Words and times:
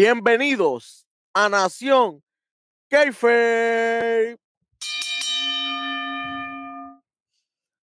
Bienvenidos 0.00 1.08
a 1.34 1.48
Nación 1.48 2.22
Keife. 2.88 4.38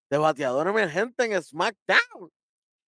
Debateador 0.10 0.70
emergente 0.70 1.26
en 1.26 1.44
SmackDown. 1.44 2.32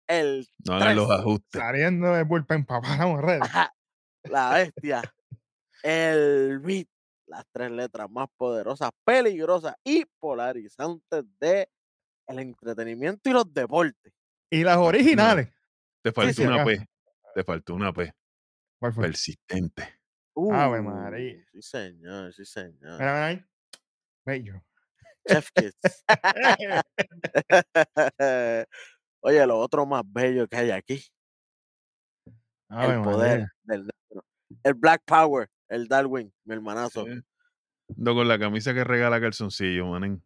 El 0.07 0.47
No 0.65 0.75
hagan 0.75 0.95
los 0.95 1.11
ajustes. 1.11 1.61
Saliendo 1.61 2.13
de 2.13 2.23
bullpen 2.23 2.65
vamos 2.69 3.21
red. 3.21 3.41
La 4.29 4.51
bestia. 4.53 5.01
El 5.83 6.59
beat. 6.59 6.87
Las 7.25 7.43
tres 7.51 7.69
letras 7.71 8.09
más 8.09 8.29
poderosas, 8.37 8.91
peligrosas 9.03 9.75
y 9.83 10.05
polarizantes 10.19 11.25
de 11.41 11.67
el 12.27 12.39
entretenimiento 12.39 13.29
y 13.29 13.33
los 13.33 13.53
deportes. 13.53 14.13
Y 14.49 14.63
las 14.63 14.77
originales. 14.77 15.49
Te 16.01 16.13
faltó 16.13 16.33
sí, 16.33 16.43
una 16.43 16.55
acá. 16.55 16.63
P. 16.63 16.87
Te 17.35 17.43
faltó 17.43 17.73
una 17.75 17.91
P. 17.91 18.13
¿Cuál 18.79 18.93
fue? 18.93 19.03
Persistente. 19.05 19.83
Ave 20.51 20.79
Uh, 20.79 20.83
María. 20.83 21.43
Sí, 21.51 21.61
señor, 21.61 22.33
sí, 22.33 22.45
señor. 22.45 22.99
Mira, 22.99 23.13
mira 23.13 23.25
ahí. 23.27 23.45
Bello. 24.25 24.63
Chef 25.27 25.49
Kids. 25.51 26.03
Oye, 29.21 29.45
lo 29.47 29.59
otro 29.59 29.85
más 29.85 30.03
bello 30.05 30.47
que 30.47 30.57
hay 30.57 30.71
aquí, 30.71 31.03
Ave 32.69 32.95
el 32.95 33.01
poder 33.01 33.29
María. 33.39 33.53
del 33.63 33.79
negro. 33.81 34.25
El 34.63 34.73
Black 34.75 35.01
Power, 35.05 35.49
el 35.69 35.87
Darwin, 35.87 36.31
mi 36.45 36.53
hermanazo. 36.53 37.05
Ando 37.89 38.15
con 38.15 38.27
la 38.27 38.37
camisa 38.39 38.73
que 38.73 38.83
regala 38.83 39.19
calzoncillo, 39.19 39.87
manen. 39.87 40.23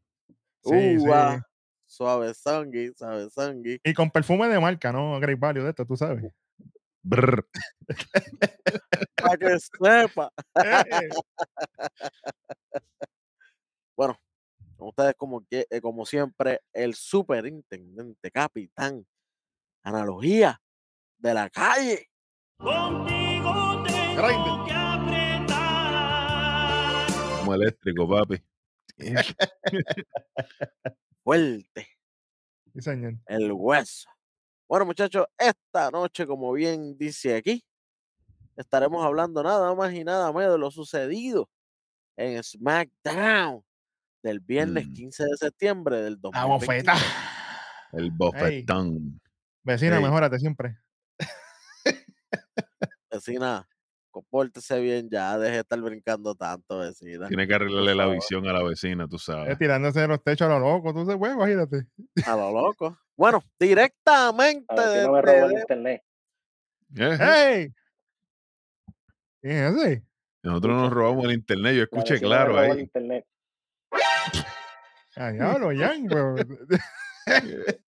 Sí, 0.64 0.98
Uh, 0.98 1.00
sí. 1.00 1.10
ah, 1.14 1.42
Suave 1.86 2.34
sangui, 2.34 2.94
suave 2.96 3.30
sangui. 3.30 3.80
Y 3.84 3.94
con 3.94 4.10
perfume 4.12 4.48
de 4.48 4.60
marca, 4.60 4.92
¿no? 4.94 5.20
Great 5.20 5.40
Value 5.40 5.64
de 5.64 5.70
esto, 5.72 5.86
tú 5.86 5.98
sabes. 5.98 6.32
Brr. 7.04 7.48
Para 9.16 9.38
que 9.38 9.60
sepa. 9.60 10.32
Eh, 10.56 11.10
Con 14.82 14.88
ustedes, 14.90 15.14
como, 15.16 15.46
que, 15.46 15.68
eh, 15.70 15.80
como 15.80 16.06
siempre, 16.08 16.62
el 16.74 16.96
superintendente, 16.96 18.32
capitán, 18.32 19.06
analogía 19.84 20.60
de 21.20 21.34
la 21.36 21.52
calle. 21.52 22.10
Contigo 22.58 23.84
tengo 23.84 24.66
que 24.66 24.74
apretar. 24.74 25.48
Como 27.40 27.54
eléctrico, 27.54 28.10
papi. 28.10 28.44
Fuerte. 31.24 31.88
sí, 32.74 32.82
señor. 32.82 33.14
el 33.28 33.52
hueso. 33.52 34.10
Bueno, 34.72 34.86
muchachos, 34.86 35.26
esta 35.38 35.92
noche, 35.92 36.26
como 36.26 36.54
bien 36.54 36.98
dice 36.98 37.36
aquí, 37.36 37.62
estaremos 38.56 39.04
hablando 39.06 39.44
nada 39.44 39.76
más 39.76 39.94
y 39.94 40.06
nada 40.06 40.32
menos 40.32 40.54
de 40.54 40.60
lo 40.60 40.72
sucedido 40.72 41.50
en 42.16 42.42
SmackDown 42.42 43.66
del 44.24 44.40
viernes 44.40 44.88
Mm. 44.88 44.94
15 44.94 45.24
de 45.26 45.36
septiembre 45.36 45.98
del 46.04 46.18
La 46.32 46.46
bofeta. 46.46 46.94
2023. 46.94 47.04
El 47.92 48.12
bofetón. 48.12 49.22
Vecina, 49.64 49.98
Ey. 49.98 50.04
mejórate 50.04 50.40
siempre. 50.40 50.78
Vecina, 53.12 53.68
compórtese 54.12 54.80
bien 54.80 55.09
ya, 55.09 55.38
deje 55.40 55.54
de 55.54 55.59
estar 55.62 55.80
brincando 55.81 56.36
tanto, 56.36 56.80
vecina. 56.80 57.28
Tiene 57.28 57.47
que 57.47 57.56
arreglarle 57.56 57.96
la 57.96 58.08
visión 58.08 58.46
a 58.47 58.53
la 58.53 58.62
vecina, 58.63 59.08
tú 59.08 59.16
Eh, 59.16 59.19
sabes. 59.19 59.58
tirándose 59.58 60.02
de 60.02 60.08
los 60.09 60.24
techos 60.24 60.47
a 60.47 60.52
lo 60.52 60.59
loco. 60.59 60.94
Tú 60.94 61.09
se 61.09 61.18
puedes, 61.18 61.36
imagínate. 61.36 61.88
A 62.28 62.36
lo 62.36 62.52
loco. 62.52 62.97
Bueno, 63.18 63.41
directamente 63.59 64.66
A 64.69 64.75
ver 64.75 65.00
si 65.02 65.06
no 65.08 65.13
me 65.13 65.22
robó 65.22 65.46
el 65.47 65.52
internet. 65.59 66.03
Eh, 66.97 67.18
¡Ey! 67.19 67.74
¿Quién 69.41 69.58
es 69.58 69.75
ese? 69.75 70.03
Nosotros 70.44 70.75
nos 70.75 70.91
robamos 70.91 71.25
el 71.25 71.31
internet. 71.34 71.75
Yo 71.75 71.84
escuché 71.84 72.19
claro 72.19 72.62
el 72.63 72.72
ahí. 72.72 72.80
internet. 72.81 73.25
Ah, 75.16 75.31
diablo, 75.31 75.69
Jan. 75.78 76.06
pero- 76.07 76.36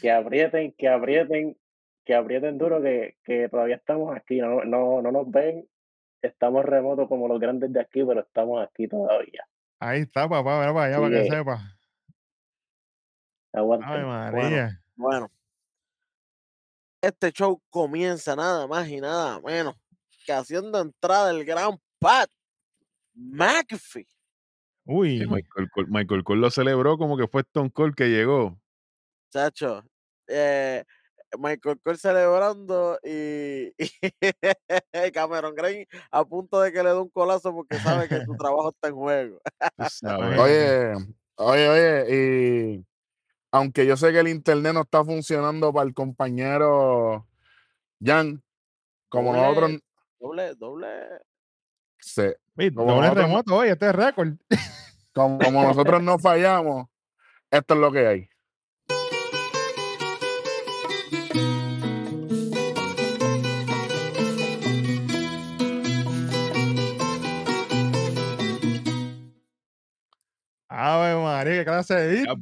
Que 0.00 0.10
aprieten, 0.10 0.72
que 0.78 0.88
aprieten, 0.88 1.56
que 2.04 2.14
aprieten 2.14 2.58
duro 2.58 2.82
que, 2.82 3.16
que 3.24 3.48
todavía 3.48 3.76
estamos 3.76 4.14
aquí. 4.16 4.38
No, 4.38 4.64
no, 4.64 5.02
no 5.02 5.10
nos 5.10 5.30
ven. 5.30 5.68
Estamos 6.22 6.64
remotos 6.64 7.08
como 7.08 7.28
los 7.28 7.38
grandes 7.38 7.72
de 7.72 7.80
aquí, 7.80 8.02
pero 8.04 8.20
estamos 8.20 8.62
aquí 8.62 8.88
todavía. 8.88 9.46
Ahí 9.78 10.00
está, 10.00 10.28
papá. 10.28 10.60
Mira 10.60 10.72
para 10.72 10.86
allá 10.86 10.98
para 10.98 11.10
que 11.10 11.30
sepa. 11.30 11.76
Ay, 13.52 14.02
María. 14.02 14.80
Bueno, 14.96 15.30
este 17.00 17.30
show 17.32 17.60
comienza 17.70 18.34
nada 18.34 18.66
más 18.66 18.88
y 18.88 19.00
nada 19.00 19.40
menos 19.40 19.76
que 20.24 20.32
haciendo 20.32 20.80
entrada 20.80 21.30
el 21.30 21.44
gran 21.44 21.78
Pat 21.98 22.30
McAfee. 23.14 24.08
Uy. 24.86 25.26
Michael, 25.26 25.70
Cole, 25.70 25.86
Michael 25.88 26.24
Cole 26.24 26.40
lo 26.40 26.50
celebró 26.50 26.96
como 26.98 27.16
que 27.16 27.28
fue 27.28 27.42
Stone 27.42 27.70
Cold 27.70 27.94
que 27.94 28.08
llegó. 28.08 28.58
Chacho, 29.30 29.84
eh, 30.26 30.84
Michael 31.38 31.80
Cole 31.82 31.96
celebrando 31.98 32.98
y, 33.02 33.72
y 33.78 35.10
Cameron 35.12 35.54
Green 35.54 35.86
a 36.10 36.24
punto 36.24 36.60
de 36.60 36.72
que 36.72 36.82
le 36.82 36.90
dé 36.90 36.98
un 36.98 37.08
colazo 37.10 37.52
porque 37.54 37.76
sabe 37.78 38.08
que 38.08 38.24
su 38.24 38.34
trabajo 38.38 38.70
está 38.70 38.88
en 38.88 38.94
juego. 38.94 39.38
Oye, 40.42 40.92
Oye, 41.36 41.68
oye, 41.68 42.06
y 42.78 42.86
aunque 43.50 43.86
yo 43.86 43.96
sé 43.96 44.12
que 44.12 44.20
el 44.20 44.28
internet 44.28 44.72
no 44.72 44.82
está 44.82 45.04
funcionando 45.04 45.72
para 45.72 45.86
el 45.86 45.92
compañero 45.94 47.26
Jan, 48.00 48.42
como 49.08 49.32
Doble- 49.32 49.40
nosotros 49.42 49.80
Doble, 50.20 50.54
doble. 50.54 50.88
como 52.72 52.92
doble 52.92 53.00
nosotros- 53.08 53.26
remoto, 53.26 53.56
oye, 53.56 53.70
este 53.72 53.86
es 53.88 53.94
récord. 53.94 54.28
como, 55.12 55.38
como 55.38 55.62
nosotros 55.64 56.02
no 56.02 56.18
fallamos, 56.18 56.86
esto 57.50 57.74
es 57.74 57.80
lo 57.80 57.90
que 57.92 58.06
hay. 58.06 58.28
Ave 70.86 71.14
María, 71.22 71.60
qué 71.60 71.64
clase 71.64 71.94
de 71.94 72.18
está 72.20 72.34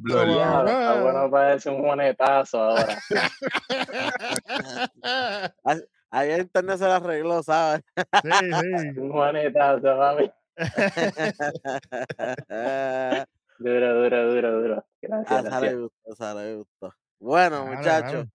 bueno 1.01 1.31
para 1.31 1.55
un 1.65 1.81
monetazo 1.81 2.61
ahora. 2.61 2.99
Ahí 6.11 6.29
el 6.31 6.41
internet 6.41 6.77
se 6.77 6.83
la 6.85 6.97
arregló, 6.97 7.41
¿sabes? 7.41 7.81
Sí, 8.21 8.29
sí. 8.29 8.29
Un 8.99 9.09
monetazo, 9.09 9.97
papi. 9.97 10.29
Duro, 13.59 14.03
duro, 14.03 14.33
duro, 14.33 14.61
duro. 14.61 14.85
Gracias, 15.01 15.31
Ah, 15.31 15.41
sale 15.49 15.51
gracias. 15.67 15.75
gusto, 15.79 16.15
sale 16.15 16.55
gusto. 16.55 16.93
Bueno, 17.19 17.61
Claro, 17.63 17.77
muchachos. 17.77 18.11
claro. 18.11 18.27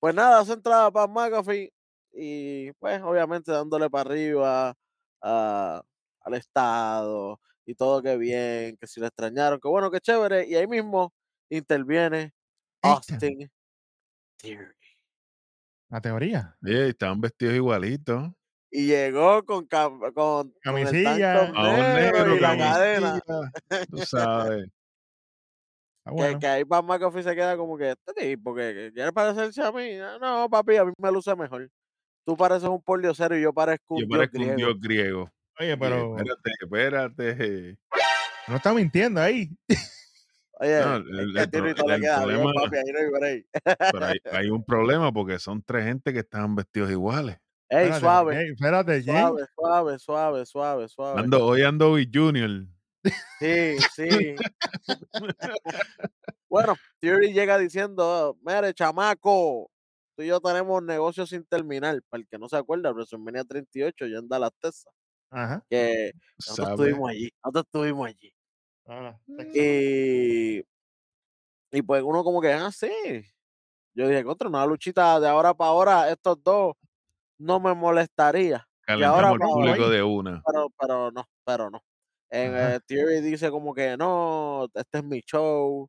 Pues 0.00 0.14
nada, 0.14 0.40
hace 0.40 0.52
entrada 0.54 0.90
para 0.90 1.06
McAfee 1.06 1.72
y 2.12 2.72
pues 2.74 3.02
obviamente 3.02 3.50
dándole 3.52 3.90
para 3.90 4.08
arriba 4.10 4.74
a- 5.22 5.82
al 6.20 6.34
Estado 6.34 7.40
y 7.66 7.74
todo 7.74 8.02
que 8.02 8.16
bien, 8.16 8.76
que 8.76 8.86
si 8.86 9.00
lo 9.00 9.06
extrañaron, 9.06 9.58
que 9.60 9.68
bueno, 9.68 9.90
que 9.90 10.00
chévere. 10.00 10.46
Y 10.46 10.54
ahí 10.54 10.66
mismo 10.66 11.12
interviene. 11.50 12.32
Austin 12.82 13.50
Theory. 14.38 14.74
La 15.88 16.00
teoría. 16.00 16.56
Estaban 16.62 17.20
vestidos 17.20 17.54
igualitos. 17.54 18.30
Y 18.70 18.86
llegó 18.88 19.44
con, 19.44 19.68
cam- 19.68 19.98
con, 20.12 20.12
con 20.14 20.48
el 20.48 20.84
Camisilla. 20.84 21.46
A 21.46 21.68
un 21.70 21.76
negro 21.78 22.18
negro, 22.18 22.36
y 22.36 22.40
la 22.40 22.58
cadena. 22.58 23.20
Tú 23.90 23.98
sabes. 23.98 24.66
Que, 26.06 26.10
bueno. 26.10 26.38
que 26.38 26.46
ahí 26.46 26.64
Pat 26.64 26.84
McAfee 26.84 27.22
se 27.22 27.34
queda 27.34 27.56
como 27.56 27.78
que, 27.78 27.92
este 27.92 28.12
tipo, 28.12 28.54
que, 28.54 28.74
que 28.74 28.92
quiere 28.92 29.12
parecerse 29.12 29.62
a 29.62 29.72
mí. 29.72 29.92
Ah, 30.00 30.18
No, 30.20 30.50
papi, 30.50 30.76
a 30.76 30.84
mí 30.84 30.92
me 30.98 31.10
luce 31.12 31.34
mejor. 31.36 31.70
Tú 32.26 32.36
pareces 32.36 32.68
un 32.68 32.82
pordiosero 32.82 33.38
y 33.38 33.42
yo 33.42 33.52
parezco 33.54 33.94
un 33.94 34.00
Yo 34.02 34.06
dios 34.06 34.18
parezco 34.18 34.36
un 34.38 34.42
griego. 34.44 34.56
dios 34.56 34.80
griego. 34.80 35.30
Oye, 35.60 35.68
Oye, 35.72 35.76
pero 35.76 36.16
Espérate, 36.18 36.50
espérate. 36.62 37.78
no 38.48 38.56
está 38.56 38.74
mintiendo 38.74 39.20
ahí. 39.20 39.50
Oye, 40.60 40.80
No, 40.80 40.96
el- 40.96 41.20
el 41.30 41.38
a 41.38 41.46
Tirito 41.46 41.84
pro- 41.84 41.88
le 41.88 41.94
el 41.96 42.02
problema- 42.02 42.52
papi, 42.54 42.76
ahí 42.76 42.84
no 42.92 43.26
hay. 43.26 43.46
Pero 43.92 44.06
hay, 44.06 44.18
hay 44.32 44.50
un 44.50 44.64
problema 44.64 45.12
porque 45.12 45.38
son 45.38 45.62
tres 45.62 45.84
gente 45.84 46.12
que 46.12 46.20
estaban 46.20 46.54
vestidos 46.54 46.90
iguales. 46.90 47.36
Ey, 47.68 47.88
Espérate, 47.88 48.00
suave, 48.00 48.34
Jay, 48.36 48.48
espérate, 48.52 49.02
suave, 49.02 49.42
suave, 49.56 49.98
suave, 49.98 50.46
suave, 50.46 50.88
suave. 50.88 51.20
Ando, 51.20 51.44
hoy 51.46 51.62
ando 51.62 51.92
with 51.94 52.08
Junior. 52.12 52.50
Sí, 53.40 53.76
sí. 53.94 54.34
bueno, 56.48 56.74
Theory 57.00 57.32
llega 57.32 57.58
diciendo, 57.58 58.36
mire, 58.42 58.72
chamaco, 58.74 59.70
tú 60.16 60.22
y 60.22 60.26
yo 60.28 60.40
tenemos 60.40 60.82
negocios 60.82 61.30
sin 61.30 61.44
terminar. 61.44 62.00
Para 62.08 62.20
el 62.22 62.28
que 62.28 62.38
no 62.38 62.48
se 62.48 62.56
acuerda, 62.56 62.92
WrestleMania 62.92 63.44
38, 63.44 64.06
yo 64.06 64.18
en 64.18 64.28
Dallas, 64.28 64.52
Texas, 64.60 64.92
Ajá. 65.34 65.64
que 65.68 66.12
nosotros 66.38 66.70
estuvimos 66.70 67.10
allí, 67.10 67.30
nosotros 67.44 67.64
estuvimos 67.66 68.06
allí. 68.08 68.32
Ah, 68.86 69.18
Y, 69.54 70.64
y 71.72 71.82
pues 71.82 72.02
uno 72.02 72.22
como 72.22 72.40
que, 72.40 72.52
ah, 72.52 72.70
sí. 72.70 72.88
Yo 73.96 74.08
dije, 74.08 74.24
contra 74.24 74.48
una 74.48 74.66
luchita 74.66 75.18
de 75.20 75.28
ahora 75.28 75.54
para 75.54 75.70
ahora, 75.70 76.10
estos 76.10 76.42
dos 76.42 76.74
no 77.38 77.60
me 77.60 77.74
molestaría. 77.74 78.66
calentamos 78.82 79.16
ahora 79.24 79.38
pa- 79.38 79.46
público 79.46 79.88
de 79.88 80.02
una. 80.02 80.42
pero, 80.46 80.68
pero 80.78 81.10
no, 81.10 81.28
pero 81.44 81.70
no. 81.70 81.82
En 82.30 82.52
eh, 82.56 82.80
Theory 82.86 83.20
dice 83.20 83.50
como 83.50 83.72
que 83.74 83.96
no, 83.96 84.66
este 84.74 84.98
es 84.98 85.04
mi 85.04 85.20
show, 85.20 85.88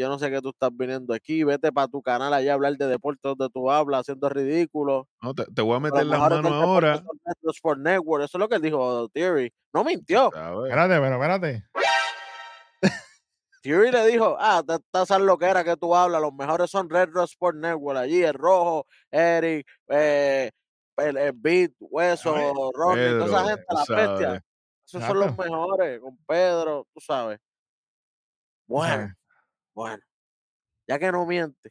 yo 0.00 0.08
no 0.08 0.18
sé 0.18 0.30
qué 0.30 0.40
tú 0.40 0.48
estás 0.48 0.70
viniendo 0.72 1.12
aquí, 1.14 1.44
vete 1.44 1.70
para 1.70 1.86
tu 1.88 2.00
canal 2.02 2.32
allá 2.32 2.52
a 2.52 2.54
hablar 2.54 2.76
de 2.76 2.86
deportes 2.86 3.20
donde 3.22 3.48
tú 3.50 3.70
hablas, 3.70 4.00
haciendo 4.00 4.28
ridículo. 4.28 5.06
No, 5.20 5.34
te, 5.34 5.44
te 5.44 5.62
voy 5.62 5.76
a 5.76 5.80
meter 5.80 6.06
las 6.06 6.18
manos 6.18 6.42
deporte 6.42 6.64
ahora. 6.64 7.02
Sport 7.42 7.80
Network, 7.80 8.24
eso 8.24 8.38
es 8.38 8.40
lo 8.40 8.48
que 8.48 8.58
dijo 8.58 9.08
Theory. 9.10 9.52
No 9.72 9.84
mintió. 9.84 10.26
Espérate, 10.26 11.00
pero 11.00 11.14
espérate. 11.14 11.64
Theory 13.62 13.90
le 13.90 14.06
dijo, 14.06 14.36
ah, 14.38 14.62
te 14.66 14.76
estás 14.76 15.20
lo 15.20 15.36
que 15.36 15.44
era 15.44 15.62
que 15.62 15.76
tú 15.76 15.94
hablas, 15.94 16.22
los 16.22 16.32
mejores 16.32 16.70
son 16.70 16.88
Red 16.88 17.10
Rock 17.10 17.24
Sport 17.30 17.56
Network, 17.58 17.98
allí 17.98 18.22
el 18.22 18.32
Rojo, 18.32 18.86
Eric, 19.10 19.66
eh, 19.88 20.50
el, 20.96 21.16
el 21.18 21.32
Beat, 21.34 21.72
Hueso, 21.78 22.32
Oye, 22.32 22.52
Rodney, 22.74 23.18
toda 23.18 23.26
esa 23.26 23.36
Pedro, 23.36 23.48
gente, 23.48 23.64
la 23.68 23.84
sabes. 23.84 24.08
bestia. 24.08 24.44
Esos 24.86 25.04
son 25.04 25.20
los 25.20 25.38
mejores, 25.38 26.00
con 26.00 26.16
Pedro, 26.26 26.86
tú 26.92 27.00
sabes. 27.00 27.38
Bueno. 28.66 29.12
Bueno, 29.80 30.02
ya 30.86 30.98
que 30.98 31.10
no 31.10 31.24
miente, 31.24 31.70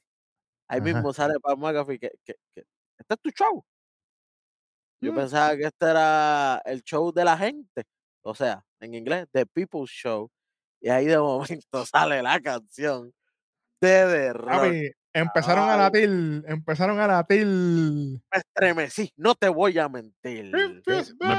ahí 0.67 0.79
Ajá. 0.79 0.93
mismo 0.93 1.13
sale 1.13 1.39
para 1.39 1.55
McAfee 1.55 1.99
que, 1.99 2.09
que, 2.25 2.33
que 2.55 2.63
este 2.97 3.13
es 3.13 3.19
tu 3.21 3.29
show. 3.29 3.63
Yo 5.01 5.13
Mm. 5.13 5.15
pensaba 5.15 5.55
que 5.55 5.63
este 5.65 5.85
era 5.85 6.59
el 6.65 6.81
show 6.81 7.11
de 7.13 7.23
la 7.23 7.37
gente, 7.37 7.83
o 8.23 8.33
sea, 8.33 8.65
en 8.79 8.95
inglés, 8.95 9.27
The 9.31 9.45
People's 9.45 9.91
Show. 9.91 10.27
Y 10.81 10.89
ahí 10.89 11.05
de 11.05 11.17
momento 11.61 11.85
sale 11.85 12.23
la 12.23 12.39
canción 12.41 13.13
de 13.79 13.89
The 14.05 14.33
Rock. 14.33 14.73
Empezaron 15.13 15.69
a 15.69 15.77
latir, 15.77 16.09
empezaron 16.47 16.99
a 16.99 17.05
latir. 17.07 17.45
Me 17.45 18.21
estremecí, 18.33 19.11
no 19.17 19.35
te 19.35 19.49
voy 19.49 19.77
a 19.77 19.87
mentir. 19.87 20.51
Me. 21.19 21.35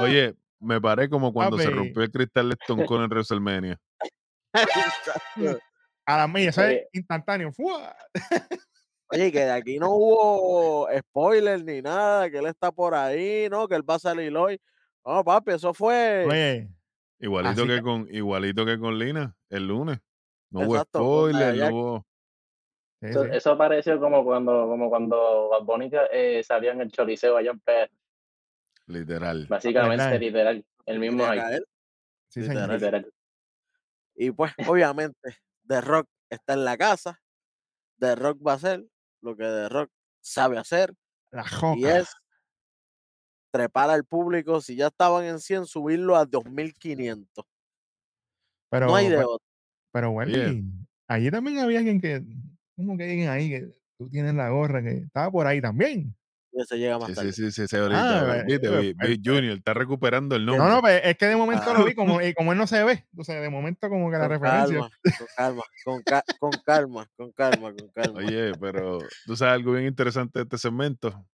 Oye, 0.00 0.34
me 0.60 0.78
paré 0.78 1.08
como 1.08 1.32
cuando 1.32 1.56
se 1.58 1.70
rompió 1.70 2.02
el 2.02 2.10
cristal 2.10 2.50
de 2.50 2.56
Stone 2.60 2.84
Cold 2.86 3.04
en 3.04 3.10
WrestleMania. 3.10 3.80
A 6.06 6.16
la 6.18 6.28
mía, 6.28 6.50
eso 6.50 6.62
es 6.62 6.86
instantáneo. 6.92 7.52
¡fua! 7.52 7.94
Oye, 9.08 9.30
que 9.30 9.40
de 9.40 9.50
aquí 9.52 9.78
no 9.78 9.90
hubo 9.90 10.88
spoiler 10.98 11.62
ni 11.64 11.82
nada, 11.82 12.30
que 12.30 12.38
él 12.38 12.46
está 12.46 12.72
por 12.72 12.94
ahí, 12.94 13.48
¿no? 13.50 13.68
Que 13.68 13.74
él 13.74 13.88
va 13.88 13.96
a 13.96 13.98
salir 13.98 14.34
hoy. 14.36 14.60
No, 15.04 15.22
papi, 15.22 15.52
eso 15.52 15.74
fue. 15.74 16.24
Oye, 16.26 16.68
Igualito 17.18 17.66
que 17.66 17.76
que- 17.76 17.82
con, 17.82 18.08
igualito 18.10 18.64
que 18.66 18.78
con 18.78 18.98
Lina, 18.98 19.36
el 19.48 19.68
lunes. 19.68 19.98
No 20.50 20.60
hubo 20.60 20.74
Exacto, 20.74 20.98
spoiler, 20.98 21.56
no 21.56 21.68
hubo. 21.70 22.06
Eso, 23.00 23.24
eso 23.24 23.58
pareció 23.58 23.98
como 24.00 24.24
cuando, 24.24 24.66
como 24.66 24.88
cuando 24.88 25.48
Bad 25.50 25.62
Bunny 25.62 25.90
eh, 26.12 26.42
salió 26.44 26.70
en 26.72 26.80
el 26.82 26.90
Choliseo 26.92 27.36
allá 27.36 27.50
en 27.50 27.60
PR. 27.60 27.90
Literal. 28.86 29.46
Básicamente, 29.48 30.04
¿Verdad? 30.04 30.20
literal. 30.20 30.64
El 30.86 30.98
mismo 30.98 31.24
ahí. 31.24 31.40
Sí, 32.28 32.40
literal. 32.40 32.64
señor. 32.64 32.80
Literal. 32.80 33.12
Y 34.14 34.30
pues, 34.30 34.52
obviamente, 34.66 35.36
The 35.66 35.80
Rock 35.80 36.08
está 36.30 36.54
en 36.54 36.64
la 36.64 36.76
casa. 36.76 37.20
The 37.98 38.14
Rock 38.16 38.38
va 38.46 38.52
a 38.52 38.56
hacer 38.56 38.84
lo 39.20 39.36
que 39.36 39.44
The 39.44 39.68
Rock 39.68 39.90
sabe 40.20 40.58
hacer. 40.58 40.94
La 41.30 41.42
Y 41.42 41.48
joca. 41.48 41.98
es 41.98 42.08
trepar 43.52 43.90
al 43.90 44.04
público. 44.04 44.60
Si 44.60 44.76
ya 44.76 44.88
estaban 44.88 45.24
en 45.24 45.38
100, 45.40 45.66
subirlo 45.66 46.16
a 46.16 46.24
2500. 46.24 47.44
Pero, 48.70 48.86
no 48.86 48.94
hay 48.96 49.08
de 49.08 49.18
otro. 49.18 49.44
pero 49.92 50.10
Wendy, 50.10 50.64
allí 51.06 51.30
también 51.30 51.58
había 51.58 51.78
alguien 51.78 52.00
que, 52.00 52.24
como 52.74 52.96
que 52.96 53.04
alguien 53.04 53.28
ahí 53.28 53.50
que 53.50 53.70
tú 53.98 54.08
tienes 54.08 54.34
la 54.34 54.48
gorra 54.48 54.82
que 54.82 54.98
estaba 54.98 55.30
por 55.30 55.46
ahí 55.46 55.60
también. 55.60 56.16
Y 56.54 56.60
ese 56.60 56.78
llega 56.78 56.98
más 56.98 57.08
Sí, 57.08 57.14
tarde. 57.14 57.32
sí, 57.32 57.44
sí, 57.44 57.52
sí, 57.52 57.66
sí, 57.68 57.76
ahorita. 57.76 58.40
Ah, 58.40 58.44
viste, 58.46 58.66
eh, 58.68 58.78
vi- 58.80 58.92
vi 58.92 59.14
eh, 59.14 59.20
Junior 59.24 59.56
está 59.56 59.72
recuperando 59.72 60.36
el 60.36 60.44
nombre. 60.44 60.62
No, 60.66 60.70
no, 60.70 60.80
pues 60.82 61.00
es 61.02 61.16
que 61.16 61.26
de 61.26 61.36
momento 61.36 61.64
Ah. 61.68 61.78
lo 61.78 61.84
vi 61.86 61.94
como, 61.94 62.20
y 62.26 62.34
como 62.34 62.52
él 62.52 62.58
no 62.58 62.66
se 62.66 62.84
ve. 62.84 63.06
O 63.16 63.24
sea, 63.24 63.40
de 63.40 63.48
momento 63.48 63.88
como 63.88 64.10
que 64.10 64.18
la 64.18 64.28
Con 64.28 64.30
referencia. 64.40 64.78
calma, 64.78 64.90
con 65.18 65.26
calma, 65.36 65.62
con, 65.84 66.02
ca- 66.02 66.24
con 66.38 66.50
calma, 66.64 67.08
con 67.16 67.32
calma, 67.32 67.72
con 67.74 67.88
calma. 67.88 68.18
Oye, 68.18 68.52
pero 68.60 68.98
tú 69.24 69.34
sabes 69.34 69.54
algo 69.54 69.72
bien 69.72 69.86
interesante 69.86 70.40
de 70.40 70.42
este 70.44 70.58
segmento. 70.58 71.24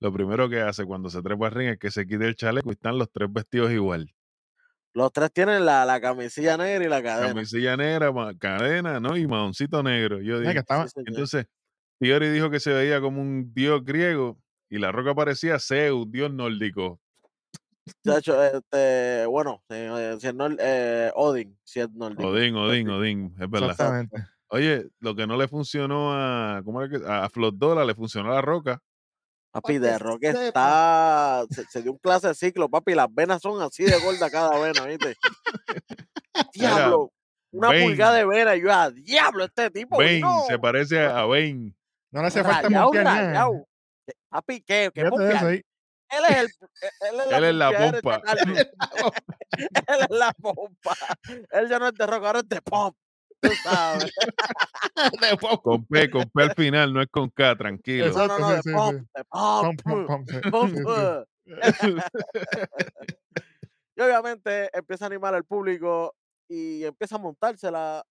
Lo 0.00 0.12
primero 0.12 0.48
que 0.48 0.60
hace 0.60 0.84
cuando 0.84 1.10
se 1.10 1.20
trepa 1.22 1.46
al 1.48 1.52
ring 1.54 1.70
es 1.70 1.78
que 1.78 1.90
se 1.90 2.06
quite 2.06 2.24
el 2.26 2.36
chaleco 2.36 2.68
y 2.70 2.74
están 2.74 2.98
los 2.98 3.10
tres 3.10 3.32
vestidos 3.32 3.72
igual. 3.72 4.14
Los 4.94 5.12
tres 5.12 5.32
tienen 5.32 5.64
la, 5.66 5.84
la 5.84 6.00
camisilla 6.00 6.56
negra 6.56 6.84
y 6.84 6.88
la 6.88 7.02
cadena. 7.02 7.28
Camisilla 7.34 7.76
negra, 7.76 8.12
ma- 8.12 8.32
cadena, 8.38 9.00
¿no? 9.00 9.16
Y 9.16 9.26
maoncito 9.26 9.82
negro. 9.82 10.20
Yo 10.20 10.38
dije, 10.38 10.52
que 10.52 10.58
estaba, 10.60 10.86
Sí, 10.86 10.94
entonces, 11.04 11.46
Theory 11.98 12.28
dijo 12.30 12.48
que 12.48 12.60
se 12.60 12.72
veía 12.72 13.00
como 13.00 13.20
un 13.20 13.52
dios 13.52 13.84
griego 13.84 14.38
y 14.70 14.78
la 14.78 14.92
roca 14.92 15.14
parecía 15.14 15.58
Zeus, 15.58 16.10
dios 16.10 16.32
nórdico. 16.32 17.00
Chacho, 18.04 18.42
este, 18.44 19.24
bueno, 19.26 19.62
eh, 19.70 20.16
si 20.20 20.26
es 20.26 20.34
nor- 20.34 20.58
eh, 20.60 21.10
Odin, 21.14 21.58
si 21.64 21.80
es 21.80 21.90
nórdico. 21.90 22.28
Odín, 22.28 22.54
Odín, 22.56 22.88
Odín, 22.90 23.34
es 23.40 23.48
verdad. 23.50 23.70
exactamente. 23.70 24.26
Oye, 24.50 24.86
lo 25.00 25.14
que 25.14 25.26
no 25.26 25.36
le 25.36 25.48
funcionó 25.48 26.12
a, 26.12 26.62
¿cómo 26.64 26.82
era 26.82 26.98
que? 26.98 27.06
A 27.06 27.24
a 27.24 27.28
Flot 27.30 27.54
Dólar 27.56 27.86
le 27.86 27.94
funcionó 27.94 28.30
a 28.32 28.36
la 28.36 28.42
roca. 28.42 28.82
Papi, 29.50 29.78
Pa' 29.78 29.86
de 29.86 29.92
sepa. 29.98 30.38
está. 30.46 31.44
Se, 31.50 31.64
se 31.64 31.82
dio 31.82 31.92
un 31.92 31.98
clase 31.98 32.28
de 32.28 32.34
ciclo, 32.34 32.68
papi. 32.68 32.94
Las 32.94 33.08
venas 33.12 33.40
son 33.40 33.60
así 33.62 33.84
de 33.84 33.98
gorda 34.00 34.30
cada 34.30 34.58
vena, 34.58 34.84
¿viste? 34.84 35.16
Diablo. 36.54 37.10
Una 37.50 37.70
pulgada 37.70 38.14
de 38.16 38.26
vena. 38.26 38.56
Y 38.56 38.60
yo, 38.62 38.72
a 38.72 38.90
diablo, 38.90 39.44
este 39.44 39.70
tipo. 39.70 39.96
Bane, 39.96 40.14
vino 40.16 40.44
se 40.46 40.58
parece 40.58 41.00
a 41.00 41.24
Bane. 41.24 41.74
No 42.10 42.20
le 42.22 42.26
hace 42.28 42.42
falta 42.42 42.68
rayao, 42.68 43.67
Papi, 44.28 44.62
¿qué? 44.62 44.90
¿Qué. 44.94 45.00
Él 45.00 46.24
es 46.28 46.36
el. 46.36 46.48
Él 47.00 47.20
es 47.20 47.28
la, 47.28 47.36
Él 47.36 47.44
es 47.44 47.54
la 47.54 47.70
pompa. 47.72 48.22
él 49.88 50.00
es 50.00 50.10
la 50.10 50.32
pompa. 50.32 50.96
Él 51.50 51.68
ya 51.68 51.78
no 51.78 51.88
es 51.88 51.94
de 51.94 52.06
rock, 52.06 52.24
ahora 52.24 52.38
es 52.40 52.48
de 52.48 52.62
pop. 52.62 52.96
Tú 53.40 53.50
sabes. 53.62 54.10
Con 55.62 55.86
P, 55.86 56.10
con 56.10 56.28
P 56.28 56.42
al 56.42 56.54
final, 56.54 56.92
no 56.92 57.00
es 57.00 57.08
con 57.08 57.30
K, 57.30 57.56
tranquilo. 57.56 58.10
No, 58.10 58.26
no, 58.26 58.38
no, 58.38 58.50
de 58.50 58.62
sí, 58.62 58.70
sí, 58.70 58.74
pop. 58.74 58.94
sí. 60.26 61.96
Y 63.96 64.00
obviamente 64.00 64.70
empieza 64.76 65.04
a 65.04 65.08
animar 65.08 65.34
al 65.34 65.44
público 65.44 66.14
y 66.48 66.84
empieza 66.84 67.16
a 67.16 67.18
montársela 67.18 68.04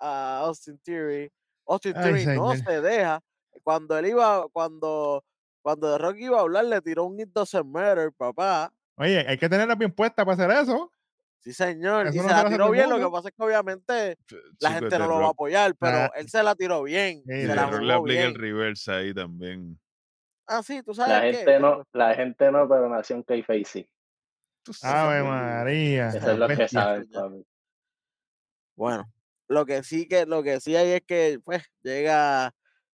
a 0.00 0.38
Austin 0.40 0.78
Theory. 0.82 1.30
Austin 1.66 1.94
Ay, 1.96 2.02
Theory 2.02 2.26
no 2.26 2.54
señor. 2.54 2.66
se 2.66 2.80
deja. 2.80 3.20
Cuando 3.62 3.98
él 3.98 4.06
iba, 4.06 4.46
cuando, 4.52 5.22
cuando 5.64 5.90
The 5.90 5.98
Rock 5.98 6.16
iba 6.18 6.36
a 6.38 6.42
hablar, 6.42 6.66
le 6.66 6.82
tiró 6.82 7.04
un 7.04 7.18
It 7.18 7.30
Doesn't 7.32 7.64
Matter, 7.64 8.12
papá. 8.12 8.70
Oye, 8.96 9.24
hay 9.26 9.38
que 9.38 9.48
tenerla 9.48 9.74
bien 9.76 9.90
puesta 9.92 10.22
para 10.26 10.34
hacer 10.34 10.50
eso. 10.62 10.92
Sí, 11.40 11.54
señor. 11.54 12.06
Eso 12.06 12.16
y 12.16 12.18
no 12.18 12.28
se 12.28 12.34
se 12.34 12.42
la 12.42 12.48
tiró 12.50 12.70
bien. 12.70 12.90
Lo 12.90 12.98
que 12.98 13.10
pasa 13.10 13.28
es 13.30 13.34
que 13.34 13.42
obviamente 13.42 14.18
la 14.60 14.72
gente 14.72 14.98
no 14.98 15.08
lo 15.08 15.20
va 15.20 15.26
a 15.28 15.30
apoyar, 15.30 15.74
pero 15.76 15.96
Ah. 15.96 16.10
él 16.16 16.28
se 16.28 16.42
la 16.42 16.54
tiró 16.54 16.82
bien. 16.82 17.22
Sí, 17.26 17.32
y 17.32 17.40
se 17.46 17.54
la 17.54 17.70
le 17.80 17.92
aplica 17.94 18.24
el 18.24 18.34
reverse 18.34 18.92
ahí 18.92 19.14
también. 19.14 19.80
Ah, 20.46 20.62
sí, 20.62 20.82
tú 20.82 20.92
sabes 20.94 21.12
La 21.12 21.20
qué? 21.22 21.32
gente 21.38 21.58
no, 21.60 21.82
la 21.94 22.14
gente 22.14 22.52
no, 22.52 22.68
pero 22.68 22.86
nació 22.90 23.16
en 23.16 23.22
K-Face 23.22 23.64
sí. 23.64 23.88
Tú 24.62 24.74
sabes. 24.74 24.94
Ave 25.20 25.22
María. 25.22 26.08
Eso 26.08 26.30
es 26.32 26.38
lo 26.38 26.46
que 26.48 26.68
saben, 26.68 27.10
papi. 27.10 27.46
Bueno, 28.76 29.10
lo 29.48 29.64
que 29.66 29.82
sí 29.82 30.06
que 30.08 30.26
lo 30.26 30.42
que 30.42 30.60
sí 30.60 30.76
hay 30.76 30.90
es 30.92 31.02
que 31.06 31.38
pues 31.44 31.62
llega 31.82 32.54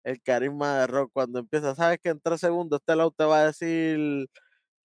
el 0.06 0.22
carisma 0.22 0.80
de 0.80 0.88
Rock 0.88 1.10
cuando 1.14 1.40
empieza, 1.40 1.76
sabes 1.76 2.00
que 2.02 2.10
en 2.10 2.20
tres 2.22 2.40
segundos 2.40 2.80
este 2.80 2.96
lado 2.96 3.12
te 3.12 3.26
va 3.26 3.40
a 3.40 3.46
decir 3.48 4.28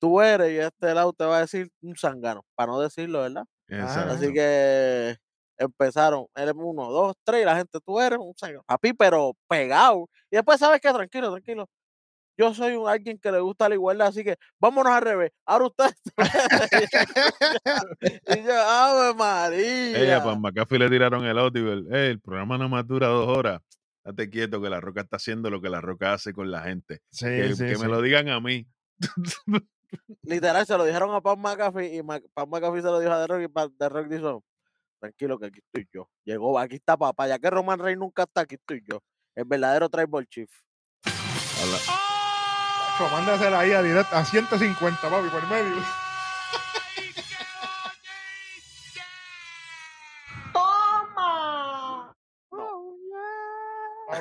tú 0.01 0.21
eres 0.23 0.51
y 0.51 0.59
este 0.59 0.95
lado 0.95 1.13
te 1.13 1.25
va 1.25 1.37
a 1.39 1.41
decir 1.43 1.69
un 1.83 1.95
zángano, 1.97 2.45
para 2.57 2.73
no 2.73 2.81
decirlo, 2.81 3.21
¿verdad? 3.21 3.45
Exacto. 3.69 4.15
Así 4.15 4.33
que 4.33 5.17
empezaron, 5.59 6.27
él 6.35 6.53
uno, 6.57 6.91
dos, 6.91 7.15
tres, 7.23 7.43
y 7.43 7.45
la 7.45 7.57
gente, 7.57 7.79
tú 7.85 8.01
eres 8.01 8.19
un 8.19 8.33
zángano, 8.35 8.63
papi, 8.67 8.95
pero 8.95 9.33
pegado. 9.47 10.09
Y 10.31 10.37
después 10.37 10.59
sabes 10.59 10.81
que 10.81 10.91
tranquilo, 10.91 11.31
tranquilo. 11.31 11.69
Yo 12.39 12.55
soy 12.55 12.75
un 12.75 12.89
alguien 12.89 13.19
que 13.19 13.31
le 13.31 13.41
gusta 13.41 13.69
la 13.69 13.75
igualdad, 13.75 14.09
así 14.09 14.25
que 14.25 14.37
vámonos 14.59 14.91
al 14.95 15.03
revés. 15.03 15.31
Ahora 15.45 15.67
ustedes. 15.67 15.95
y 18.27 18.43
yo, 18.43 18.53
¡Ave 18.55 19.15
María! 19.15 19.99
Ella, 19.99 20.25
para 20.25 20.37
McAfee 20.37 20.79
le 20.79 20.89
tiraron 20.89 21.27
el 21.27 21.39
audible. 21.39 21.85
"Eh, 21.95 22.11
el 22.13 22.21
programa 22.21 22.57
no 22.57 22.71
más 22.71 22.87
dura 22.87 23.09
dos 23.09 23.29
horas. 23.29 23.61
Date 24.05 24.31
quieto 24.31 24.61
que 24.63 24.71
la 24.71 24.81
roca 24.81 25.03
está 25.03 25.17
haciendo 25.17 25.51
lo 25.51 25.61
que 25.61 25.69
la 25.69 25.81
roca 25.81 26.15
hace 26.15 26.33
con 26.33 26.51
la 26.51 26.63
gente. 26.63 27.01
Sí, 27.11 27.27
Que, 27.27 27.55
sí, 27.55 27.65
que 27.65 27.77
sí. 27.77 27.83
me 27.83 27.89
lo 27.89 28.01
digan 28.01 28.29
a 28.29 28.41
mí. 28.41 28.67
Literal, 30.23 30.65
se 30.67 30.77
lo 30.79 30.85
dijeron 30.85 31.15
a 31.15 31.21
Pat 31.21 31.39
McAfee 31.39 31.97
y 31.97 32.03
Ma- 32.03 32.21
Pat 32.33 32.49
McAfee 32.49 32.81
se 32.83 32.87
lo 32.89 32.99
dijo 33.01 33.13
a 33.13 33.21
The 33.21 33.27
Rock 33.27 33.43
y 33.43 33.49
Pat- 33.49 33.73
The 33.79 33.89
Rock 33.89 34.07
dijo, 34.09 34.45
tranquilo 35.01 35.39
que 35.39 35.47
aquí 35.47 35.61
estoy 35.61 35.89
yo. 35.93 36.09
Llegó, 36.25 36.59
aquí 36.59 36.77
está 36.77 36.97
papá, 36.97 37.27
ya 37.29 37.39
que 37.39 37.51
Roman 37.51 37.79
Reigns 37.79 37.99
nunca 38.01 38.23
está, 38.25 38.43
aquí 38.43 38.55
estoy 38.55 38.83
yo. 38.89 39.03
El 39.35 39.45
verdadero 39.45 39.89
Tribal 39.89 40.27
Chief. 40.29 40.51
Habla- 41.05 41.79
Chacho, 41.79 43.13
Mándasela 43.15 43.61
ahí 43.61 43.73
a 43.73 43.83
directo 43.83 44.15
a 44.15 44.25
150, 44.25 45.01
papi, 45.11 45.29
por 45.29 45.47
medio. 45.49 45.77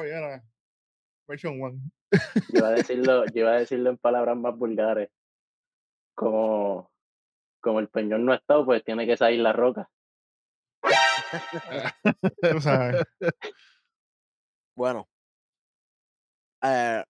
Era. 0.03 0.43
Version 1.27 1.61
one. 1.61 1.79
Yo 2.11 2.59
iba 2.59 2.67
a 2.69 2.71
decirlo, 2.71 3.25
yo 3.27 3.41
iba 3.41 3.51
a 3.51 3.59
decirlo 3.59 3.89
en 3.91 3.97
palabras 3.97 4.37
más 4.37 4.57
vulgares. 4.57 5.09
como, 6.15 6.91
como 7.61 7.79
el 7.79 7.89
Peñón 7.89 8.25
no 8.25 8.33
ha 8.33 8.37
estado, 8.37 8.65
pues 8.65 8.83
tiene 8.83 9.05
que 9.05 9.17
salir 9.17 9.39
la 9.39 9.53
roca. 9.53 9.89
Bueno. 14.75 15.07
Eh, 16.63 17.03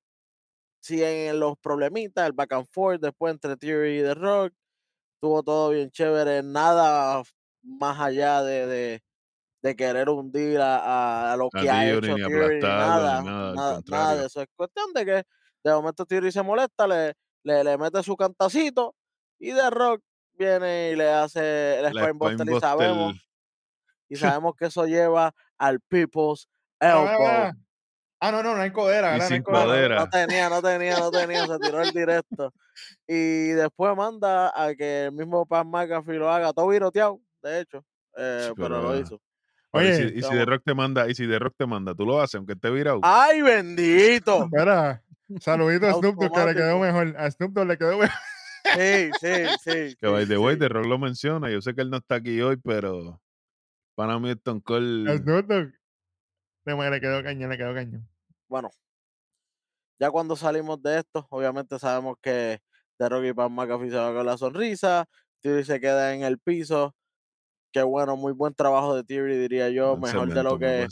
siguen 0.81 1.39
los 1.39 1.57
problemitas, 1.59 2.25
el 2.25 2.33
back 2.33 2.53
and 2.53 2.65
forth 2.65 3.01
después 3.01 3.33
entre 3.33 3.57
Theory 3.57 3.99
y 3.99 4.03
The 4.03 4.15
Rock. 4.15 4.53
Estuvo 5.15 5.43
todo 5.43 5.69
bien 5.69 5.91
chévere, 5.91 6.41
nada 6.43 7.21
más 7.61 7.99
allá 7.99 8.41
de, 8.41 8.65
de, 8.67 9.03
de 9.61 9.75
querer 9.75 10.09
hundir 10.09 10.59
a, 10.61 10.77
a- 10.79 11.33
a 11.33 11.37
lo 11.37 11.47
A 11.53 11.61
que 11.61 11.69
ha 11.69 11.89
hecho 11.89 12.15
ni 12.17 12.23
Theory, 12.23 12.59
nada, 12.61 13.21
nada, 13.23 13.53
nada, 13.53 13.81
nada 13.87 14.15
de 14.15 14.25
eso. 14.27 14.41
Es 14.41 14.47
cuestión 14.55 14.93
de 14.93 15.05
que 15.05 15.23
de 15.63 15.71
momento 15.73 16.05
Theory 16.05 16.31
se 16.31 16.41
molesta, 16.43 16.87
le, 16.87 17.13
le, 17.43 17.63
le 17.63 17.77
mete 17.77 18.01
su 18.03 18.15
cantacito 18.15 18.95
y 19.39 19.53
The 19.53 19.69
Rock 19.69 20.01
viene 20.33 20.91
y 20.91 20.95
le 20.95 21.09
hace 21.09 21.79
el 21.79 21.87
Spinebuster 21.93 22.47
y 22.49 22.59
sabemos, 22.59 23.15
y 24.09 24.15
sabemos 24.41 24.53
que 24.57 24.65
eso 24.67 24.85
lleva 24.85 25.33
al 25.57 25.79
People's 25.81 26.47
Elbow. 26.79 27.25
ah. 27.27 27.51
Ah, 28.21 28.31
no, 28.33 28.43
no, 28.43 28.53
no 28.53 28.61
hay 28.61 28.71
codera, 28.71 29.15
Y 29.15 29.19
¿verdad? 29.19 29.19
No 29.19 29.23
hay 29.23 29.29
sin 29.29 29.43
codera. 29.43 29.63
No, 29.63 29.69
codera. 29.71 29.95
no 29.99 30.09
tenía, 30.09 30.49
no 30.49 30.61
tenía, 30.61 30.99
no 30.99 31.11
tenía, 31.11 31.47
se 31.47 31.59
tiró 31.59 31.81
el 31.81 31.91
directo. 31.91 32.53
Y 33.07 33.47
después 33.51 33.95
manda 33.95 34.51
a 34.53 34.75
que 34.75 35.05
el 35.05 35.13
mismo 35.13 35.45
Pat 35.45 35.65
McAfee 35.65 36.17
lo 36.17 36.29
haga, 36.29 36.51
todo 36.51 36.67
viroteado, 36.67 37.21
de 37.41 37.61
hecho, 37.61 37.85
eh, 38.17 38.47
Sí, 38.49 38.53
pero, 38.57 38.67
pero, 38.75 38.81
lo 38.83 38.99
hizo. 38.99 39.21
Pero 39.71 39.87
y 39.87 39.95
si, 39.95 40.01
Oye, 40.03 40.13
y 40.15 40.21
si. 40.21 40.29
The 40.29 40.45
Rock 40.45 40.63
te 40.65 40.73
manda, 40.73 41.09
y 41.09 41.15
si 41.15 41.27
The 41.27 41.39
Rock 41.39 41.55
te 41.57 41.65
manda, 41.65 41.93
tú 41.93 42.05
lo 42.05 42.21
haces, 42.21 42.35
aunque 42.35 42.53
esté 42.53 42.69
virado. 42.69 43.01
¡Ay, 43.03 43.41
bendito! 43.41 44.43
espera. 44.51 45.03
Saludito 45.39 45.85
a 45.87 45.93
Snoop 45.93 46.15
Dogg 46.15 46.33
que 46.33 46.45
le 46.45 46.55
quedó 46.55 46.79
mejor. 46.79 47.15
A 47.17 47.29
Snoop 47.29 47.53
Dogg 47.53 47.67
le 47.67 47.77
quedó 47.77 47.97
mejor. 47.97 48.15
Sí, 48.63 49.11
sí, 49.19 49.45
sí. 49.63 49.95
Que 49.99 50.07
by 50.07 50.27
the 50.27 50.37
way, 50.37 50.55
sí. 50.55 50.59
The 50.59 50.69
Rock 50.69 50.85
lo 50.85 50.97
menciona. 50.97 51.51
Yo 51.51 51.61
sé 51.61 51.75
que 51.75 51.81
él 51.81 51.89
no 51.89 51.97
está 51.97 52.15
aquí 52.15 52.41
hoy, 52.41 52.57
pero 52.57 53.21
para 53.95 54.17
mí 54.17 54.31
Stone 54.31 54.59
A 54.59 54.63
Cold. 54.63 55.21
Snoop 55.21 55.45
Dogg. 55.45 55.73
Le, 56.65 57.01
quedó 57.01 57.23
cañón, 57.23 57.49
le 57.49 57.57
quedó 57.57 57.73
cañón. 57.73 58.07
Bueno, 58.47 58.69
ya 59.99 60.11
cuando 60.11 60.35
salimos 60.35 60.81
de 60.81 60.99
esto, 60.99 61.27
obviamente 61.29 61.79
sabemos 61.79 62.17
que 62.21 62.59
The 62.97 63.09
Rock 63.09 63.23
y 63.25 63.33
Pat 63.33 63.49
McAfee 63.49 63.89
se 63.89 63.97
va 63.97 64.13
con 64.13 64.25
la 64.25 64.37
sonrisa, 64.37 65.05
Theory 65.41 65.63
se 65.63 65.79
queda 65.79 66.13
en 66.13 66.23
el 66.23 66.39
piso. 66.39 66.95
Qué 67.71 67.83
bueno, 67.83 68.17
muy 68.17 68.33
buen 68.33 68.53
trabajo 68.53 68.95
de 68.95 69.03
Theory, 69.03 69.37
diría 69.37 69.69
yo, 69.69 69.95
Buen 69.95 70.11
mejor 70.11 70.33
de 70.33 70.43
lo 70.43 70.57
que 70.57 70.87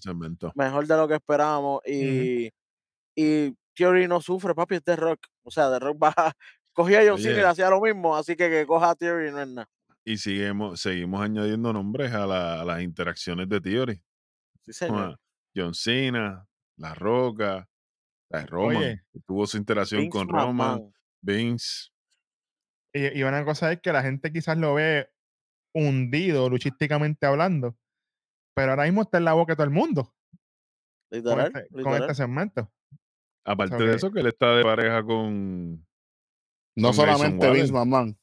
mejor 0.56 0.86
de 0.88 0.96
lo 0.98 1.08
que 1.08 1.16
esperábamos 1.16 1.82
y, 1.88 2.52
y 3.16 3.56
Theory 3.76 4.08
no 4.08 4.22
sufre, 4.22 4.54
papi, 4.54 4.76
es 4.76 4.84
The 4.84 4.96
Rock. 4.96 5.26
O 5.44 5.50
sea, 5.52 5.72
The 5.72 5.80
Rock 5.80 6.04
va, 6.04 6.14
cogía 6.74 7.00
a 7.00 7.06
John 7.08 7.20
Cena 7.20 7.40
y 7.40 7.44
hacía 7.44 7.70
lo 7.70 7.82
mismo, 7.82 8.16
así 8.16 8.36
que 8.36 8.50
que 8.50 8.66
coja 8.68 8.92
a 8.92 8.96
Theory 8.96 9.32
no 9.32 9.42
es 9.42 9.48
nada. 9.48 9.70
Y 10.06 10.18
seguimos, 10.18 10.80
seguimos 10.80 11.22
añadiendo 11.22 11.74
nombres 11.74 12.14
a, 12.14 12.26
la- 12.26 12.62
a 12.62 12.66
las 12.66 12.82
interacciones 12.82 13.50
de 13.50 13.60
Theory. 13.60 14.02
Sí, 14.62 14.72
señor. 14.74 15.20
John 15.56 15.74
Cena, 15.74 16.48
La 16.78 16.94
Roca, 16.94 17.68
la 18.30 18.40
de 18.40 18.46
Roman. 18.46 18.78
Oye. 18.78 19.02
tuvo 19.26 19.48
su 19.48 19.58
interacción 19.58 20.02
Vince 20.02 20.18
con 20.18 20.30
Roman, 20.30 20.54
McMahon. 20.56 20.94
Vince. 21.22 21.90
Y, 22.94 23.20
y 23.20 23.24
una 23.24 23.44
cosa 23.44 23.72
es 23.72 23.82
que 23.82 23.92
la 23.92 24.02
gente 24.04 24.32
quizás 24.32 24.58
lo 24.58 24.76
ve 24.76 25.10
hundido 25.74 26.50
luchísticamente 26.50 27.26
hablando, 27.26 27.76
pero 28.56 28.72
ahora 28.72 28.84
mismo 28.86 29.02
está 29.04 29.18
en 29.18 29.26
la 29.26 29.34
boca 29.34 29.54
de 29.54 29.56
todo 29.58 29.66
el 29.66 29.72
mundo 29.72 30.04
con 31.10 31.20
Literal, 31.20 31.52
este, 31.56 31.84
con 31.84 31.94
este 31.96 32.16
segmento. 32.16 32.72
Aparte 33.46 33.76
So 33.78 33.84
de 33.84 33.90
que- 33.92 33.96
eso, 33.96 34.12
que 34.12 34.20
él 34.20 34.28
está 34.28 34.56
de 34.56 34.64
pareja 34.64 35.04
con. 35.04 35.86
No 36.76 36.88
Con 36.90 36.94
solamente 36.94 37.50
Vince. 37.50 37.72
McMahon. 37.72 38.18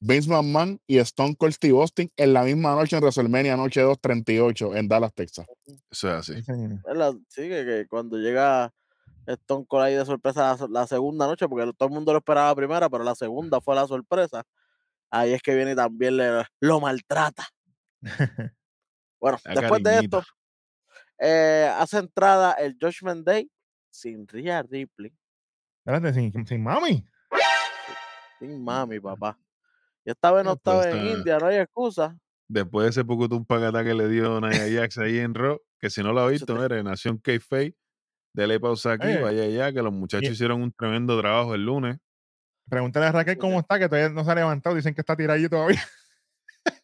Vince 0.00 0.28
McMahon 0.28 0.80
y 0.86 0.98
Stone 0.98 1.34
Cold 1.36 1.52
Steve 1.54 1.78
Austin 1.78 2.10
en 2.16 2.32
la 2.32 2.42
misma 2.44 2.74
noche 2.74 2.96
en 2.96 3.02
WrestleMania 3.02 3.56
Noche 3.56 3.80
238 3.80 4.74
en 4.76 4.88
Dallas, 4.88 5.12
Texas. 5.14 5.46
Eso 5.90 6.08
es 6.08 6.14
así. 6.14 6.42
Sí, 7.28 7.48
que 7.48 7.86
cuando 7.88 8.16
llega 8.18 8.72
Stone 9.26 9.64
Cold 9.66 9.84
ahí 9.84 9.94
de 9.94 10.04
sorpresa 10.04 10.56
la, 10.56 10.66
la 10.68 10.86
segunda 10.86 11.26
noche, 11.26 11.48
porque 11.48 11.72
todo 11.76 11.88
el 11.88 11.94
mundo 11.94 12.12
lo 12.12 12.18
esperaba 12.18 12.54
primera, 12.54 12.88
pero 12.90 13.04
la 13.04 13.14
segunda 13.14 13.60
fue 13.60 13.74
la 13.74 13.86
sorpresa. 13.86 14.44
Ahí 15.10 15.32
es 15.32 15.42
que 15.42 15.54
viene 15.54 15.72
y 15.72 15.76
también 15.76 16.16
le, 16.16 16.44
lo 16.60 16.80
maltrata. 16.80 17.46
Bueno, 19.20 19.36
La 19.44 19.54
después 19.60 19.82
de 19.82 19.98
esto, 19.98 20.22
eh, 21.18 21.68
hace 21.76 21.98
entrada 21.98 22.52
el 22.52 22.76
Judgment 22.80 23.26
Day 23.26 23.50
sin 23.90 24.28
Rhea 24.28 24.62
Ripley, 24.62 25.12
Espérate, 25.84 26.14
sin, 26.14 26.46
sin 26.46 26.62
mami. 26.62 27.04
sin 28.38 28.62
mami, 28.62 29.00
papá. 29.00 29.36
Y 30.04 30.10
esta 30.10 30.30
vez 30.30 30.44
no 30.44 30.52
Eh, 30.52 30.56
pues 30.62 30.76
estaba 30.86 30.90
en 30.90 30.96
está- 31.06 31.18
India, 31.18 31.38
no 31.38 31.46
hay 31.46 31.56
excusa. 31.56 32.16
Después 32.48 32.84
de 32.84 32.90
ese 32.90 33.04
poco 33.04 33.28
pagata 33.44 33.82
que 33.82 33.92
le 33.94 34.06
dio 34.08 34.40
Nia 34.40 34.50
Jax 34.88 34.98
ahí 34.98 35.18
en 35.18 35.34
Raw, 35.34 35.60
que 35.80 35.90
si 35.90 36.00
no 36.02 36.12
lo 36.12 36.20
ha 36.20 36.28
visto, 36.28 36.54
te- 36.54 36.60
mire, 36.60 36.82
Nación 36.84 37.18
K-Fake, 37.18 37.76
dele 38.32 38.60
pausa 38.60 38.92
aquí, 38.92 39.06
Oye, 39.08 39.20
vaya 39.20 39.42
allá, 39.42 39.72
que 39.72 39.82
los 39.82 39.92
muchachos 39.92 40.30
hicieron 40.30 40.62
un 40.62 40.70
tremendo 40.72 41.18
trabajo 41.20 41.56
el 41.56 41.64
lunes. 41.64 41.98
Pregúntale 42.68 43.06
a 43.06 43.12
Raquel 43.12 43.38
cómo 43.38 43.58
está, 43.60 43.78
que 43.78 43.88
todavía 43.88 44.08
no 44.10 44.24
se 44.24 44.30
ha 44.30 44.34
levantado. 44.34 44.76
Dicen 44.76 44.94
que 44.94 45.00
está 45.00 45.16
tiradito 45.16 45.50
todavía. 45.56 45.82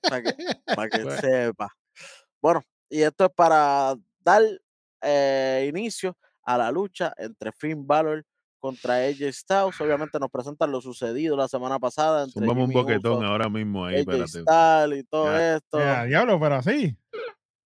Para 0.03 0.23
que, 0.23 0.35
pa' 0.75 0.88
que 0.88 0.99
Pues. 1.03 1.21
sepa. 1.21 1.69
Bueno, 2.41 2.62
y 2.88 3.03
esto 3.03 3.25
es 3.26 3.31
para 3.35 3.95
dar 4.21 4.43
eh, 5.03 5.67
inicio 5.69 6.17
a 6.43 6.57
la 6.59 6.71
lucha 6.71 7.12
entre 7.19 7.53
Finn 7.53 7.87
Balor 7.87 8.25
contra 8.59 8.95
AJ 8.97 9.33
Styles. 9.33 9.81
Obviamente 9.81 10.19
nos 10.19 10.31
presentan 10.31 10.71
lo 10.73 10.81
sucedido 10.81 11.37
la 11.37 11.49
semana 11.49 11.79
pasada 11.79 12.25
entre 12.25 12.47
un 12.49 12.71
boquetón 12.73 13.19
Uso, 13.19 13.26
ahora 13.26 13.49
mismo 13.49 13.85
ahí, 13.85 14.05
AJ. 14.09 14.26
Styles 14.29 15.00
y 15.00 15.05
todo 15.05 15.26
Ya. 15.26 15.57
esto. 15.57 15.79
Diablo, 16.07 16.41
pero 16.41 16.55
así. 16.57 16.97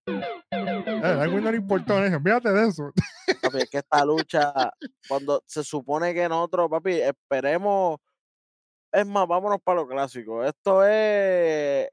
Eh, 0.06 1.00
a 1.02 1.14
Darwin 1.14 1.44
no 1.44 1.50
le 1.50 1.58
importó 1.58 2.02
eso. 2.04 2.18
Fíjate 2.20 2.50
de 2.50 2.68
eso. 2.68 2.92
Papi, 3.42 3.58
es 3.58 3.70
que 3.70 3.78
esta 3.78 4.04
lucha, 4.04 4.52
cuando 5.06 5.42
se 5.46 5.62
supone 5.62 6.14
que 6.14 6.28
nosotros, 6.28 6.68
papi, 6.70 6.94
esperemos. 7.00 7.98
Es 8.92 9.06
más, 9.06 9.26
vámonos 9.26 9.60
para 9.62 9.80
lo 9.80 9.86
clásico. 9.88 10.42
Esto 10.44 10.84
es. 10.84 11.88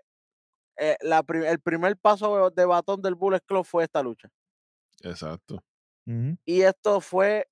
eh, 0.78 0.98
la 1.02 1.24
el 1.28 1.60
primer 1.62 1.98
paso 1.98 2.50
de 2.50 2.66
batón 2.66 3.02
del 3.02 3.16
Bullet 3.16 3.42
Club 3.46 3.66
fue 3.66 3.84
esta 3.84 4.02
lucha. 4.04 4.30
Exacto. 5.02 5.64
Y 6.46 6.62
esto 6.62 7.02
fue. 7.02 7.48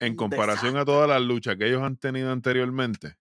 En 0.00 0.16
comparación 0.16 0.76
a 0.76 0.84
todas 0.84 1.08
las 1.08 1.20
luchas 1.22 1.56
que 1.56 1.66
ellos 1.66 1.82
han 1.82 1.96
tenido 1.96 2.30
anteriormente, 2.30 3.16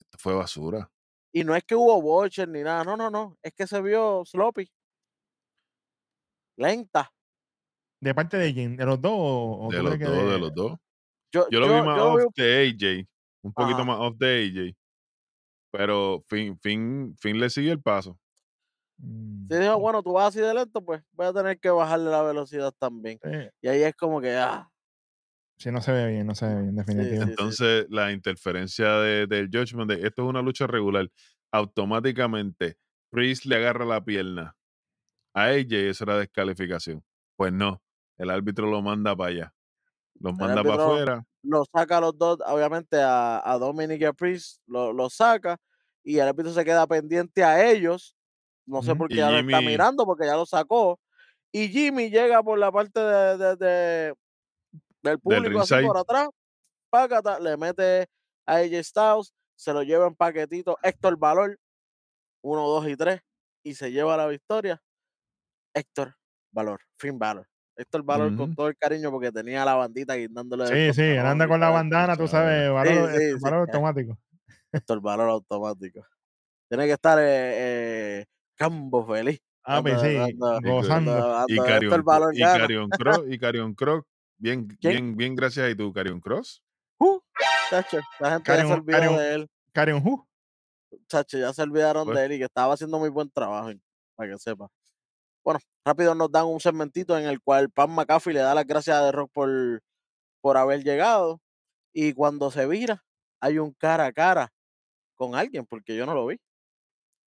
esto 0.00 0.18
fue 0.18 0.34
basura. 0.34 0.90
Y 1.32 1.44
no 1.44 1.54
es 1.54 1.64
que 1.64 1.74
hubo 1.74 2.00
botches 2.00 2.48
ni 2.48 2.62
nada. 2.62 2.84
No, 2.84 2.96
no, 2.96 3.10
no. 3.10 3.36
Es 3.42 3.52
que 3.54 3.66
se 3.66 3.80
vio 3.82 4.22
sloppy. 4.24 4.70
Lenta. 6.56 7.12
¿De 8.00 8.14
parte 8.14 8.36
de 8.36 8.52
quién? 8.54 8.76
¿De 8.76 8.84
los 8.84 9.00
dos? 9.00 9.12
o- 9.14 9.68
De 9.70 9.82
los 9.82 9.90
dos, 9.90 9.98
que 9.98 10.04
de 10.06 10.38
los 10.38 10.54
dos. 10.54 10.78
Yo, 11.32 11.48
Yo 11.50 11.60
lo 11.60 11.66
vi 11.66 11.82
más 11.82 12.00
off 12.00 12.22
vi- 12.34 12.42
de 12.42 12.68
AJ, 12.68 13.08
un 13.48 13.54
poquito 13.54 13.82
Ajá. 13.82 13.84
más 13.84 13.98
off 14.00 14.16
de 14.18 14.28
AJ. 14.44 14.76
Pero 15.72 16.24
Finn, 16.28 16.58
Finn, 16.60 17.16
Finn 17.20 17.40
le 17.40 17.50
sigue 17.50 17.72
el 17.72 17.82
paso. 17.82 18.18
Mm, 18.98 19.48
si 19.50 19.56
dijo, 19.58 19.78
bueno, 19.80 20.02
tú 20.02 20.12
vas 20.12 20.28
así 20.28 20.40
de 20.40 20.52
lento, 20.54 20.84
pues 20.84 21.02
voy 21.12 21.26
a 21.26 21.32
tener 21.32 21.58
que 21.58 21.70
bajarle 21.70 22.10
la 22.10 22.22
velocidad 22.22 22.72
también. 22.78 23.20
sí, 23.22 23.30
Y 23.62 23.68
ahí 23.68 23.82
es 23.82 23.94
como 23.96 24.20
que, 24.20 24.36
ah, 24.36 24.70
sí, 25.58 25.70
no 25.70 25.80
se 25.80 25.92
ve 25.92 26.06
bien, 26.08 26.26
no 26.26 26.34
se 26.34 26.46
ve 26.46 26.62
bien, 26.62 26.76
definitivamente. 26.76 27.56
sí. 27.56 27.56
Entonces, 27.56 27.86
la 27.90 28.12
interferencia 28.12 28.88
de- 28.98 29.26
del 29.26 29.48
Judgment 29.52 29.90
Day, 29.90 30.00
esto 30.04 30.22
es 30.22 30.28
una 30.28 30.42
lucha 30.42 30.66
regular. 30.66 31.10
Automáticamente, 31.52 32.76
Priest 33.10 33.44
le 33.46 33.56
agarra 33.56 33.84
la 33.84 34.04
pierna 34.04 34.56
a 35.34 35.44
AJ, 35.46 35.88
eso 35.90 36.04
era 36.04 36.18
descalificación. 36.18 37.04
Pues 37.36 37.52
no, 37.52 37.82
el 38.18 38.30
árbitro 38.30 38.70
lo 38.70 38.82
manda 38.82 39.16
para 39.16 39.30
allá. 39.30 39.54
Los 40.20 40.34
El 40.34 40.38
manda 40.38 40.64
para 40.64 40.76
afuera. 40.76 41.24
Lo 41.48 41.64
saca 41.64 41.96
a 41.98 42.00
los 42.00 42.16
dos, 42.18 42.38
obviamente 42.46 43.00
a, 43.00 43.40
a 43.44 43.58
Dominic 43.58 44.00
y 44.00 44.04
a 44.04 44.12
Priest, 44.12 44.60
lo, 44.66 44.92
lo 44.92 45.08
saca 45.10 45.56
y 46.04 46.18
el 46.18 46.28
árbitro 46.28 46.52
se 46.52 46.64
queda 46.64 46.86
pendiente 46.86 47.42
a 47.42 47.68
ellos. 47.70 48.14
No 48.66 48.82
sé 48.82 48.94
por 48.94 49.08
qué 49.08 49.16
ya 49.16 49.30
lo 49.30 49.38
está 49.38 49.60
mirando 49.66 50.04
porque 50.04 50.26
ya 50.26 50.36
lo 50.36 50.44
sacó. 50.46 51.00
Y 51.50 51.68
Jimmy 51.68 52.10
llega 52.10 52.42
por 52.42 52.58
la 52.58 52.70
parte 52.70 53.00
de, 53.00 53.36
de- 53.38 53.56
de- 53.56 54.14
del 55.02 55.18
público 55.20 55.60
así 55.60 55.74
ringside. 55.74 55.88
por 55.88 55.96
atrás, 55.96 57.40
le 57.40 57.56
mete 57.56 58.06
a 58.46 58.56
AJ 58.56 58.82
Styles, 58.84 59.32
se 59.56 59.72
lo 59.72 59.82
lleva 59.82 60.06
en 60.06 60.14
paquetito 60.14 60.76
Héctor 60.82 61.16
Valor, 61.18 61.58
1, 62.42 62.62
2 62.66 62.88
y 62.88 62.96
3, 62.96 63.20
y 63.64 63.74
se 63.74 63.90
lleva 63.90 64.16
la 64.16 64.26
victoria. 64.26 64.82
Héctor 65.74 66.14
Valor, 66.52 66.80
Finn 66.98 67.18
Valor. 67.18 67.46
Héctor 67.78 68.02
Valor 68.02 68.34
con 68.36 68.46
Ujú. 68.50 68.54
todo 68.56 68.68
el 68.68 68.76
cariño 68.76 69.10
porque 69.12 69.30
tenía 69.30 69.64
la 69.64 69.74
bandita 69.76 70.14
guindándole 70.16 70.66
Sí, 70.66 70.94
sí, 70.94 71.02
él 71.02 71.20
anda 71.20 71.46
con 71.46 71.60
la 71.60 71.70
bandana, 71.70 72.16
tú 72.16 72.26
sabes. 72.26 72.70
valor, 72.72 73.12
Sí, 73.12 73.18
sí, 73.18 73.32
sí. 73.34 73.38
valor 73.40 73.60
automático. 73.60 74.18
Héctor 74.72 75.00
Valor 75.00 75.30
automático. 75.30 76.04
Tiene 76.68 76.86
que 76.86 76.92
estar 76.92 77.18
eh, 77.20 77.22
eh, 78.20 78.24
Cambo 78.56 79.06
feliz. 79.06 79.40
Ah, 79.64 79.80
pues 79.80 80.00
sí, 80.00 80.16
anda- 80.16 80.58
gozando. 80.60 81.12
anda- 81.12 81.44
Y 81.46 81.58
anda 81.58 81.76
Héctor 81.76 81.90
Carion, 81.90 82.04
Valor 82.04 82.34
y. 82.36 82.40
Carion 82.40 82.90
Cross, 82.90 83.24
y 83.28 83.38
Carion 83.38 83.74
Cross, 83.74 84.04
bien, 84.38 84.66
¿Quién? 84.80 84.92
bien, 84.92 85.16
bien, 85.16 85.34
gracias. 85.36 85.70
¿Y 85.70 85.74
tú, 85.76 85.92
Carion 85.92 86.20
Cross? 86.20 86.62
Uh, 86.98 87.20
Chacho, 87.70 87.98
la 88.18 88.30
gente 88.32 88.50
ya 88.56 88.66
se 88.66 88.72
olvidó 88.72 89.18
de 89.18 89.34
él. 89.34 89.48
Karen 89.72 90.02
Who. 90.04 90.26
Chacho, 91.06 91.38
ya 91.38 91.52
se 91.52 91.62
olvidaron 91.62 92.06
Pues. 92.06 92.18
de 92.18 92.24
él 92.24 92.32
y 92.32 92.38
que 92.38 92.44
estaba 92.44 92.74
haciendo 92.74 92.98
muy 92.98 93.08
buen 93.10 93.30
trabajo, 93.30 93.70
para 94.16 94.32
que 94.32 94.38
sepa. 94.38 94.68
Bueno, 95.48 95.60
rápido 95.82 96.14
nos 96.14 96.30
dan 96.30 96.44
un 96.44 96.60
segmentito 96.60 97.16
en 97.16 97.24
el 97.24 97.40
cual 97.40 97.70
Pam 97.70 97.94
McAfee 97.94 98.34
le 98.34 98.40
da 98.40 98.54
las 98.54 98.66
gracias 98.66 98.94
a 98.98 99.06
The 99.06 99.12
Rock 99.12 99.30
por, 99.32 99.48
por 100.42 100.58
haber 100.58 100.84
llegado. 100.84 101.40
Y 101.90 102.12
cuando 102.12 102.50
se 102.50 102.66
vira, 102.66 103.02
hay 103.40 103.58
un 103.58 103.72
cara 103.72 104.04
a 104.04 104.12
cara 104.12 104.52
con 105.14 105.34
alguien, 105.34 105.64
porque 105.64 105.96
yo 105.96 106.04
no 106.04 106.12
lo 106.12 106.26
vi. 106.26 106.38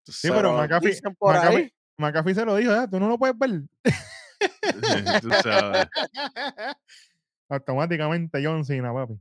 Sí, 0.05 0.27
pero 0.29 0.53
sabes, 0.53 0.69
McAfee- 0.69 1.01
McAfee- 1.17 1.55
ahí, 1.55 1.73
McAfee 1.97 2.35
se 2.35 2.43
lo 2.43 2.57
dijo, 2.57 2.73
¿eh? 2.75 2.88
tú 2.91 2.99
no 2.99 3.07
lo 3.07 3.17
puedes 3.17 3.38
ver. 3.39 3.61
tú 5.21 5.29
sabes. 5.41 5.88
Automáticamente 7.49 8.41
John 8.43 8.65
Cena, 8.65 8.93
papi. 8.93 9.13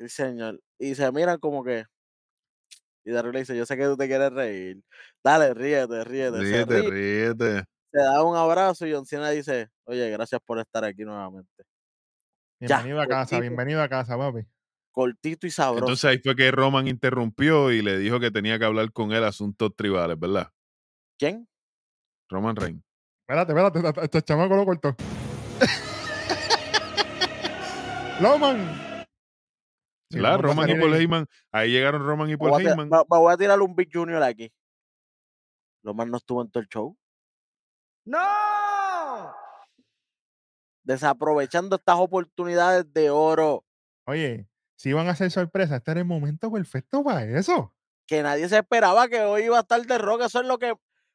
sí, 0.00 0.08
señor. 0.08 0.60
Y 0.80 0.96
se 0.96 1.12
miran 1.12 1.38
como 1.38 1.62
que. 1.62 1.84
Y 3.04 3.12
repente 3.12 3.32
le 3.34 3.38
dice, 3.38 3.56
yo 3.56 3.66
sé 3.66 3.76
que 3.76 3.84
tú 3.84 3.96
te 3.96 4.08
quieres 4.08 4.32
reír. 4.32 4.82
Dale, 5.22 5.54
ríete, 5.54 6.02
ríete. 6.02 6.38
Ríete, 6.40 6.80
ríe, 6.80 6.90
ríete. 7.34 7.64
Se 7.92 7.98
da 7.98 8.22
un 8.24 8.36
abrazo 8.36 8.86
y 8.86 8.92
John 8.92 9.06
Cena 9.06 9.30
dice, 9.30 9.68
oye, 9.84 10.10
gracias 10.10 10.40
por 10.44 10.58
estar 10.58 10.84
aquí 10.84 11.02
nuevamente. 11.04 11.64
Ya, 12.60 12.76
Bienvenido 12.78 13.00
a 13.02 13.06
casa, 13.06 13.36
cortito. 13.36 13.40
bienvenido 13.40 13.82
a 13.82 13.88
casa, 13.88 14.16
papi. 14.16 14.40
Cortito 14.92 15.46
y 15.46 15.50
sabroso. 15.50 15.84
Entonces 15.84 16.04
ahí 16.04 16.18
fue 16.18 16.36
que 16.36 16.50
Roman 16.50 16.86
interrumpió 16.88 17.70
y 17.72 17.82
le 17.82 17.98
dijo 17.98 18.20
que 18.20 18.30
tenía 18.30 18.58
que 18.58 18.64
hablar 18.64 18.92
con 18.92 19.12
él 19.12 19.24
asuntos 19.24 19.74
tribales, 19.76 20.18
¿verdad? 20.18 20.48
¿Quién? 21.18 21.48
Roman 22.28 22.56
Reigns. 22.56 22.82
Espérate, 23.28 23.52
espérate, 23.52 24.04
este- 24.04 24.22
chamaco 24.22 24.54
lo 24.56 24.64
cortó. 24.64 24.94
Loman. 28.20 29.04
Sí, 30.10 30.24
a 30.24 30.36
Roman 30.36 30.70
y 30.70 30.74
Paul 30.78 30.94
Heyman. 30.94 31.26
Ahí 31.50 31.70
llegaron 31.72 32.06
Roman 32.06 32.30
y 32.30 32.36
Paul 32.36 32.60
Heyman. 32.60 32.88
me- 32.88 32.98
voy 33.08 33.32
a 33.32 33.36
tirar 33.36 33.60
un 33.60 33.74
Big 33.74 33.88
Junior 33.92 34.22
aquí. 34.22 34.52
Más 35.82 36.06
no 36.06 36.18
estuvo 36.18 36.42
en 36.42 36.50
todo 36.50 36.62
el 36.62 36.68
show. 36.68 36.96
¡No! 38.04 39.32
Desaprovechando 40.84 41.76
estas 41.76 41.96
oportunidades 41.96 42.92
de 42.92 43.10
oro 43.10 43.64
Oye, 44.04 44.48
si 44.76 44.88
iban 44.88 45.06
a 45.06 45.12
hacer 45.12 45.30
sorpresa, 45.30 45.76
este 45.76 45.92
era 45.92 46.00
el 46.00 46.06
momento 46.06 46.50
perfecto 46.50 47.04
para 47.04 47.24
eso. 47.24 47.72
que 48.06 48.20
nadie 48.22 48.48
se 48.48 48.58
esperaba 48.58 49.06
que 49.08 49.20
hoy 49.20 49.44
iba 49.44 49.56
a 49.58 49.60
estar 49.60 49.80
de 49.80 49.96
rock. 49.98 50.22
Eso 50.22 50.40
es 50.40 50.46
lo 50.46 50.58
que, 50.58 50.74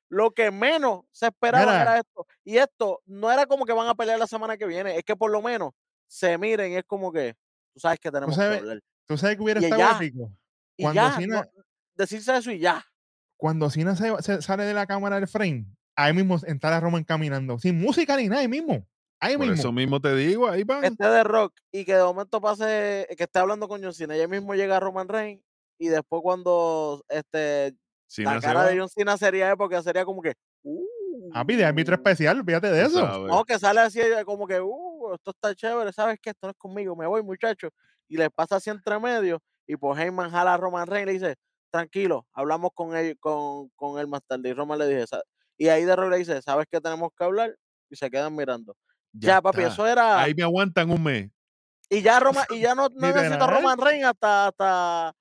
lo 0.10 0.32
que 0.32 0.52
menos 0.52 1.02
se 1.12 1.28
esperaba 1.28 1.66
Mira. 1.66 1.82
era 1.82 1.98
esto. 2.00 2.26
Y 2.46 2.58
esto 2.58 3.02
no 3.06 3.30
era 3.30 3.46
como 3.46 3.66
que 3.66 3.74
van 3.74 3.90
a 3.90 3.96
pelear 3.96 4.18
la 4.18 4.26
semana 4.28 4.56
que 4.58 4.66
viene. 4.66 4.96
Es 4.98 5.04
que 5.04 5.18
por 5.18 5.30
lo 5.32 5.42
menos 5.42 5.74
se 6.08 6.38
miren. 6.38 6.72
y 6.72 6.76
Es 6.78 6.86
como 6.86 7.12
que 7.12 7.36
tú 7.74 7.82
sabes 7.82 8.00
que 8.00 8.10
tenemos 8.10 8.36
que 8.38 8.42
sabes- 8.42 8.60
hablar. 8.60 8.80
Tú 9.06 9.18
sabes 9.18 9.36
que 9.36 9.44
hubiera 9.44 9.60
Y 9.60 9.66
estado 9.66 9.82
ya. 9.82 9.96
épico. 9.98 10.32
Y 10.78 10.84
cuando 10.84 11.02
ya, 11.02 11.20
no- 11.28 11.44
decirse 11.96 12.38
eso 12.38 12.52
y 12.52 12.60
ya. 12.60 12.86
Cuando 13.36 13.70
Cena 13.70 13.96
se, 13.98 14.22
se 14.24 14.42
sale 14.42 14.64
de 14.64 14.74
la 14.74 14.86
cámara 14.88 15.18
del 15.18 15.28
frame, 15.28 15.66
ahí 15.98 16.14
mismo 16.14 16.36
está 16.36 16.70
la 16.70 16.80
Roman 16.80 17.04
caminando, 17.04 17.58
sin 17.60 17.82
música 17.82 18.16
ni 18.16 18.30
nada, 18.30 18.42
ahí 18.42 18.48
mismo. 18.48 18.88
Ahí 19.20 19.36
Por 19.36 19.48
mismo. 19.48 19.60
eso 19.60 19.72
mismo 19.72 20.00
te 20.00 20.16
digo, 20.16 20.48
ahí 20.48 20.64
van. 20.64 20.84
Esté 20.86 21.08
de 21.08 21.24
rock 21.24 21.54
y 21.72 21.84
que 21.86 21.96
de 21.96 22.04
momento 22.04 22.40
pase, 22.40 23.08
que 23.18 23.24
esté 23.24 23.40
hablando 23.40 23.68
con 23.68 23.84
John 23.84 23.94
Cena. 23.94 24.16
Y 24.16 24.22
ahí 24.22 24.28
mismo 24.28 24.54
llega 24.54 24.80
Roman 24.80 25.08
Reigns. 25.08 25.44
Y 25.80 25.88
después 25.88 26.22
cuando 26.22 27.04
este 27.10 27.76
la 28.18 28.40
cara 28.40 28.62
va, 28.62 28.66
de 28.68 28.80
John 28.80 28.90
Cena 28.90 29.18
sería 29.18 29.52
época, 29.52 29.82
sería 29.82 30.06
como 30.06 30.22
que. 30.22 30.34
Uh, 30.62 31.32
Papi, 31.34 31.56
de 31.56 31.66
árbitro 31.66 31.96
especial, 31.96 32.44
fíjate 32.46 32.70
de 32.72 32.86
eso. 32.86 33.00
sabes. 33.00 33.28
No, 33.28 33.44
que 33.44 33.58
sale 33.58 33.80
así 33.80 34.00
como 34.24 34.46
que, 34.46 34.62
uh, 34.62 35.16
esto 35.16 35.32
está 35.32 35.56
chévere, 35.56 35.92
¿sabes 35.92 36.20
qué? 36.22 36.30
Esto 36.30 36.46
no 36.46 36.52
es 36.52 36.58
conmigo, 36.58 36.96
me 36.96 37.08
voy, 37.08 37.24
muchacho. 37.24 37.70
Y 38.08 38.18
le 38.18 38.30
pasa 38.30 38.58
así 38.58 38.70
entre 38.70 39.00
medio. 39.00 39.42
Y 39.66 39.76
pues 39.78 40.00
Heyman 40.00 40.30
jala 40.30 40.54
a 40.54 40.58
Roman 40.58 40.88
Reigns 40.88 41.04
y 41.04 41.06
le 41.08 41.14
dice, 41.14 41.36
tranquilo, 41.72 42.28
hablamos 42.34 42.70
con 42.76 42.96
él, 42.96 43.18
con, 43.20 43.70
con 43.70 44.00
él 44.00 44.08
más 44.08 44.22
tarde. 44.28 44.50
Y 44.50 44.54
Roman 44.54 44.78
le 44.78 44.88
dice. 44.88 45.18
Y 45.58 45.68
ahí 45.70 45.86
de 45.86 45.96
le 45.96 46.18
dice, 46.18 46.42
¿sabes 46.42 46.68
qué 46.72 46.80
tenemos 46.80 47.10
que 47.18 47.24
hablar? 47.24 47.56
Y 47.90 47.96
se 47.96 48.10
quedan 48.10 48.36
mirando. 48.36 48.76
Ya, 49.14 49.42
papi, 49.42 49.62
está. 49.62 49.74
eso 49.74 49.88
era. 49.88 50.22
Ahí 50.22 50.34
me 50.36 50.44
aguantan 50.44 50.90
un 50.92 51.02
mes. 51.04 51.32
Y 51.90 52.02
ya 52.02 52.20
Roma, 52.20 52.46
y 52.50 52.60
ya 52.60 52.76
no, 52.76 52.90
no 52.96 53.08
necesito. 53.14 53.48
Roman 53.48 53.80
Reigns 53.80 54.06
hasta, 54.06 54.48
hasta, 54.48 55.16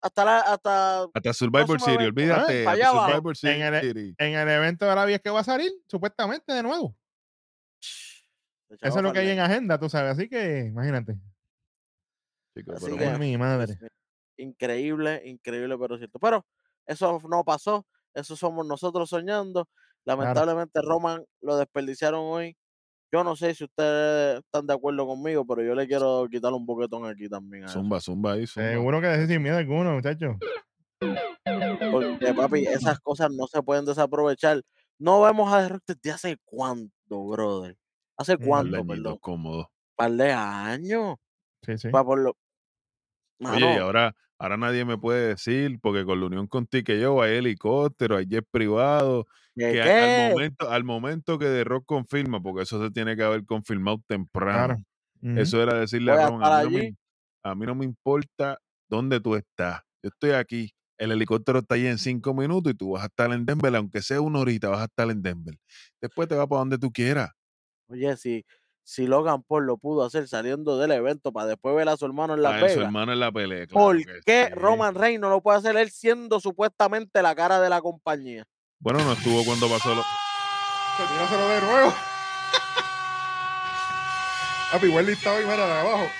hasta 0.00 0.24
la, 0.24 0.38
hasta 0.40 1.02
Hasta 1.12 1.32
Survivor 1.34 1.80
City, 1.80 1.96
vez, 1.98 2.08
olvídate. 2.08 2.66
hasta. 2.66 2.90
Survivor. 2.90 3.34
En 3.42 3.62
el-. 3.74 4.14
En 4.16 4.34
el 4.34 4.48
evento 4.48 4.86
de 4.86 4.94
la 4.94 5.04
vida 5.04 5.18
que 5.18 5.30
va 5.30 5.40
a 5.40 5.44
salir, 5.44 5.72
supuestamente 5.88 6.52
de 6.52 6.62
nuevo. 6.62 6.96
Eso 8.80 8.96
es 8.96 9.02
lo 9.02 9.12
que 9.12 9.18
hay 9.18 9.30
en 9.30 9.40
agenda, 9.40 9.78
tú 9.78 9.88
sabes. 9.90 10.12
Así 10.12 10.28
que, 10.28 10.60
imagínate. 10.66 11.16
Chicos, 12.56 12.76
Así 12.76 12.86
pero 12.86 13.12
que- 13.12 13.18
mi 13.18 13.36
madre. 13.36 13.76
Increíble, 14.38 15.22
increíble, 15.26 15.76
pero 15.78 15.98
cierto. 15.98 16.18
Pero 16.18 16.46
eso 16.86 17.20
no 17.28 17.44
pasó, 17.44 17.86
eso 18.14 18.36
somos 18.36 18.66
nosotros 18.66 19.08
soñando. 19.08 19.68
Lamentablemente 20.04 20.80
Roman 20.82 21.24
lo 21.40 21.56
desperdiciaron 21.56 22.20
hoy. 22.24 22.56
Yo 23.12 23.22
no 23.24 23.36
sé 23.36 23.54
si 23.54 23.64
ustedes 23.64 24.38
están 24.38 24.66
de 24.66 24.72
acuerdo 24.72 25.06
conmigo, 25.06 25.46
pero 25.46 25.62
yo 25.62 25.74
le 25.74 25.86
quiero 25.86 26.26
quitar 26.30 26.52
un 26.52 26.64
boquetón 26.64 27.04
aquí 27.04 27.28
también. 27.28 27.64
A 27.64 27.66
eso. 27.66 27.80
Zumba, 27.80 28.00
zumba 28.00 28.32
ahí, 28.32 28.46
zumba. 28.46 28.70
Seguro 28.70 29.00
que 29.00 29.06
decir 29.08 29.28
sin 29.28 29.42
miedo 29.42 29.58
alguno, 29.58 29.92
muchachos. 29.92 30.36
Porque, 31.90 32.32
papi, 32.34 32.66
esas 32.66 33.00
cosas 33.00 33.30
no 33.30 33.46
se 33.46 33.62
pueden 33.62 33.84
desaprovechar. 33.84 34.62
No 34.98 35.20
vemos 35.20 35.52
a 35.52 35.62
The 35.62 35.68
Rock 35.68 35.82
desde 35.88 36.10
hace 36.10 36.36
cuánto, 36.44 37.26
brother. 37.26 37.76
¿Hace 38.16 38.36
cuánto, 38.38 38.84
perdón? 38.86 39.18
cómodos. 39.20 39.66
par 39.96 40.12
de 40.12 40.32
años. 40.32 41.16
Sí, 41.66 41.76
sí. 41.76 41.88
Pa' 41.90 42.04
por 42.04 42.18
lo... 42.18 42.36
Oye, 43.50 43.74
y 43.74 43.78
ahora, 43.78 44.14
ahora 44.38 44.56
nadie 44.56 44.84
me 44.84 44.98
puede 44.98 45.28
decir, 45.28 45.78
porque 45.80 46.04
con 46.04 46.20
la 46.20 46.26
unión 46.26 46.46
con 46.46 46.68
yo 46.70 47.22
hay 47.22 47.36
helicóptero, 47.36 48.16
hay 48.16 48.26
jet 48.26 48.46
privado, 48.50 49.26
¿qué, 49.56 49.72
que 49.72 49.82
qué? 49.82 49.90
al 49.90 50.30
momento, 50.30 50.70
al 50.70 50.84
momento 50.84 51.38
que 51.38 51.46
The 51.46 51.64
Rock 51.64 51.84
confirma, 51.86 52.40
porque 52.40 52.62
eso 52.62 52.82
se 52.82 52.90
tiene 52.90 53.16
que 53.16 53.22
haber 53.22 53.44
confirmado 53.44 54.02
temprano. 54.06 54.82
Claro. 55.20 55.40
Eso 55.40 55.62
era 55.62 55.78
decirle 55.78 56.12
a 56.12 56.26
Roman, 56.26 56.52
a 56.52 56.64
mí, 56.64 56.64
no 56.64 56.78
me, 56.78 56.96
a 57.44 57.54
mí 57.54 57.66
no 57.66 57.74
me 57.76 57.84
importa 57.84 58.58
dónde 58.88 59.20
tú 59.20 59.36
estás. 59.36 59.82
Yo 60.02 60.08
estoy 60.08 60.30
aquí. 60.32 60.74
El 60.98 61.10
helicóptero 61.10 61.60
está 61.60 61.74
ahí 61.74 61.86
en 61.86 61.98
cinco 61.98 62.34
minutos 62.34 62.72
y 62.72 62.76
tú 62.76 62.92
vas 62.92 63.02
a 63.02 63.06
estar 63.06 63.32
en 63.32 63.44
Denver, 63.44 63.74
aunque 63.74 64.02
sea 64.02 64.20
una 64.20 64.40
horita, 64.40 64.68
vas 64.68 64.82
a 64.82 64.84
estar 64.84 65.10
en 65.10 65.22
Denver. 65.22 65.56
Después 66.00 66.28
te 66.28 66.34
vas 66.34 66.46
para 66.46 66.60
donde 66.60 66.78
tú 66.78 66.92
quieras. 66.92 67.30
Oye, 67.88 68.16
si, 68.16 68.44
si 68.84 69.06
Logan 69.06 69.42
Paul 69.42 69.66
lo 69.66 69.76
pudo 69.78 70.04
hacer 70.04 70.28
saliendo 70.28 70.78
del 70.78 70.90
evento 70.92 71.32
para 71.32 71.46
después 71.46 71.74
ver 71.76 71.88
a 71.88 71.96
su 71.96 72.04
hermano 72.06 72.34
en 72.34 72.42
Las 72.42 72.54
A 72.54 72.60
él, 72.66 72.70
su 72.70 72.80
hermano 72.80 73.12
en 73.12 73.20
la 73.20 73.30
pelea. 73.32 73.66
claro 73.66 73.86
¿por 73.86 73.96
que 73.96 74.20
qué 74.26 74.46
sí. 74.48 74.54
Roman 74.54 74.94
Reigns 74.94 75.20
no 75.20 75.30
lo 75.30 75.40
puede 75.40 75.58
hacer 75.58 75.76
él 75.76 75.90
siendo 75.90 76.40
supuestamente 76.40 77.22
la 77.22 77.34
cara 77.34 77.60
de 77.60 77.70
la 77.70 77.80
compañía? 77.80 78.44
Bueno, 78.80 79.02
no 79.04 79.12
estuvo 79.12 79.44
cuando 79.44 79.68
pasó 79.68 79.94
lo. 79.94 80.02
Tíraselo 80.96 81.48
de 81.48 81.60
nuevo. 81.62 81.94
Papi, 84.72 84.86
igual 84.86 85.06
listado 85.06 85.40
y 85.40 85.44
mira 85.44 85.66
de 85.66 85.72
abajo. 85.72 86.04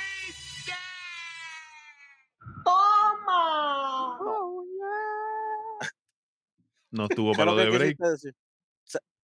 No 6.90 7.04
estuvo 7.06 7.32
para 7.32 7.52
lo 7.52 7.56
de 7.56 7.70
break. 7.70 7.96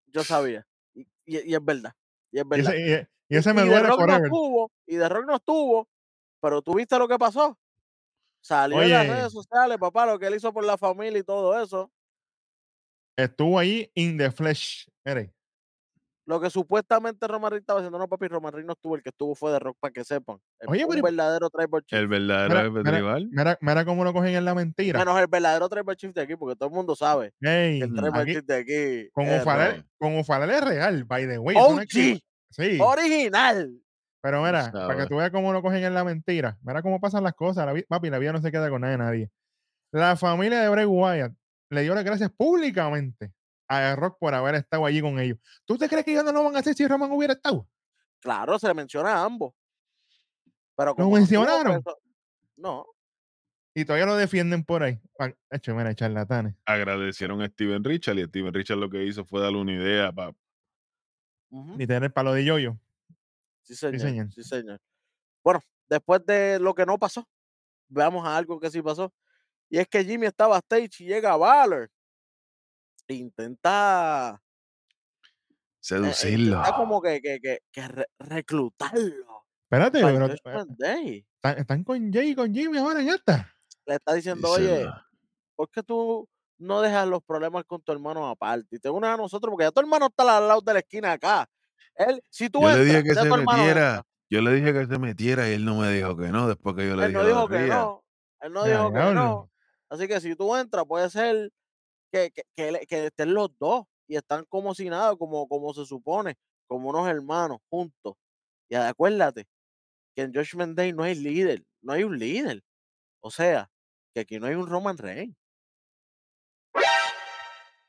Yo 0.08 0.24
sabía. 0.24 0.66
Y, 0.94 1.02
y- 1.26 1.52
y 1.52 1.54
es 1.54 1.64
verdad. 1.64 1.94
Y 2.32 2.40
es 2.40 2.46
Y 2.46 2.48
verdad. 2.48 2.74
ese, 2.74 3.02
y- 3.02 3.17
y 3.30 3.38
ese 3.38 3.54
me 3.54 3.64
y 3.64 3.68
duele 3.68 3.88
Rock 3.88 4.06
no 4.08 4.16
estuvo, 4.16 4.72
y 4.86 4.98
The 4.98 5.10
Rock 5.10 5.26
no 5.26 5.36
estuvo, 5.36 5.88
pero 6.42 6.62
tú 6.62 6.76
viste 6.76 6.98
lo 6.98 7.08
que 7.08 7.18
pasó. 7.18 7.58
Salió 8.42 8.82
en 8.82 8.90
las 8.92 9.02
Oye. 9.06 9.14
redes 9.16 9.34
sociales, 9.34 9.78
papá, 9.78 10.06
lo 10.06 10.18
que 10.18 10.28
él 10.28 10.36
hizo 10.36 10.54
por 10.54 10.64
la 10.64 10.78
familia 10.78 11.20
y 11.20 11.24
todo 11.24 11.60
eso. 11.62 11.92
Estuvo 13.18 13.58
ahí 13.58 13.90
in 13.96 14.18
the 14.18 14.32
flesh. 14.32 14.88
Mire, 15.04 15.34
Lo 16.26 16.40
que 16.42 16.50
supuestamente 16.50 17.26
Roman 17.26 17.52
Reigns 17.52 17.62
estaba 17.64 17.80
haciendo, 17.80 17.98
no, 17.98 18.08
papi, 18.08 18.28
Roman 18.28 18.52
Reigns 18.54 18.68
no 18.68 18.74
estuvo, 18.74 18.96
el 18.98 19.02
que 19.02 19.10
estuvo 19.10 19.34
fue 19.34 19.52
The 19.54 19.60
Rock, 19.60 19.78
para 19.80 19.94
que 19.94 20.04
sepan. 20.04 20.38
Es 20.60 20.68
Oye, 20.68 20.84
un 20.84 20.90
pero- 20.92 21.04
verdadero 21.04 21.50
tribal 21.50 21.84
chief. 21.86 22.00
El 22.00 22.08
verdadero 22.10 22.50
Mira, 22.50 22.62
jefe 22.64 22.78
mira, 22.80 22.92
tribal. 22.92 23.28
mira, 23.32 23.58
mira 23.62 23.86
cómo 23.86 24.04
lo 24.04 24.12
cogen 24.14 24.36
en 24.36 24.44
la 24.46 24.54
mentira. 24.54 25.00
Menos 25.00 25.18
el 25.20 25.28
verdadero 25.28 25.70
tribal 25.70 25.96
chief 25.96 26.14
de 26.14 26.22
aquí, 26.22 26.36
porque 26.36 26.56
todo 26.58 26.68
el 26.70 26.76
mundo 26.76 26.96
sabe 26.98 27.34
Ey, 27.42 27.80
el 27.82 27.94
tribal 27.94 28.22
aquí, 28.22 28.34
chief 28.34 28.44
de 28.44 28.56
aquí 28.56 29.10
con 29.14 29.28
Ufalel, 29.30 29.86
con 29.98 30.18
Ufalel 30.18 30.50
es 30.52 30.62
real, 30.64 31.04
by 31.06 31.28
the 31.28 31.38
way. 31.40 31.56
OG, 31.58 32.20
Sí, 32.50 32.78
original. 32.82 33.82
pero 34.22 34.42
mira, 34.44 34.72
para 34.72 34.98
que 34.98 35.06
tú 35.08 35.18
veas 35.18 35.32
cómo 35.32 35.52
lo 35.54 35.62
cogen 35.62 35.84
en 35.84 35.94
la 35.94 36.04
mentira. 36.04 36.58
Mira 36.62 36.82
cómo 36.82 37.00
pasan 37.00 37.24
las 37.24 37.34
cosas. 37.34 37.66
La 37.66 37.82
papi, 37.88 38.10
la 38.10 38.20
vida 38.20 38.32
no 38.34 38.42
se 38.42 38.52
queda 38.52 38.70
con 38.70 38.82
nada 38.82 38.92
de 38.92 38.98
nadie. 38.98 39.32
La 39.92 40.16
familia 40.16 40.62
de 40.62 40.70
Bray 40.70 40.86
Wyatt 40.86 41.34
le 41.70 41.82
dio 41.82 41.94
las 41.96 42.04
gracias 42.04 42.32
públicamente 42.32 43.32
a 43.68 43.96
Rock 43.96 44.18
por 44.20 44.34
haber 44.34 44.56
estado 44.56 44.86
allí 44.86 45.02
con 45.02 45.20
ellos. 45.20 45.38
¿Tú 45.66 45.78
te 45.78 45.90
crees 45.90 46.06
que 46.06 46.12
ellos 46.12 46.24
no 46.24 46.32
lo 46.32 46.44
van 46.44 46.56
a 46.56 46.60
hacer 46.60 46.74
si 46.74 46.88
Roman 46.88 47.12
hubiera 47.12 47.34
estado? 47.34 47.68
Claro, 48.22 48.58
se 48.60 48.68
le 48.68 48.74
menciona 48.74 49.12
a 49.14 49.24
ambos. 49.26 49.54
Pero 50.76 50.96
¿Lo 50.98 51.10
mencionaron? 51.10 51.84
no, 52.56 52.86
Y 53.74 53.84
todavía 53.86 54.06
lo 54.06 54.16
defienden 54.16 54.64
por 54.64 54.84
ahí. 54.84 55.00
Hecho, 55.50 55.76
mira, 55.76 55.94
charlatanes. 55.96 56.56
Agradecieron 56.66 57.42
a 57.42 57.48
Steven 57.48 57.84
Richard 57.84 58.18
y 58.20 58.24
Steven 58.26 58.54
Richard 58.54 58.78
lo 58.78 58.90
que 58.90 59.04
hizo 59.04 59.26
fue 59.26 59.42
darle 59.42 59.60
una 59.60 59.74
idea 59.74 60.12
para 60.12 60.34
Ni 61.50 61.88
tener 61.88 62.04
el 62.06 62.12
palo 62.14 62.34
de 62.34 62.44
yoyo. 62.46 62.78
Sí, 63.64 63.76
señor. 63.76 64.00
señor. 64.02 64.32
Sí, 64.34 64.44
señor. 64.44 64.80
Bueno, 65.44 65.62
después 65.90 66.26
de 66.26 66.60
lo 66.60 66.74
que 66.74 66.86
no 66.86 66.98
pasó, 66.98 67.28
veamos 67.88 68.26
a 68.26 68.36
algo 68.38 68.60
que 68.60 68.70
sí 68.70 68.82
pasó. 68.82 69.14
Y 69.70 69.78
es 69.80 69.88
que 69.88 70.04
Jimmy 70.04 70.28
estaba 70.28 70.58
stage 70.60 71.04
y 71.04 71.06
llega 71.08 71.36
Valor. 71.36 71.90
e 73.08 73.14
Intenta, 73.16 74.42
eh, 74.42 75.28
Seducirlo. 75.80 76.58
intenta 76.58 76.76
como 76.76 77.02
que, 77.02 77.22
que, 77.22 77.40
que, 77.42 77.60
que 77.72 77.88
re- 77.88 78.10
reclutarlo. 78.20 79.46
Espérate, 79.64 80.00
pero 80.02 80.26
están, 80.28 81.58
están 81.58 81.84
con 81.84 82.12
Jay 82.12 82.30
y 82.32 82.36
con 82.36 82.54
Jimmy 82.54 82.78
ahora 82.78 83.02
ya 83.02 83.16
está. 83.16 83.54
Le 83.86 83.96
está 83.96 84.14
diciendo, 84.14 84.50
oye, 84.50 84.78
Díselo. 84.80 85.02
¿por 85.56 85.70
qué 85.70 85.84
tú 85.84 86.28
no 86.58 86.82
dejas 86.82 87.08
los 87.08 87.24
problemas 87.24 87.64
con 87.66 87.82
tu 87.82 87.92
hermano 87.92 88.28
aparte? 88.28 88.76
Y 88.78 88.80
te 88.80 88.90
unes 88.90 89.10
a 89.10 89.18
nosotros, 89.18 89.52
porque 89.52 89.66
ya 89.66 89.72
tu 89.72 89.80
hermano 89.82 90.08
está 90.08 90.38
al 90.38 90.48
lado 90.48 90.62
de 90.62 90.74
la 90.74 90.80
esquina 90.80 91.14
acá. 91.14 91.48
Él, 91.96 92.22
si 92.30 92.50
tú 92.50 92.62
Yo 92.62 92.70
le 92.70 92.80
entras, 92.80 92.86
dije 92.86 93.04
que 93.04 93.16
se 93.16 93.32
metiera. 93.34 93.82
entra. 93.82 94.04
Yo 94.30 94.42
le 94.42 94.52
dije 94.54 94.74
que 94.74 94.86
se 94.88 95.00
metiera 95.00 95.50
y 95.50 95.54
él 95.54 95.66
no 95.66 95.80
me 95.80 95.92
dijo 95.92 96.18
que 96.18 96.28
no, 96.30 96.48
después 96.48 96.76
que 96.76 96.88
yo 96.88 96.96
le 96.96 97.06
Él 97.06 97.10
dije 97.10 97.18
no 97.20 97.24
lo 97.24 97.28
dijo 97.28 97.48
que 97.50 97.68
no. 97.68 98.04
Él 98.42 98.54
no 98.54 98.66
dijo 98.66 98.92
que 98.94 99.12
no. 99.14 99.50
Así 99.90 100.08
que 100.08 100.20
si 100.22 100.36
tú 100.36 100.56
entras, 100.56 100.86
puede 100.86 101.10
ser 101.10 101.52
que, 102.12 102.32
que, 102.32 102.44
que, 102.56 102.72
le- 102.72 102.88
que 102.88 103.08
estén 103.08 103.34
los 103.34 103.50
dos 103.60 103.86
y 104.08 104.18
están 104.18 104.46
como 104.50 104.76
si 104.76 104.90
nada, 104.90 105.16
como, 105.18 105.48
como 105.48 105.74
se 105.74 105.86
supone, 105.86 106.36
como 106.68 106.90
unos 106.90 107.08
hermanos 107.10 107.60
juntos. 107.70 108.16
Y 108.70 108.76
acuérdate 108.76 109.48
que 110.16 110.24
en 110.24 110.34
Judgment 110.34 110.78
Day 110.78 110.94
no 110.94 111.04
hay 111.04 111.16
líder, 111.16 111.64
no 111.82 111.94
hay 111.94 112.04
un 112.04 112.18
líder. 112.20 112.64
O 113.22 113.32
sea, 113.32 113.70
que 114.14 114.22
aquí 114.22 114.40
no 114.40 114.48
hay 114.48 114.56
un 114.56 114.68
Roman 114.68 114.98
Reigns. 114.98 115.36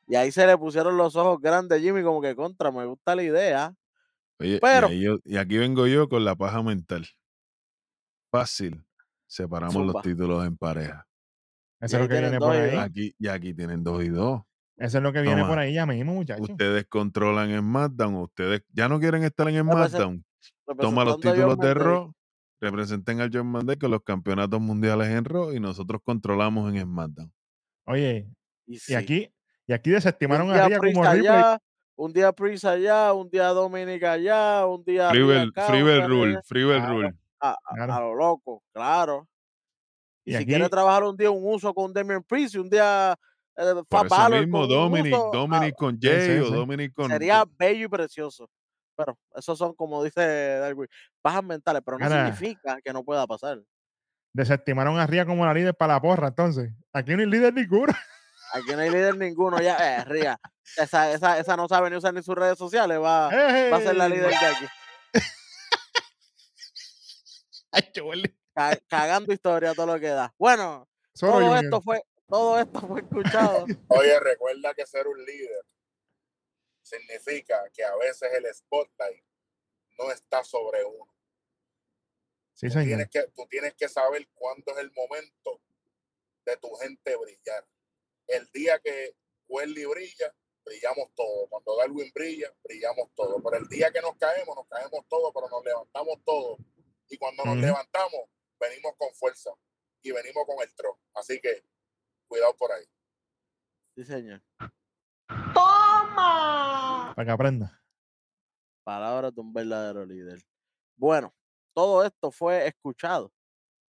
Y 0.09 0.17
ahí 0.17 0.33
se 0.33 0.47
le 0.47 0.57
pusieron 0.57 0.97
los 0.97 1.15
ojos 1.17 1.39
grandes 1.41 1.79
a 1.79 1.81
Jimmy 1.81 2.03
como 2.03 2.21
que 2.23 2.35
contra, 2.35 2.73
me 2.73 2.87
gusta 2.87 3.15
la 3.15 3.23
idea. 3.23 3.75
Oye, 4.41 4.57
y, 4.57 4.61
Pero- 4.61 4.87
ahí 4.89 5.03
yo- 5.03 5.19
y 5.25 5.37
aquí 5.37 5.59
vengo 5.59 5.87
yo 5.87 6.09
con 6.09 6.25
la 6.25 6.35
paja 6.35 6.63
mental. 6.63 7.07
Fácil. 8.31 8.83
Separamos 9.27 9.75
Zumba. 9.75 9.93
los 9.95 10.03
títulos 10.03 10.47
en 10.47 10.57
pareja. 10.57 11.07
Eso 11.81 11.97
es 11.97 12.03
lo 12.03 12.09
que 12.09 12.15
tienen 12.15 12.31
viene 12.31 12.39
por 12.45 12.55
y 12.55 12.59
ahí. 12.59 12.77
Aquí, 12.77 13.15
y 13.19 13.29
aquí 13.29 13.55
tienen 13.55 13.85
dos 13.85 14.03
y 14.03 14.09
dos. 14.09 14.43
Eso 14.79 14.99
es 14.99 15.03
lo 15.03 15.13
que 15.13 15.21
viene 15.23 15.45
por 15.45 15.59
ahí 15.59 15.75
ya 15.75 15.87
mismo, 15.87 16.15
muchachos. 16.15 16.49
Ustedes 16.49 16.87
controlan 16.89 17.51
en 17.51 17.61
SmackDown. 17.61 18.15
Ustedes 18.17 18.63
ya 18.73 18.89
no 18.89 18.99
quieren 19.01 19.25
estar 19.25 19.49
en 19.49 19.57
el 19.57 19.63
SmackDown. 19.63 20.25
Toma 20.81 21.05
los 21.05 21.21
títulos 21.21 21.59
de. 21.59 21.75
Raw. 21.75 22.13
Representen 22.61 23.21
al 23.21 23.31
John 23.33 23.47
Monday 23.47 23.77
con 23.77 23.91
los 23.93 24.03
campeonatos 24.03 24.61
mundiales 24.61 25.09
en 25.09 25.25
Raw 25.25 25.53
y 25.53 25.61
nosotros 25.61 26.01
controlamos 26.05 26.73
en 26.75 26.81
SmackDown. 26.83 27.33
Oye, 27.87 28.29
Y, 28.67 28.79
y 28.89 28.95
aquí, 28.95 29.33
y 29.69 29.73
aquí 29.73 29.91
desestimaron 29.91 30.51
a 30.51 30.67
Priest 30.67 30.97
como 30.97 31.13
Ripley. 31.13 31.29
allá, 31.29 31.59
un 31.97 32.13
día 32.13 32.33
Priest 32.33 32.65
allá, 32.65 33.13
un 33.13 33.31
día 33.31 33.49
Dominic 33.49 34.03
allá, 34.03 34.67
un 34.67 34.83
día 34.83 35.11
día 35.11 35.23
Rule. 35.23 35.53
Claro. 35.53 36.09
Rule. 36.09 37.15
a, 37.41 37.51
a- 37.53 37.57
Claro. 37.77 37.95
a 37.95 38.01
lo 38.01 38.15
loco, 38.17 38.63
claro. 38.73 39.29
Y, 40.25 40.31
Y 40.31 40.33
si 40.33 40.37
aquí- 40.39 40.47
quiere 40.47 40.69
trabajar 40.69 41.05
un 41.05 41.17
día 41.17 41.31
un 41.31 41.43
uso 41.55 41.73
con 41.73 41.93
Damian 41.93 42.23
Priest 42.25 42.55
y 42.57 42.59
un 42.59 42.69
día 42.69 43.15
eh, 43.57 43.75
Por 43.89 44.07
eso 44.07 44.31
mismo, 44.31 44.61
con 44.61 44.69
Dominic, 44.69 45.13
uso, 45.15 45.31
ah, 45.33 45.37
Dominic 45.37 45.75
con 45.77 45.99
Jay 46.01 46.21
sí, 46.37 46.39
o 46.43 46.47
sí. 46.47 46.53
Dominic 46.55 46.93
con. 46.95 47.09
sería 47.11 47.45
bello 47.59 47.85
y 47.87 47.89
precioso. 47.89 48.49
Pero 48.97 49.17
esos 49.37 49.57
son, 49.59 49.75
como 49.75 50.03
dice 50.03 50.57
Darwin, 50.59 50.89
bajas 51.23 51.45
mentales, 51.45 51.83
pero 51.85 51.99
no 51.99 52.09
significa 52.09 52.79
que 52.83 52.93
no 52.93 53.05
pueda 53.05 53.27
pasar. 53.27 53.61
Desestimaron 54.33 54.99
a 54.99 55.07
Ria 55.07 55.25
como 55.27 55.45
la 55.47 55.55
líder 55.55 55.75
para 55.75 55.95
la 55.95 56.01
porra, 56.01 56.29
entonces. 56.29 56.73
Aquí 56.93 57.15
no 57.15 57.21
hay 57.21 57.27
líder 57.27 57.53
ninguno. 57.55 57.93
Aquí 58.55 58.73
no 58.73 58.81
hay 58.81 58.91
líder 58.91 59.17
ninguno, 59.17 59.61
ya, 59.61 59.77
eh, 60.01 60.05
Ría. 60.05 60.41
Esa, 60.77 61.13
esa, 61.13 61.39
esa 61.39 61.57
no 61.57 61.69
sabe 61.69 61.91
ni 61.91 61.97
usar 61.97 62.15
ni 62.15 62.23
sus 62.23 62.35
redes 62.35 62.59
sociales, 62.59 62.99
va, 62.99 63.29
va 63.29 63.77
a 63.77 63.81
ser 63.81 63.97
la 63.97 64.09
líder 64.09 64.31
de 64.31 64.37
aquí. 64.37 64.65
Ay, 68.55 68.77
cagando 68.89 69.33
historia 69.33 69.75
todo 69.75 69.87
lo 69.87 70.01
que 70.01 70.09
da. 70.09 70.35
Bueno, 70.39 70.89
Solo 71.15 71.33
todo 71.33 71.43
Junior. 71.47 71.65
esto 71.65 71.81
fue, 71.81 72.03
todo 72.27 72.59
esto 72.59 72.81
fue 72.81 73.01
escuchado. 73.01 73.67
Oye, 73.89 74.19
recuerda 74.21 74.75
que 74.75 74.87
ser 74.87 75.07
un 75.07 75.25
líder 75.25 75.65
significa 76.83 77.63
que 77.73 77.85
a 77.85 77.95
veces 77.97 78.31
el 78.33 78.53
spotlight 78.55 79.23
no 79.99 80.11
está 80.11 80.43
sobre 80.43 80.85
uno. 80.85 81.13
Sí, 82.55 82.67
Tú 82.67 82.73
señor. 82.73 82.87
tienes, 82.87 83.09
que, 83.11 83.23
tú 83.37 83.47
tienes 83.49 83.75
que 83.75 83.89
saber 83.89 84.27
cuándo 84.35 84.73
es 84.73 84.79
el 84.79 84.91
momento 84.93 85.61
de 86.45 86.57
tu 86.57 86.75
gente 86.77 87.15
brillar. 87.17 87.65
El 88.29 88.47
día 88.53 88.79
que 88.79 89.17
Welly 89.49 89.87
brilla, 89.87 90.35
brillamos 90.65 91.09
todos. 91.15 91.49
Cuando 91.49 91.77
Darwin 91.77 92.13
brilla, 92.15 92.53
brillamos 92.63 93.09
todos. 93.15 93.43
Pero 93.43 93.57
el 93.57 93.69
día 93.69 93.91
que 93.91 94.01
nos 94.01 94.17
caemos, 94.17 94.55
nos 94.55 94.69
caemos 94.69 95.07
todos, 95.09 95.33
pero 95.35 95.49
nos 95.49 95.65
levantamos 95.65 96.23
todos. 96.25 96.59
Y 97.09 97.17
cuando 97.17 97.45
nos 97.45 97.57
levantamos, 97.57 98.21
venimos 98.61 98.93
con 98.99 99.13
fuerza 99.15 99.51
y 100.03 100.13
venimos 100.13 100.45
con 100.47 100.61
el 100.63 100.75
tro. 100.75 101.01
Así 101.15 101.41
que 101.41 101.65
cuidado 102.29 102.55
por 102.57 102.71
ahí. 102.71 102.85
Sí, 103.97 104.05
señor. 104.05 104.43
Para 105.27 107.25
que 107.25 107.31
aprenda. 107.31 107.83
Palabras 108.85 109.35
de 109.35 109.41
un 109.41 109.53
verdadero 109.53 110.05
líder. 110.05 110.43
Bueno, 110.97 111.35
todo 111.75 112.05
esto 112.05 112.31
fue 112.31 112.67
escuchado 112.67 113.33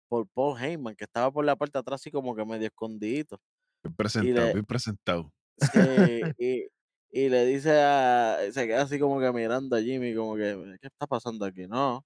por 0.08 0.28
Paul 0.28 0.60
Heyman, 0.60 0.96
que 0.96 1.04
estaba 1.04 1.30
por 1.30 1.44
la 1.44 1.56
puerta 1.56 1.78
atrás 1.78 2.00
así 2.00 2.10
como 2.10 2.34
que 2.34 2.44
medio 2.44 2.66
escondidito. 2.66 3.40
Bien 3.84 3.94
presentado, 3.96 4.50
le- 4.50 4.52
bien 4.52 4.64
presentado. 4.64 5.32
Sí, 5.56 5.78
y, 6.36 6.66
y 7.10 7.28
le 7.28 7.46
dice 7.46 7.80
a, 7.80 8.38
se 8.52 8.66
queda 8.66 8.82
así 8.82 8.98
como 8.98 9.20
que 9.20 9.32
mirando 9.32 9.76
a 9.76 9.80
Jimmy, 9.80 10.14
como 10.14 10.34
que, 10.36 10.76
¿qué 10.80 10.88
está 10.88 11.06
pasando 11.06 11.44
aquí? 11.46 11.66
No, 11.68 12.04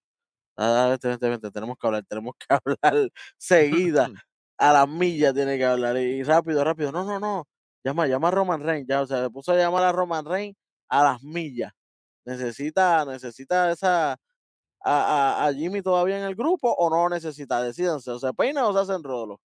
ah, 0.57 0.89
vente, 0.91 1.09
vente, 1.09 1.29
vente, 1.31 1.51
tenemos 1.53 1.77
que 1.79 1.87
hablar, 1.89 2.05
tenemos 2.09 2.35
que 2.39 2.47
hablar 2.91 3.11
seguida, 3.39 4.11
a 4.59 4.73
las 4.75 4.89
millas 4.89 5.35
tiene 5.35 5.59
que 5.59 5.65
hablar, 5.67 5.97
y 5.99 6.23
rápido, 6.25 6.65
rápido, 6.65 6.93
no, 6.93 7.05
no, 7.05 7.21
no, 7.21 7.47
llama, 7.85 8.07
llama 8.09 8.29
a 8.29 8.33
Roman 8.33 8.63
Reigns, 8.63 8.89
ya, 8.89 9.03
o 9.03 9.07
sea, 9.07 9.25
se 9.25 9.31
puso 9.31 9.53
a 9.53 9.57
llamar 9.57 9.85
a 9.85 9.93
Roman 9.93 10.25
Reigns 10.27 10.57
a 10.89 11.05
las 11.05 11.23
millas, 11.23 11.73
necesita, 12.27 13.05
necesita 13.07 13.73
esa, 13.73 14.13
a, 14.13 14.19
a, 15.45 15.47
a 15.49 15.53
Jimmy 15.55 15.83
todavía 15.83 16.19
en 16.19 16.25
el 16.25 16.35
grupo, 16.37 16.73
o 16.79 16.91
no 16.91 17.09
necesita, 17.09 17.63
decídanse, 17.63 18.11
o 18.13 18.19
se 18.19 18.33
peina 18.35 18.67
o 18.69 18.73
se 18.73 18.81
hacen 18.81 19.03
rolo, 19.05 19.41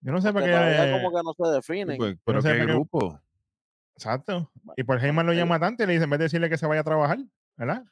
Yo 0.00 0.12
no 0.12 0.20
sé 0.20 0.32
para 0.32 0.46
qué. 0.46 0.92
como 0.92 1.10
que 1.16 1.22
no 1.24 1.32
se 1.34 1.54
definen. 1.56 1.96
pues, 1.96 2.16
pero 2.24 2.40
sé 2.42 2.52
qué. 2.54 2.82
Exacto. 3.94 4.50
Y 4.76 4.84
por 4.84 5.02
Heyman 5.02 5.24
lo 5.26 5.32
ahí- 5.32 5.38
llama 5.38 5.58
tanto 5.58 5.82
y 5.82 5.86
le 5.86 5.94
dice, 5.94 6.04
en 6.04 6.10
vez 6.10 6.18
de 6.18 6.24
decirle 6.24 6.50
que 6.50 6.58
se 6.58 6.66
vaya 6.66 6.82
a 6.82 6.84
trabajar, 6.84 7.18
¿verdad? 7.56 7.84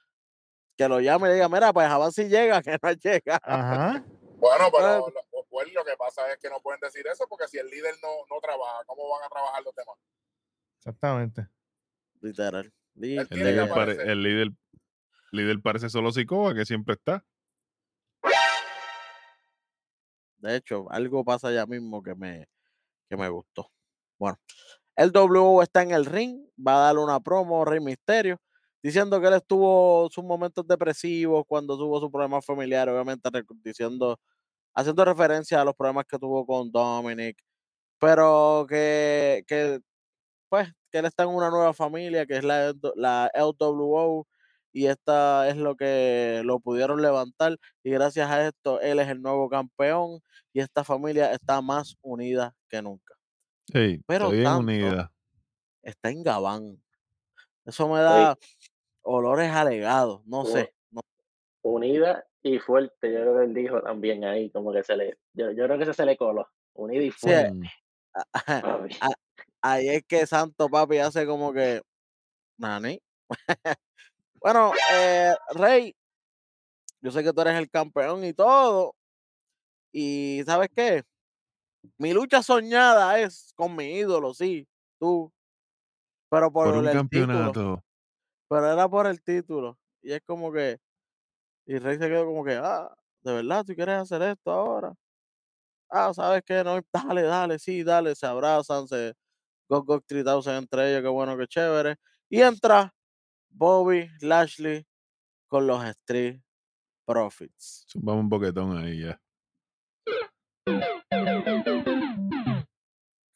que 0.77 0.89
lo 0.89 0.99
llame 1.01 1.29
y 1.29 1.31
le 1.31 1.35
diga, 1.35 1.49
mira, 1.49 1.73
pues 1.73 1.87
a 1.89 1.97
ver 1.99 2.11
si 2.13 2.25
llega, 2.29 2.61
que 2.63 2.77
no 2.83 2.93
llega. 2.93 3.39
Ajá. 3.43 4.05
Bueno, 4.39 4.65
pero 4.73 4.99
lo, 5.09 5.45
pues, 5.49 5.73
lo 5.73 5.85
que 5.85 5.97
pasa 5.97 6.31
es 6.33 6.39
que 6.39 6.51
no 6.51 6.57
pueden 6.61 6.81
decir 6.81 7.07
eso 7.07 7.27
porque 7.29 7.47
si 7.47 7.59
el 7.59 7.69
líder 7.69 7.95
no, 8.03 8.09
no 8.29 8.41
trabaja, 8.43 8.83
¿cómo 8.87 9.09
van 9.09 9.23
a 9.25 9.29
trabajar 9.29 9.63
los 9.65 9.75
demás? 9.75 9.97
Exactamente. 10.79 11.47
Literal. 12.21 12.73
El 13.01 13.29
que 13.29 13.35
líder, 13.37 13.69
pare- 13.69 14.03
el 14.13 14.23
líder, 14.23 14.49
líder 15.31 15.61
parece 15.63 15.89
solo 15.89 16.11
Sikoa, 16.13 16.55
que 16.55 16.65
siempre 16.65 16.95
está. 16.95 17.25
De 20.45 20.57
hecho, 20.57 20.87
algo 20.91 21.25
pasa 21.25 21.53
ya 21.53 21.67
mismo 21.67 22.03
que 22.03 22.15
me, 22.15 22.47
que 23.11 23.17
me 23.17 23.29
gustó. 23.31 23.71
Bueno, 24.19 24.39
el 24.97 25.13
W 25.13 25.63
está 25.63 25.83
en 25.83 25.93
el 25.93 26.07
ring, 26.07 26.47
va 26.57 26.77
a 26.77 26.87
darle 26.87 27.03
una 27.03 27.21
promo 27.21 27.65
Rey 27.65 27.81
Misterio, 27.81 28.39
diciendo 28.83 29.21
que 29.21 29.29
él 29.29 29.35
estuvo 29.35 30.09
sus 30.11 30.25
momentos 30.25 30.67
depresivos 30.67 31.45
cuando 31.49 31.79
tuvo 31.79 32.01
su 32.01 32.11
problema 32.11 32.43
familiar, 32.43 32.89
obviamente 32.91 33.31
diciendo, 33.65 34.19
haciendo 34.75 35.05
referencia 35.05 35.61
a 35.61 35.65
los 35.65 35.75
problemas 35.75 36.07
que 36.07 36.19
tuvo 36.19 36.47
con 36.47 36.71
Dominic, 36.73 37.39
pero 37.99 38.67
que, 38.69 39.45
que 39.47 39.81
pues, 40.51 40.69
que 40.91 40.99
él 40.99 41.07
está 41.07 41.25
en 41.25 41.31
una 41.31 41.51
nueva 41.51 41.75
familia, 41.75 42.27
que 42.27 42.37
es 42.39 42.45
la, 42.45 42.75
la 42.97 43.31
LWO, 43.35 44.27
y 44.75 44.87
esta 44.89 45.49
es 45.49 45.57
lo 45.57 45.77
que 45.77 46.43
lo 46.45 46.59
pudieron 46.61 47.01
levantar, 47.01 47.57
y 47.83 47.91
gracias 47.91 48.29
a 48.31 48.47
esto 48.49 48.81
él 48.81 48.99
es 48.99 49.09
el 49.09 49.23
nuevo 49.23 49.49
campeón, 49.49 50.21
y 50.53 50.61
esta 50.61 50.85
familia 50.85 51.33
está 51.33 51.63
más 51.63 51.97
unida 52.03 52.55
que 52.69 52.83
nunca. 52.83 53.15
Sí, 53.73 54.03
Pero 54.07 54.25
está 54.27 54.35
bien 54.35 54.45
tanto. 54.45 54.61
unida. 54.61 55.13
Está 55.83 56.11
en 56.11 56.23
Gabán. 56.23 56.83
Eso 57.65 57.89
me 57.89 58.01
da 58.01 58.37
olores 59.03 59.51
alegados, 59.51 60.27
no 60.27 60.45
sé. 60.45 60.75
no- 60.91 61.01
Unida 61.63 62.27
y 62.43 62.59
fuerte, 62.59 63.11
yo 63.13 63.21
creo 63.21 63.39
que 63.39 63.45
él 63.45 63.55
dijo 63.55 63.81
también 63.81 64.25
ahí, 64.25 64.51
como 64.51 64.71
que 64.73 64.83
se 64.85 64.97
le, 64.97 65.19
yo, 65.33 65.51
yo 65.53 65.65
creo 65.65 65.79
que 65.79 65.85
ese 65.85 65.95
se 65.95 66.05
le 66.05 66.17
coló. 66.17 66.47
Unida 66.75 67.03
y 67.05 67.11
Sí, 67.11 67.17
fuerte. 67.21 67.53
Mm, 67.53 67.63
papi. 68.63 68.97
ahí 69.63 69.89
es 69.89 70.05
que 70.05 70.27
Santo 70.27 70.69
Papi 70.69 70.99
hace 70.99 71.25
como 71.27 71.53
que. 71.53 71.81
Nani. 72.59 73.01
Bueno, 74.45 74.73
eh, 74.93 75.35
Rey, 75.55 75.97
yo 77.01 77.11
sé 77.11 77.23
que 77.23 77.33
tú 77.33 77.41
eres 77.43 77.55
el 77.57 77.71
campeón 77.71 78.25
y 78.25 78.33
todo. 78.35 78.95
Y 79.93 80.43
¿sabes 80.47 80.69
qué? 80.75 81.05
Mi 81.99 82.13
lucha 82.15 82.43
soñada 82.43 83.21
es 83.21 83.53
con 83.57 83.77
mi 83.77 83.87
ídolo, 83.99 84.35
sí, 84.35 84.69
tú. 85.01 85.33
Pero 86.31 86.53
por, 86.53 86.69
Por 86.69 86.77
un 86.77 86.89
el 86.89 87.05
título. 87.11 87.57
campeonato. 87.57 87.85
Pero 88.49 88.73
era 88.73 88.89
por 88.89 89.07
el 89.07 89.23
título. 89.23 89.79
Y 90.03 90.13
es 90.13 90.23
como 90.27 90.53
que. 90.53 90.79
Y 91.67 91.79
Rey 91.79 91.99
se 91.99 92.09
quedó 92.09 92.27
como 92.27 92.45
que, 92.45 92.55
ah, 92.63 92.95
de 93.23 93.35
verdad, 93.35 93.65
tú 93.67 93.75
quieres 93.75 93.97
hacer 94.01 94.23
esto 94.23 94.53
ahora. 94.53 94.95
ah, 95.91 96.13
¿sabes 96.15 96.43
qué? 96.47 96.65
No, 96.65 96.81
dale, 96.93 97.23
dale, 97.23 97.59
sí, 97.59 97.83
dale, 97.85 98.15
se 98.15 98.27
abrazan, 98.27 98.89
se 98.89 99.15
go, 99.69 99.83
go, 99.85 100.01
3000 100.03 100.55
entre 100.57 100.91
ellos, 100.93 101.03
qué 101.03 101.09
bueno, 101.09 101.37
qué 101.39 101.47
chévere. 101.49 101.97
Y 102.31 102.43
entra 102.43 102.93
Bobby 103.57 104.11
Lashley 104.21 104.85
con 105.47 105.67
los 105.69 105.85
Street 105.85 106.41
Profits. 107.07 107.87
Vamos 107.95 108.23
un 108.25 108.29
boquetón 108.29 108.77
ahí 108.77 109.01
ya. 109.01 109.21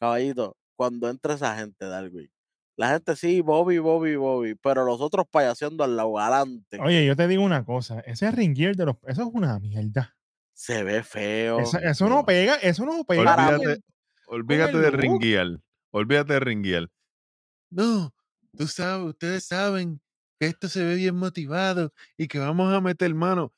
Caballito, 0.01 0.57
cuando 0.77 1.09
entra 1.09 1.35
esa 1.35 1.57
gente, 1.57 1.85
Darwin, 1.87 2.31
la 2.77 2.91
gente 2.91 3.15
sí, 3.15 3.41
Bobby, 3.41 3.79
Bobby, 3.79 4.17
Bobby, 4.17 4.55
pero 4.57 4.85
los 4.85 5.01
otros 5.01 5.27
payaseando 5.31 5.85
al 5.85 5.97
lado, 5.97 6.19
adelante, 6.19 6.79
Oye, 6.81 7.07
yo 7.07 7.15
te 7.15 7.29
digo 7.29 7.45
una 7.45 7.65
cosa, 7.65 8.01
ese 8.01 8.31
ring 8.33 8.57
gear 8.57 8.75
de 8.75 8.87
los, 8.87 8.97
eso 9.07 9.23
es 9.23 9.29
una 9.33 9.59
mierda. 9.61 10.17
se 10.53 10.83
ve 10.83 11.05
feo. 11.05 11.61
Eso, 11.61 11.79
eso 11.79 12.09
no 12.09 12.25
pega, 12.25 12.57
eso 12.57 12.85
no 12.85 13.05
pega. 13.05 13.59
Olvídate, 14.27 14.79
de 14.79 14.91
look. 14.91 15.01
ringuial. 15.01 15.63
Olvídate 15.91 16.35
de 16.35 16.41
ringuial. 16.41 16.91
No, 17.71 18.13
tú 18.57 18.67
sabes, 18.67 19.07
ustedes 19.07 19.45
saben 19.47 20.01
que 20.39 20.47
esto 20.47 20.69
se 20.69 20.85
ve 20.85 20.95
bien 20.95 21.17
motivado 21.17 21.93
y 22.17 22.29
que 22.29 22.39
vamos 22.39 22.73
a 22.73 22.81
meter 22.81 23.15
mano. 23.15 23.53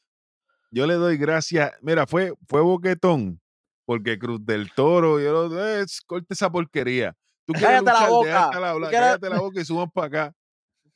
Yo 0.71 0.87
le 0.87 0.95
doy 0.95 1.17
gracias. 1.17 1.73
Mira, 1.83 2.07
fue, 2.07 2.33
fue 2.49 2.61
boquetón. 2.61 3.41
Porque 3.85 4.19
Cruz 4.19 4.45
del 4.47 4.73
Toro, 4.73 5.19
yo 5.19 5.33
lo 5.49 5.67
eh, 5.67 5.85
corte 6.07 6.33
esa 6.35 6.51
porquería. 6.51 7.17
Tú 7.45 7.53
quieres 7.55 7.83
Cállate 7.83 7.85
la 7.87 7.93
luchar, 7.93 8.11
boca, 8.11 8.29
déjate 8.29 8.51
tú 8.57 8.65
hablar, 8.65 8.91
quieres- 8.91 9.09
cállate 9.09 9.31
la 9.31 9.41
boca 9.41 9.61
y 9.61 9.65
subamos 9.65 9.93
para 9.93 10.07
acá. 10.07 10.35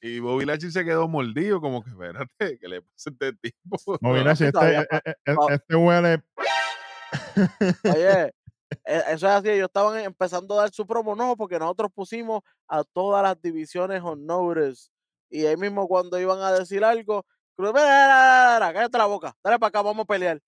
Y 0.00 0.20
Bobby 0.20 0.44
Lashley 0.44 0.70
se 0.70 0.84
quedó 0.84 1.08
mordido, 1.08 1.60
como 1.62 1.82
que 1.82 1.90
espérate, 1.90 2.58
que 2.58 2.68
le 2.68 2.82
pasa 2.82 3.10
a 3.10 3.12
este 3.12 3.32
tipo? 3.32 3.76
Si 4.36 4.44
este, 4.44 4.78
eh, 4.78 4.86
eh, 4.90 5.14
eh, 5.26 5.36
este 5.50 5.74
huele. 5.74 6.22
Oye, 7.84 8.22
e- 8.84 9.02
eso 9.08 9.26
es 9.26 9.32
así, 9.32 9.48
ellos 9.48 9.66
estaban 9.68 9.98
empezando 10.00 10.54
a 10.58 10.62
dar 10.62 10.70
su 10.72 10.86
promo, 10.86 11.16
no, 11.16 11.36
porque 11.36 11.58
nosotros 11.58 11.90
pusimos 11.94 12.42
a 12.68 12.84
todas 12.84 13.22
las 13.22 13.40
divisiones 13.40 14.02
on 14.02 14.24
notice. 14.26 14.90
Y 15.30 15.46
ahí 15.46 15.56
mismo 15.56 15.88
cuando 15.88 16.18
iban 16.18 16.40
a 16.40 16.52
decir 16.52 16.84
algo, 16.84 17.24
cállate 17.56 18.98
la 18.98 19.06
boca, 19.06 19.34
dale 19.42 19.58
para 19.58 19.68
acá, 19.68 19.82
vamos 19.82 20.04
a 20.04 20.06
pelear. 20.06 20.40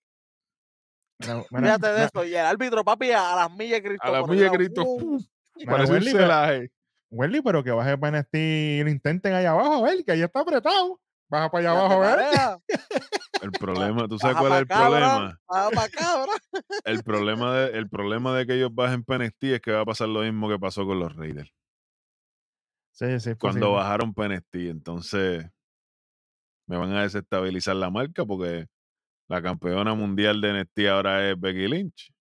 Mira, 1.19 1.43
mira, 1.51 1.63
Fíjate 1.77 1.87
de 1.93 2.05
eso. 2.05 2.25
Y 2.25 2.35
el 2.35 2.45
árbitro, 2.45 2.83
papi, 2.83 3.11
a 3.11 3.35
las 3.35 3.51
millas 3.51 3.81
Cristo. 3.81 4.07
A 4.07 4.11
la 4.11 4.21
por 4.21 4.29
milla 4.29 4.43
un 4.43 4.45
lado, 4.47 4.57
Cristo, 4.57 4.83
un 4.83 5.27
Welly, 5.65 6.11
pero- 6.11 6.23
celaje. 6.23 6.71
Welly, 7.09 7.41
pero 7.41 7.63
que 7.63 7.71
baje 7.71 7.97
para 7.97 8.27
y 8.33 8.83
lo 8.83 8.89
intenten 8.89 9.33
allá 9.33 9.51
abajo, 9.51 9.75
a 9.75 9.81
ver, 9.81 10.03
que 10.03 10.11
ahí 10.11 10.21
está 10.21 10.41
apretado. 10.41 10.99
Baja 11.29 11.49
para 11.49 11.69
allá 11.71 11.79
abajo, 11.79 12.03
a 12.03 12.15
ver. 12.15 12.27
El 13.41 13.51
problema, 13.59 14.07
¿tú 14.07 14.17
sabes 14.17 14.35
baja 14.35 14.47
cuál 14.47 14.51
es 14.53 14.57
el 14.59 14.65
acá, 14.65 14.87
problema? 14.87 15.39
Baja 15.47 15.69
para 15.69 15.83
acá. 15.83 16.25
El 16.85 17.03
problema, 17.03 17.55
de, 17.55 17.77
el 17.77 17.89
problema 17.89 18.37
de 18.37 18.45
que 18.45 18.53
ellos 18.55 18.73
bajen 18.73 19.03
PNXT 19.03 19.43
es 19.43 19.61
que 19.61 19.71
va 19.71 19.81
a 19.81 19.85
pasar 19.85 20.09
lo 20.09 20.21
mismo 20.21 20.49
que 20.49 20.59
pasó 20.59 20.85
con 20.85 20.99
los 20.99 21.15
Raiders. 21.15 21.51
Sí, 22.97 23.19
sí, 23.19 23.29
es 23.29 23.37
Cuando 23.37 23.73
bajaron 23.73 24.11
PNXT, 24.11 24.55
entonces 24.71 25.45
me 26.67 26.77
van 26.77 26.91
a 26.93 27.03
desestabilizar 27.03 27.75
la 27.75 27.91
marca 27.91 28.25
porque 28.25 28.65
la 29.29 29.39
campeona 29.39 29.93
mundial 29.93 30.41
de 30.41 30.49
NXT 30.63 30.79
ahora 30.89 31.29
es 31.29 31.39
Becky 31.39 31.67
Lynch. 31.67 32.11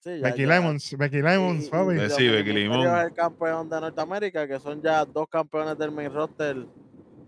Sí, 0.00 0.18
ya- 0.18 0.28
Becky 0.28 0.42
ya. 0.42 0.48
Lemons, 0.48 0.96
Becky 0.98 1.22
papi. 1.70 1.94
y 1.94 2.00
Eh, 2.00 2.10
sí, 2.10 2.28
Becky 2.28 2.50
es 3.00 3.04
el 3.04 3.14
campeón 3.14 3.70
de 3.70 3.80
Norteamérica, 3.80 4.48
que 4.48 4.58
son 4.58 4.82
ya 4.82 5.04
dos 5.04 5.28
campeones 5.28 5.78
del 5.78 5.92
main 5.92 6.12
roster 6.12 6.56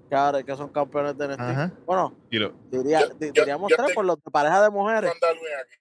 que, 0.09 0.15
ahora- 0.17 0.43
que 0.43 0.57
son 0.57 0.69
campeones 0.73 1.17
de 1.17 1.25
NXT. 1.29 1.41
Ajá. 1.43 1.73
Bueno, 1.87 2.17
Y 2.29 2.39
lo- 2.41 2.51
diría, 2.73 3.03
Yo- 3.03 3.15
di- 3.15 3.27
yo- 3.27 3.33
diríamos 3.35 3.71
yo 3.71 3.77
tres 3.77 3.89
te- 3.89 3.95
por 3.95 4.05
los 4.05 4.21
de 4.21 4.31
pareja 4.33 4.61
de 4.65 4.71
mujeres. 4.71 5.11
con 5.13 5.21
Darwin 5.21 5.53
aquí, 5.63 5.77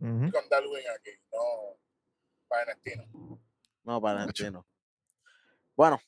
Ujú. 0.00 0.32
con 0.32 0.48
Darwin 0.48 0.84
aquí, 0.96 1.10
no 1.30 1.77
para 2.48 2.72
NXT, 2.74 2.96
no. 3.12 3.38
No, 3.84 4.00
para 4.00 4.26
Nacho. 4.26 4.44
NXT 4.44 4.52
no. 4.52 4.66
Bueno, 5.76 6.00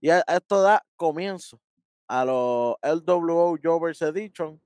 y 0.00 0.10
a- 0.10 0.20
esto 0.28 0.62
da 0.62 0.84
comienzo 0.96 1.60
a 2.06 2.24
los 2.24 2.76
LWO 2.82 3.56
Jovers 3.62 4.00
Edition 4.02 4.60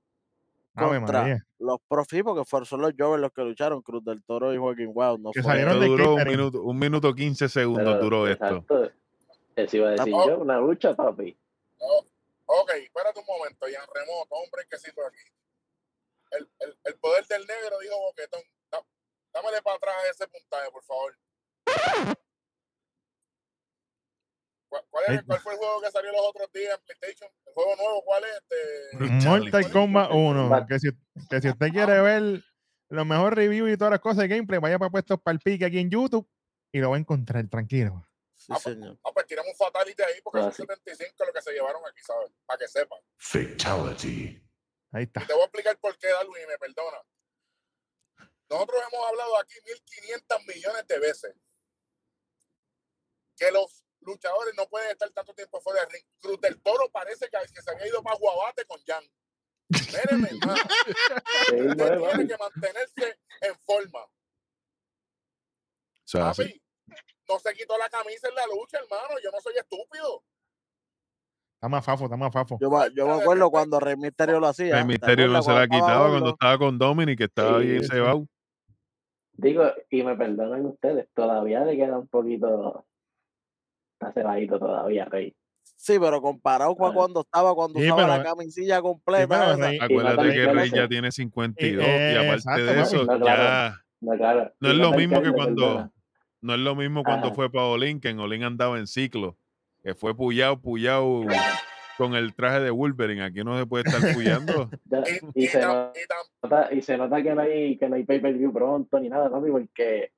Ave 0.75 0.99
contra 0.99 1.45
los 1.59 1.79
Profit, 1.87 2.23
porque 2.23 2.45
fueron 2.45 2.65
son 2.65 2.81
los 2.81 2.93
Jovers 2.97 3.21
los 3.21 3.31
que 3.33 3.41
lucharon, 3.43 3.81
Cruz 3.81 4.03
del 4.05 4.23
Toro 4.23 4.53
y 4.53 4.57
Joaquín 4.57 4.91
Wild. 4.93 5.19
No 5.19 5.31
Que 5.31 5.41
fue- 5.41 5.51
salieron 5.51 5.73
esto 5.73 5.81
de 5.83 5.87
duró 5.89 6.13
un 6.15 6.23
minuto, 6.23 6.61
un 6.61 6.77
minuto 6.79 7.13
15 7.13 7.49
segundos 7.49 7.83
Pero, 7.93 7.99
duró 8.03 8.27
esto. 8.27 8.45
exacto. 8.45 8.91
Eso 9.55 9.77
iba 9.77 9.87
a 9.89 9.91
decir 9.91 10.13
yo, 10.13 10.37
una 10.39 10.59
lucha, 10.59 10.95
papi. 10.95 11.37
Ok, 12.45 12.69
espérate 12.83 13.19
un 13.19 13.25
momento, 13.25 13.67
ya 13.67 13.79
en 13.79 13.89
remoto, 13.93 14.35
un 14.35 14.49
brequecito 14.51 15.01
aquí. 15.05 15.17
El, 16.31 16.49
el, 16.59 16.77
el 16.85 16.95
poder 16.99 17.25
del 17.27 17.41
negro 17.45 17.77
dijo 17.81 17.95
Boquetón. 17.99 18.41
Dámele 19.33 19.61
para 19.61 19.77
atrás 19.77 19.95
ese 20.11 20.27
puntaje, 20.27 20.69
por 20.71 20.83
favor. 20.83 21.17
¿Cuál, 24.69 24.83
cuál, 24.89 25.03
es- 25.05 25.09
Ay. 25.19 25.25
cuál 25.25 25.39
fue 25.39 25.53
el 25.53 25.57
juego 25.59 25.81
que 25.81 25.91
salió 25.91 26.11
los 26.11 26.21
otros 26.21 26.51
días 26.53 26.77
en 26.77 26.85
PlayStation? 26.85 27.29
¿El 27.45 27.53
juego 27.53 27.75
nuevo 27.75 28.03
cuál 28.05 28.23
es? 28.23 28.31
Este. 28.37 29.27
Mortal 29.27 29.71
Kombat 29.71 30.11
1. 30.11 30.41
Kombat. 30.43 30.67
Que 30.67 30.79
si, 30.79 30.89
que 31.29 31.41
si 31.41 31.49
usted 31.49 31.67
quiere 31.71 32.01
ver 32.01 32.43
los 32.89 33.05
mejores 33.05 33.35
reviews 33.35 33.71
y 33.71 33.77
todas 33.77 33.91
las 33.91 33.99
cosas 33.99 34.19
de 34.19 34.27
gameplay, 34.29 34.59
vaya 34.59 34.79
para 34.79 34.91
puestos 34.91 35.19
para 35.21 35.33
el 35.33 35.39
pique 35.39 35.65
aquí 35.65 35.79
en 35.79 35.89
YouTube 35.89 36.27
y 36.73 36.79
lo 36.79 36.89
va 36.89 36.95
a 36.95 36.99
encontrar, 36.99 37.45
tranquilo. 37.49 38.05
Sí, 38.33 38.53
señor. 38.59 38.97
ah, 39.03 39.11
pues 39.13 39.27
tiramos 39.27 39.51
un 39.51 39.55
fatality 39.57 40.01
ahí 40.01 40.19
porque 40.23 40.39
Ah, 40.39 40.43
son 40.43 40.53
sí. 40.53 40.63
75 40.65 41.25
lo 41.25 41.33
que 41.33 41.41
se 41.41 41.51
llevaron 41.51 41.81
aquí, 41.87 42.01
¿sabes? 42.01 42.31
Para 42.45 42.57
que 42.57 42.67
sepan. 42.67 42.99
Fatality. 43.17 44.41
Ahí 44.93 45.03
está. 45.03 45.21
Y 45.23 45.25
te 45.27 45.33
voy 45.33 45.41
a 45.43 45.45
explicar 45.45 45.77
por 45.79 45.97
qué, 45.97 46.07
Darwin, 46.07 46.43
y 46.43 46.47
me 46.47 46.57
perdona. 46.57 46.97
Nosotros 48.51 48.81
hemos 48.91 49.07
hablado 49.07 49.39
aquí 49.39 49.55
1.500 49.63 50.45
millones 50.45 50.85
de 50.87 50.99
veces 50.99 51.33
que 53.37 53.49
los 53.49 53.83
luchadores 54.01 54.53
no 54.57 54.67
pueden 54.67 54.91
estar 54.91 55.09
tanto 55.11 55.33
tiempo 55.33 55.61
fuera 55.61 55.79
del 55.81 55.89
ring. 55.91 56.03
Cruz 56.19 56.41
del 56.41 56.61
Toro 56.61 56.89
parece 56.91 57.29
que, 57.29 57.37
que 57.53 57.61
se 57.61 57.71
había 57.71 57.87
ido 57.87 58.03
para 58.03 58.17
Guabate 58.17 58.65
con 58.65 58.77
Jan. 58.85 59.03
Mírenme, 59.69 60.29
hermano. 60.31 60.63
Sí, 61.47 61.55
Usted 61.55 61.97
tiene 61.97 62.27
que 62.27 62.37
mantenerse 62.37 63.19
en 63.39 63.57
forma. 63.59 64.01
Papi, 66.11 66.61
no 67.29 67.39
se 67.39 67.53
quitó 67.53 67.77
la 67.77 67.89
camisa 67.89 68.27
en 68.27 68.35
la 68.35 68.45
lucha, 68.47 68.79
hermano. 68.79 69.17
Yo 69.23 69.31
no 69.31 69.39
soy 69.39 69.55
estúpido. 69.55 70.25
Está 71.55 71.69
más 71.69 71.85
fafo, 71.85 72.03
está 72.05 72.17
más 72.17 72.33
fafo. 72.33 72.57
Yo, 72.59 72.69
me- 72.69 72.93
yo 72.93 73.07
me 73.07 73.21
acuerdo 73.21 73.49
cuando 73.49 73.79
Rey 73.79 73.95
Misterio 73.95 74.41
lo 74.41 74.47
hacía. 74.47 74.75
¿te 74.79 74.83
misterio 74.83 75.27
no 75.27 75.41
se 75.41 75.53
la 75.53 75.67
quitaba 75.67 76.09
cuando 76.09 76.31
estaba 76.31 76.57
con 76.57 76.77
Dominic, 76.77 77.17
que 77.17 77.23
estaba 77.25 77.59
Sí, 77.61 77.65
bien 77.67 77.83
sí. 77.83 77.89
cebado. 77.89 78.27
Digo, 79.41 79.63
y 79.89 80.03
me 80.03 80.15
perdonan 80.15 80.65
ustedes, 80.67 81.07
todavía 81.15 81.65
le 81.65 81.75
queda 81.75 81.97
un 81.97 82.07
poquito. 82.07 82.85
Está 83.99 84.13
cebadito 84.13 84.59
todavía, 84.59 85.05
Rey. 85.05 85.35
Sí, 85.63 85.97
pero 85.99 86.21
comparado 86.21 86.75
con 86.75 86.91
Ah. 86.91 86.93
cuando 86.93 87.21
estaba, 87.21 87.55
cuando 87.55 87.79
Sí, 87.79 87.85
usaba 87.91 88.17
la 88.17 88.23
camisilla 88.23 88.81
completa. 88.83 89.27
pero. 89.55 89.67
Rey- 89.67 89.79
Acuérdate 89.81 90.31
que 90.31 90.45
Rey 90.45 90.69
ya 90.69 90.87
tiene 90.87 91.11
52 91.11 91.83
Eh, 91.87 92.11
y 92.13 92.17
aparte 92.17 92.33
exacto, 92.35 92.63
de 92.65 92.81
eso, 92.81 92.97
No, 93.05 93.19
claro. 93.19 93.23
ya 93.43 93.81
No, 93.99 94.17
claro. 94.17 94.51
no 94.59 94.69
es 94.69 94.75
lo 94.75 94.91
mismo 94.91 95.21
que 95.23 95.31
cuando 95.31 95.89
no 96.41 96.53
es 96.53 96.59
lo 96.59 96.75
mismo 96.75 97.03
cuando 97.03 97.27
Ajá. 97.27 97.35
fue 97.35 97.51
para 97.51 97.65
Olin, 97.65 97.99
que 97.99 98.09
en 98.09 98.19
Olin 98.19 98.43
andaba 98.43 98.77
en 98.79 98.85
ciclo, 98.87 99.37
que 99.83 99.95
fue 99.95 100.15
puyado, 100.15 100.59
puyado 100.61 101.21
con 102.01 102.15
el 102.15 102.33
traje 102.33 102.61
de 102.61 102.71
Wolverine. 102.71 103.23
Aquí 103.23 103.43
no 103.43 103.55
se 103.59 103.67
puede 103.67 103.83
estar. 103.87 104.01
Ya, 104.89 105.03
Y, 105.35 105.45
se 105.45 105.61
nota, 105.61 106.73
y 106.73 106.81
se 106.81 106.97
nota 106.97 107.21
que 107.21 107.35
no 107.35 107.41
hay, 107.43 107.77
que 107.77 107.87
no 107.87 107.95
hay 107.95 108.03
pay-per-view 108.03 108.51
pronto 108.51 108.99
ni 108.99 109.07
nada, 109.07 109.29
papi, 109.29 109.51
porque 109.51 110.11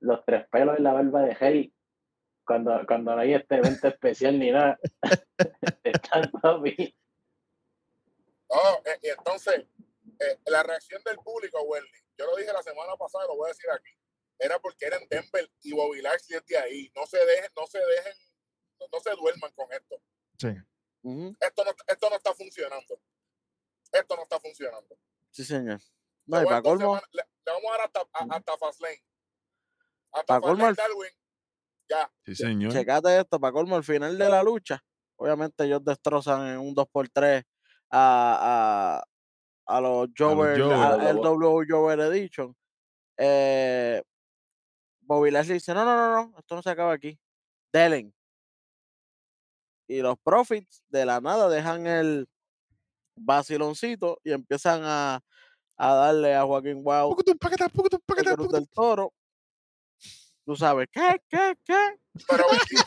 los 0.00 0.22
tres 0.26 0.46
pelos 0.48 0.76
en 0.76 0.84
la 0.84 0.92
barba 0.92 1.22
de 1.22 1.36
Hey, 1.40 1.72
cuando, 2.44 2.78
cuando 2.86 3.14
no 3.14 3.22
hay 3.22 3.32
este 3.32 3.54
evento 3.54 3.88
especial 3.88 4.38
ni 4.38 4.50
nada, 4.50 4.78
están, 5.82 6.30
papi. 6.42 6.94
No, 8.50 8.58
eh, 8.84 8.98
y 9.02 9.08
entonces, 9.08 9.64
eh, 10.20 10.38
la 10.46 10.62
reacción 10.62 11.00
del 11.04 11.16
público, 11.16 11.62
Welly, 11.62 11.88
yo 12.18 12.26
lo 12.26 12.36
dije 12.36 12.52
la 12.52 12.62
semana 12.62 12.94
pasada, 12.98 13.24
lo 13.28 13.36
voy 13.36 13.46
a 13.46 13.54
decir 13.54 13.70
aquí, 13.70 13.90
era 14.38 14.58
porque 14.58 14.84
eran 14.84 15.00
Denver 15.08 15.50
y 15.62 15.72
Bobby 15.72 16.02
Lashley 16.02 16.36
es 16.36 16.44
de 16.44 16.58
ahí. 16.58 16.92
No 16.94 17.06
se 17.06 17.16
dejen, 17.16 17.50
no 17.56 17.66
se 17.66 17.78
dejen, 17.78 18.12
no, 18.78 18.86
no 18.92 19.00
se 19.00 19.10
duerman 19.16 19.52
con 19.52 19.72
esto. 19.72 19.96
Sí. 20.38 20.48
Esto 21.02 21.64
no, 21.64 21.70
esto 21.86 22.10
no 22.10 22.16
está 22.16 22.34
funcionando. 22.34 23.00
Esto 23.92 24.16
no 24.16 24.22
está 24.22 24.38
funcionando. 24.40 24.98
Sí, 25.30 25.44
señor. 25.44 25.80
No, 26.26 26.38
Le 26.38 26.42
y 26.44 26.46
para 26.46 26.62
colmo, 26.62 27.00
vamos 27.46 27.64
a 27.66 27.70
dar 27.78 27.80
hasta, 27.86 28.00
a- 28.12 28.36
hasta 28.36 28.56
Fastlane. 28.58 29.02
Hasta 30.12 30.26
Pa' 30.26 30.40
colmo 30.40 30.64
Fastlane, 30.66 30.70
el- 30.70 30.76
Darwin. 30.76 31.10
Ya. 31.90 32.12
Sí, 32.26 32.34
señor. 32.34 32.72
checate 32.72 33.18
esto, 33.18 33.40
para 33.40 33.52
colmo, 33.52 33.76
al 33.76 33.84
final 33.84 34.18
de 34.18 34.28
la 34.28 34.42
lucha, 34.42 34.82
obviamente 35.16 35.64
ellos 35.64 35.82
destrozan 35.84 36.46
en 36.48 36.58
un 36.58 36.74
2x3 36.74 37.44
a, 37.90 39.00
a, 39.00 39.74
a 39.76 39.80
los 39.80 40.08
Jover, 40.16 40.60
Jover. 40.60 40.76
a- 40.76 40.86
A 40.94 40.96
los 40.98 41.06
el 41.10 41.16
W 41.16 41.66
Jover 41.68 42.00
Edition. 42.00 42.54
Eh, 43.16 44.02
Bobby 45.00 45.30
Lashley 45.30 45.54
dice, 45.54 45.72
no, 45.72 45.84
no, 45.86 45.96
no, 45.96 46.26
no, 46.30 46.38
esto 46.38 46.54
no 46.56 46.62
se 46.62 46.68
acaba 46.70 46.92
aquí. 46.92 47.18
Delen. 47.72 48.14
Y 49.88 50.00
los 50.02 50.18
Profits 50.18 50.82
de 50.88 51.04
la 51.06 51.20
nada 51.20 51.48
dejan 51.48 51.86
el, 51.86 52.28
vaciloncito 53.20 54.20
y 54.22 54.32
empiezan 54.32 54.82
a, 54.84 55.20
a 55.76 55.94
darle 55.94 56.34
a 56.34 56.44
Joaquín 56.44 56.82
Wow 56.84 57.16
del 58.52 58.68
Toro. 58.68 59.12
Tú 60.44 60.56
sabes, 60.56 60.88
¿qué, 60.90 61.20
qué, 61.28 61.54
qué? 61.64 61.98
Pero 62.28 62.44
vestido, 62.52 62.82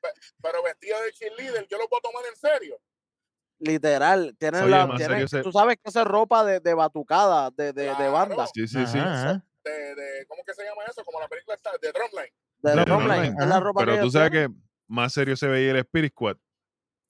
pe- 0.00 0.08
pero 0.42 0.62
vestido 0.62 1.00
de 1.02 1.12
cheerleader, 1.12 1.66
yo 1.68 1.78
lo 1.78 1.88
puedo 1.88 2.02
tomar 2.02 2.24
en 2.26 2.36
serio. 2.36 2.78
Literal, 3.58 4.34
tienen 4.38 4.62
Oye, 4.62 4.70
la, 4.70 4.86
más 4.86 4.96
tienen- 4.96 5.12
serio, 5.12 5.26
ese- 5.26 5.42
tú 5.42 5.52
sabes 5.52 5.76
que 5.76 5.88
esa 5.88 6.00
es 6.02 6.06
ropa 6.06 6.44
de, 6.44 6.60
de 6.60 6.74
batucada, 6.74 7.50
de, 7.50 7.72
de, 7.72 7.94
de 7.94 8.08
banda, 8.08 8.46
Sí, 8.52 8.66
sí, 8.66 8.86
sí. 8.86 8.98
Ajá. 8.98 9.42
De, 9.64 9.94
de, 9.94 10.26
¿Cómo 10.26 10.42
que 10.44 10.52
se 10.54 10.64
llama 10.64 10.82
eso? 10.88 11.04
Como 11.04 11.20
la 11.20 11.28
película 11.28 11.54
está, 11.54 11.70
de 11.80 11.92
Drumline. 11.92 12.32
de, 12.58 12.70
De 12.70 12.84
drumline, 12.84 13.08
drumline, 13.22 13.42
es 13.42 13.46
la 13.48 13.60
ropa 13.60 13.80
que 13.80 13.84
Pero 13.86 13.96
tú 13.96 14.00
ellos 14.02 14.12
sabes 14.12 14.30
tienen. 14.30 14.52
que 14.54 14.69
más 14.90 15.12
serio 15.12 15.36
se 15.36 15.46
veía 15.46 15.70
el 15.70 15.78
Spirit 15.78 16.12
Squad. 16.12 16.36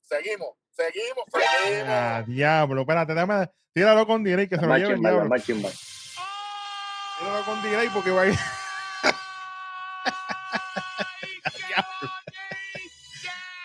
Seguimos, 0.02 0.50
seguimos, 0.70 1.24
seguimos. 1.32 1.88
Ah, 1.88 2.22
diablo, 2.26 2.82
espérate, 2.82 3.14
dame, 3.14 3.50
tíralo 3.72 4.06
con 4.06 4.22
delay 4.22 4.46
que 4.48 4.56
se 4.56 4.66
lo 4.66 4.76
lleve 4.76 4.94
el 4.94 5.00
diablo. 5.00 5.34
Tíralo 5.44 5.84
con 7.44 7.62
delay 7.62 7.88
porque 7.88 8.10
va 8.10 8.22
a 8.22 8.26
ir. 8.26 8.34
Diablo. 11.68 12.10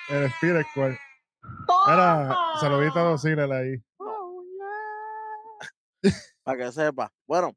el 0.09 0.23
Spirit 0.25 0.67
Squad. 0.71 0.93
Era, 1.87 2.35
saludito 2.61 2.99
a 2.99 3.03
dos 3.03 3.21
Cyril 3.21 3.51
ahí. 3.51 3.83
para 6.43 6.57
que 6.57 6.71
sepa. 6.71 7.11
Bueno, 7.27 7.53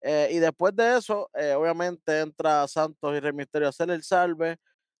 eh, 0.00 0.28
y 0.32 0.38
después 0.38 0.74
de 0.74 0.96
eso, 0.96 1.28
eh, 1.34 1.52
obviamente 1.52 2.20
entra 2.20 2.66
Santos 2.66 3.14
y 3.14 3.20
Rey 3.20 3.32
Misterio 3.32 3.66
a 3.66 3.70
hacer 3.70 3.90
el 3.90 4.02
salve. 4.02 4.58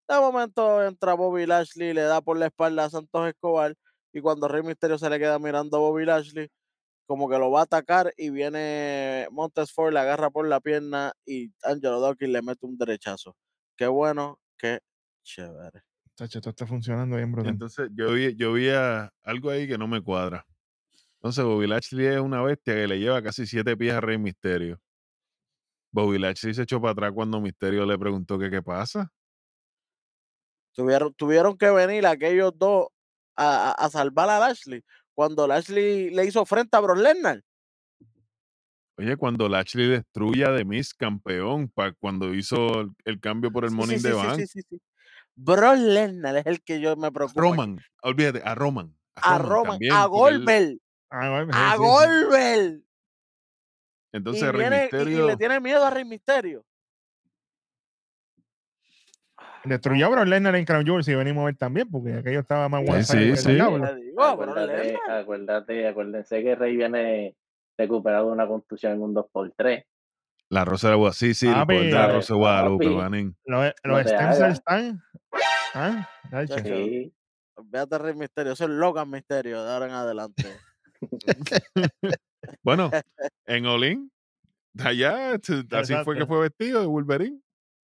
De 0.08 0.18
momento 0.20 0.82
entra 0.84 1.14
Bobby 1.14 1.46
Lashley, 1.46 1.92
le 1.92 2.02
da 2.02 2.20
por 2.22 2.38
la 2.38 2.46
espalda 2.46 2.84
a 2.86 2.90
Santos 2.90 3.28
Escobar. 3.28 3.74
Y 4.12 4.20
cuando 4.20 4.48
Rey 4.48 4.62
Misterio 4.62 4.98
se 4.98 5.10
le 5.10 5.18
queda 5.18 5.38
mirando 5.38 5.76
a 5.76 5.80
Bobby 5.80 6.06
Lashley, 6.06 6.48
como 7.06 7.28
que 7.28 7.38
lo 7.38 7.50
va 7.50 7.60
a 7.60 7.64
atacar 7.64 8.12
y 8.16 8.30
viene 8.30 9.28
Montes 9.32 9.72
Ford, 9.72 9.92
le 9.92 10.00
agarra 10.00 10.30
por 10.30 10.48
la 10.48 10.60
pierna 10.60 11.12
y 11.26 11.52
Angelo 11.62 12.00
Dawkins 12.00 12.30
le 12.32 12.42
mete 12.42 12.66
un 12.66 12.78
derechazo. 12.78 13.36
Qué 13.76 13.86
bueno, 13.86 14.40
qué 14.58 14.80
chévere. 15.24 15.82
Tacho, 16.14 16.38
esto 16.38 16.50
está 16.50 16.66
funcionando 16.66 17.16
bien, 17.16 17.30
brutal. 17.32 17.52
Entonces 17.52 17.90
yo 17.94 18.12
vi, 18.12 18.34
yo 18.36 18.52
vi 18.54 18.70
a- 18.70 19.12
algo 19.22 19.50
ahí 19.50 19.68
que 19.68 19.78
no 19.78 19.88
me 19.88 20.02
cuadra. 20.02 20.46
Entonces 21.14 21.44
Bobby 21.44 21.66
Lashley 21.66 22.06
es 22.06 22.20
una 22.20 22.42
bestia 22.42 22.74
que 22.74 22.88
le 22.88 22.98
lleva 22.98 23.22
casi 23.22 23.46
siete 23.46 23.76
pies 23.76 23.94
a 23.94 24.00
Rey 24.00 24.18
Misterio. 24.18 24.80
Bobby 25.92 26.18
Lashley 26.18 26.54
se 26.54 26.62
echó 26.62 26.80
para 26.80 26.92
atrás 26.92 27.12
cuando 27.14 27.40
Misterio 27.40 27.84
le 27.86 27.98
preguntó 27.98 28.38
que 28.38 28.50
qué 28.50 28.62
pasa. 28.62 29.10
Tuvieron, 30.78 31.12
tuvieron 31.14 31.58
que 31.58 31.68
venir 31.70 32.06
aquellos 32.06 32.56
dos 32.56 32.86
a, 33.34 33.72
a- 33.72 33.90
salvar 33.90 34.30
a 34.30 34.38
Lashley. 34.38 34.80
Cuando 35.12 35.44
Lashley 35.44 36.10
le 36.10 36.24
hizo 36.24 36.46
frente 36.46 36.76
a 36.76 36.80
Brock 36.80 36.98
Lesnar. 36.98 37.42
Oye, 38.96 39.16
cuando 39.16 39.48
Lashley 39.48 39.88
destruye 39.88 40.44
a 40.44 40.54
The 40.56 40.64
Miz 40.64 40.94
campeón, 40.94 41.68
pa- 41.68 41.92
cuando 41.94 42.32
hizo 42.32 42.82
el, 42.82 42.90
el 43.06 43.18
cambio 43.18 43.50
por 43.50 43.64
el 43.64 43.70
Sí, 43.70 43.76
Money 43.76 43.96
sí, 43.98 44.02
the 44.04 44.12
sí, 44.12 44.14
sí, 44.20 44.26
Bank, 44.26 44.36
sí, 44.38 44.46
sí, 44.46 44.60
sí. 44.70 44.80
Brock 45.34 45.78
Lesnar 45.78 46.36
es 46.36 46.46
el 46.46 46.62
que 46.62 46.80
yo 46.80 46.94
me 46.94 47.08
aquí. 47.08 47.16
Roman, 47.34 47.80
olvídate, 48.02 48.40
a 48.44 48.54
Roman. 48.54 48.96
A 49.16 49.38
Roman, 49.38 49.80
a 49.92 50.06
Goldberg, 50.06 50.78
Ah, 51.10 51.40
a 51.40 51.42
sí, 51.44 51.50
sí. 51.72 51.78
Goldberg. 51.78 52.82
entonces 54.12 54.42
y, 54.44 54.46
Rey 54.52 54.60
viene, 54.60 54.88
y- 54.92 55.26
le 55.26 55.36
tiene 55.36 55.58
miedo 55.58 55.84
a 55.84 55.90
Rey 55.90 56.04
Misterio. 56.04 56.64
Destruyó 59.68 60.06
a 60.06 60.08
Brock 60.10 60.26
Lesnar 60.26 60.56
en 60.56 60.64
Crown 60.64 60.84
Jewel 60.84 61.04
si 61.04 61.14
venimos 61.14 61.42
a 61.42 61.46
ver 61.46 61.56
también, 61.56 61.88
porque 61.90 62.14
aquello 62.14 62.40
estaba 62.40 62.68
más 62.68 62.82
Sí, 62.84 62.90
one 62.90 63.04
sí, 63.04 63.36
sí. 63.36 63.58
Acuérdate, 65.08 65.86
acuérdense 65.88 66.42
que 66.42 66.54
Rey 66.54 66.76
viene 66.76 67.36
recuperado 67.76 68.26
de 68.26 68.32
una 68.32 68.46
contusión 68.46 68.92
en 68.94 69.02
un 69.02 69.14
2x3. 69.14 69.84
la 70.50 70.64
Rosa 70.64 70.88
de 70.88 70.94
Guadalupe, 70.96 71.18
sí, 71.18 71.34
sí, 71.34 71.46
el 71.48 71.66
de 71.66 71.90
la 71.90 72.08
Rosa 72.08 72.34
de 72.34 72.38
Guadalupe, 72.38 72.88
manín. 72.90 73.36
Los, 73.44 73.72
No 73.84 73.92
los 73.98 74.40
están. 74.40 75.02
¿Ah? 75.74 76.08
Sí. 76.64 77.12
Véate 77.64 77.94
a 77.94 77.98
Rey 77.98 78.14
Misterio, 78.14 78.52
eso 78.52 78.64
es 78.64 78.70
Logan 78.70 79.10
Misterio 79.10 79.62
de 79.64 79.72
ahora 79.72 79.86
en 79.86 79.92
adelante. 79.92 80.44
Bueno, 82.62 82.90
en 83.46 83.66
Olin, 83.66 84.10
allá, 84.82 85.38
t- 85.38 85.64
así 85.76 85.94
fue 86.04 86.14
que 86.14 86.20
Exacto. 86.22 86.26
fue 86.26 86.40
vestido 86.40 86.80
de 86.80 86.86
Wolverine. 86.86 87.40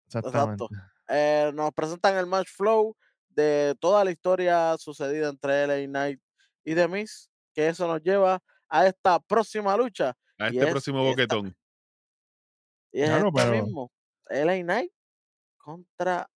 Exactamente. 0.07 0.65
Eh, 1.09 1.51
nos 1.55 1.73
presentan 1.73 2.17
el 2.17 2.27
match 2.27 2.49
flow 2.49 2.97
de 3.29 3.75
toda 3.81 4.05
la 4.05 4.11
historia 4.11 4.77
sucedida 4.79 5.29
entre 5.29 5.67
LA 5.67 5.87
Knight 5.87 6.21
y 6.65 6.75
The 6.75 6.89
Miz, 6.89 7.29
que 7.53 7.69
eso 7.69 7.87
nos 7.87 8.01
lleva 8.03 8.41
a 8.69 8.87
esta 8.87 9.19
próxima 9.21 9.77
lucha. 9.77 10.17
A 10.39 10.49
este 10.49 10.61
es 10.65 10.71
próximo 10.71 10.99
esta. 11.01 11.11
boquetón. 11.11 11.57
Y 12.93 13.03
es 13.03 13.09
Claro, 13.09 13.29
esto 13.29 13.37
pero- 13.51 13.65
mismo. 13.65 13.93
LA 14.31 14.63
Knight 14.63 14.93
contra 15.59 16.29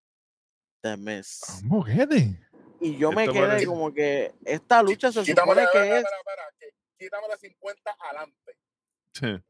The 0.83 0.97
Miz. 0.97 1.41
Un 1.63 1.69
boquete. 1.69 2.41
Y 2.81 2.97
yo 2.97 3.11
me 3.11 3.27
quedé 3.29 3.41
parece- 3.47 3.67
como 3.67 3.93
que 3.93 4.35
esta 4.45 4.83
lucha 4.83 5.11
se 5.11 5.23
Quítame 5.23 5.47
supone 5.53 5.65
la, 5.65 5.71
que 5.73 5.79
espera, 5.99 5.99
es. 6.61 6.75
quítame 6.99 7.29
la 7.29 7.37
50 7.37 7.97
adelante. 8.01 8.57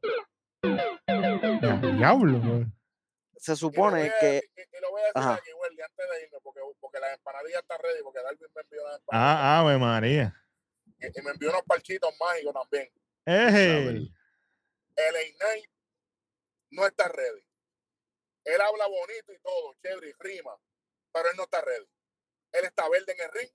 Ya, 1.07 1.77
Diablo. 1.77 2.65
Se 3.39 3.55
supone 3.55 4.09
a 4.09 4.19
que. 4.19 4.41
y- 4.55 4.61
y 4.61 4.81
lo 4.81 4.91
voy 4.91 5.01
a 5.01 5.05
decir 5.05 5.17
Ajá. 5.21 5.33
aquí, 5.35 5.49
Welly, 5.53 5.81
antes 5.81 6.05
de 6.09 6.23
irme, 6.23 6.37
porque, 6.43 6.61
porque 6.79 6.99
las 6.99 7.13
empanadillas 7.13 7.61
están 7.61 7.79
ready, 7.81 8.03
porque 8.03 8.21
Darwin 8.21 8.47
me 8.53 8.61
envió 8.61 8.83
unas 8.83 8.99
empanadillas. 8.99 9.39
Ah, 9.41 9.59
Ave 9.59 9.77
María. 9.77 10.45
Y, 10.99 11.05
y 11.19 11.21
me 11.23 11.31
envió 11.31 11.49
unos 11.49 11.63
parchitos 11.63 12.13
mágicos 12.19 12.53
también. 12.53 12.91
Ey. 13.25 14.13
LA 14.95 15.19
Knight 15.39 15.69
no 16.71 16.85
está 16.85 17.07
ready. 17.07 17.45
Él 18.45 18.61
habla 18.61 18.87
bonito 18.87 19.31
y 19.33 19.39
todo, 19.39 19.75
chévere 19.81 20.09
y 20.09 20.13
rima, 20.19 20.51
pero 21.13 21.29
él 21.29 21.37
no 21.37 21.43
está 21.43 21.61
ready. 21.61 21.87
Él 22.51 22.65
está 22.65 22.89
verde 22.89 23.13
en 23.13 23.21
el 23.21 23.31
ring. 23.31 23.51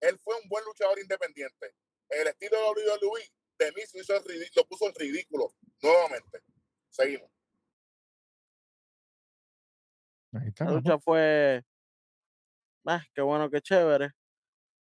Él 0.00 0.18
fue 0.18 0.36
un 0.40 0.48
buen 0.48 0.64
luchador 0.64 0.98
independiente. 1.00 1.74
El 2.08 2.28
estilo 2.28 2.56
de 2.74 2.84
WWE 2.86 3.32
de 3.58 3.72
mí 3.72 3.82
se 3.86 3.98
hizo 3.98 4.14
el 4.16 4.22
ridi- 4.24 4.50
lo 4.54 4.64
puso 4.64 4.86
en 4.86 4.94
ridículo 4.94 5.52
nuevamente. 5.82 6.40
Seguimos. 6.88 7.30
Ahí 10.32 10.48
está. 10.48 10.64
La 10.66 10.72
lucha 10.72 10.98
fue. 10.98 11.62
Ah, 12.86 13.02
qué 13.14 13.20
bueno, 13.22 13.50
qué 13.50 13.60
chévere. 13.60 14.10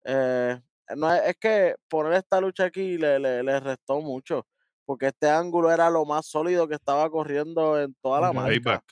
Eh, 0.05 0.61
no, 0.97 1.13
es 1.15 1.37
que 1.39 1.75
poner 1.89 2.15
esta 2.15 2.41
lucha 2.41 2.65
aquí 2.65 2.97
le, 2.99 3.19
le, 3.19 3.43
le 3.43 3.61
restó 3.61 4.01
mucho. 4.01 4.47
Porque 4.85 5.07
este 5.09 5.29
ángulo 5.31 5.71
era 5.71 5.89
lo 5.91 6.05
más 6.05 6.27
sólido 6.27 6.67
que 6.67 6.75
estaba 6.75 7.09
corriendo 7.11 7.81
en 7.81 7.95
toda 8.03 8.21
la 8.21 8.33
marca. 8.33 8.83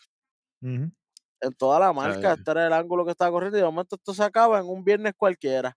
En 1.41 1.53
toda 1.57 1.81
la 1.81 1.93
marca. 1.93 2.33
eh. 2.33 2.35
Este 2.39 2.51
era 2.51 2.67
el 2.67 2.73
ángulo 2.73 3.05
que 3.05 3.13
estaba 3.13 3.31
corriendo. 3.31 3.59
Y 3.59 3.61
de 3.61 3.67
momento 3.67 3.97
esto 3.97 4.15
se 4.15 4.23
acaba 4.23 4.59
en 4.61 4.67
un 4.67 4.85
viernes 4.85 5.15
cualquiera. 5.17 5.77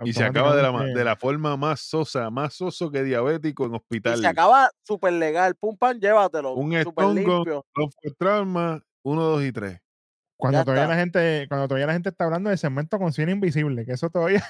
Y 0.00 0.12
se 0.12 0.24
acaba 0.24 0.56
de 0.56 0.62
la, 0.62 0.72
de 0.84 1.04
la 1.04 1.16
forma 1.16 1.56
más 1.56 1.80
sosa, 1.80 2.28
más 2.28 2.54
soso 2.54 2.90
que 2.90 3.04
diabético 3.04 3.64
en 3.66 3.72
Y 3.74 3.76
hospital. 3.76 4.18
se 4.18 4.26
acaba 4.26 4.70
súper 4.82 5.12
legal. 5.12 5.54
Pum, 5.54 5.76
pam, 5.76 5.98
llévatelo. 5.98 6.54
Un 6.54 6.72
estongo. 6.74 7.64
Los 7.74 7.94
trauma, 8.18 8.82
uno, 9.04 9.22
dos 9.22 9.44
y 9.44 9.52
tres. 9.52 9.80
Cuando 10.36 10.58
Ya 10.58 10.64
todavía 10.64 10.82
está. 10.84 10.94
la 10.94 11.00
gente, 11.00 11.46
cuando 11.48 11.68
todavía 11.68 11.86
la 11.86 11.92
gente 11.92 12.08
está 12.08 12.24
hablando 12.24 12.50
de 12.50 12.56
segmento 12.56 12.98
con 12.98 13.12
cine 13.12 13.32
invisible, 13.32 13.84
que 13.86 13.92
eso 13.92 14.10
todavía. 14.10 14.44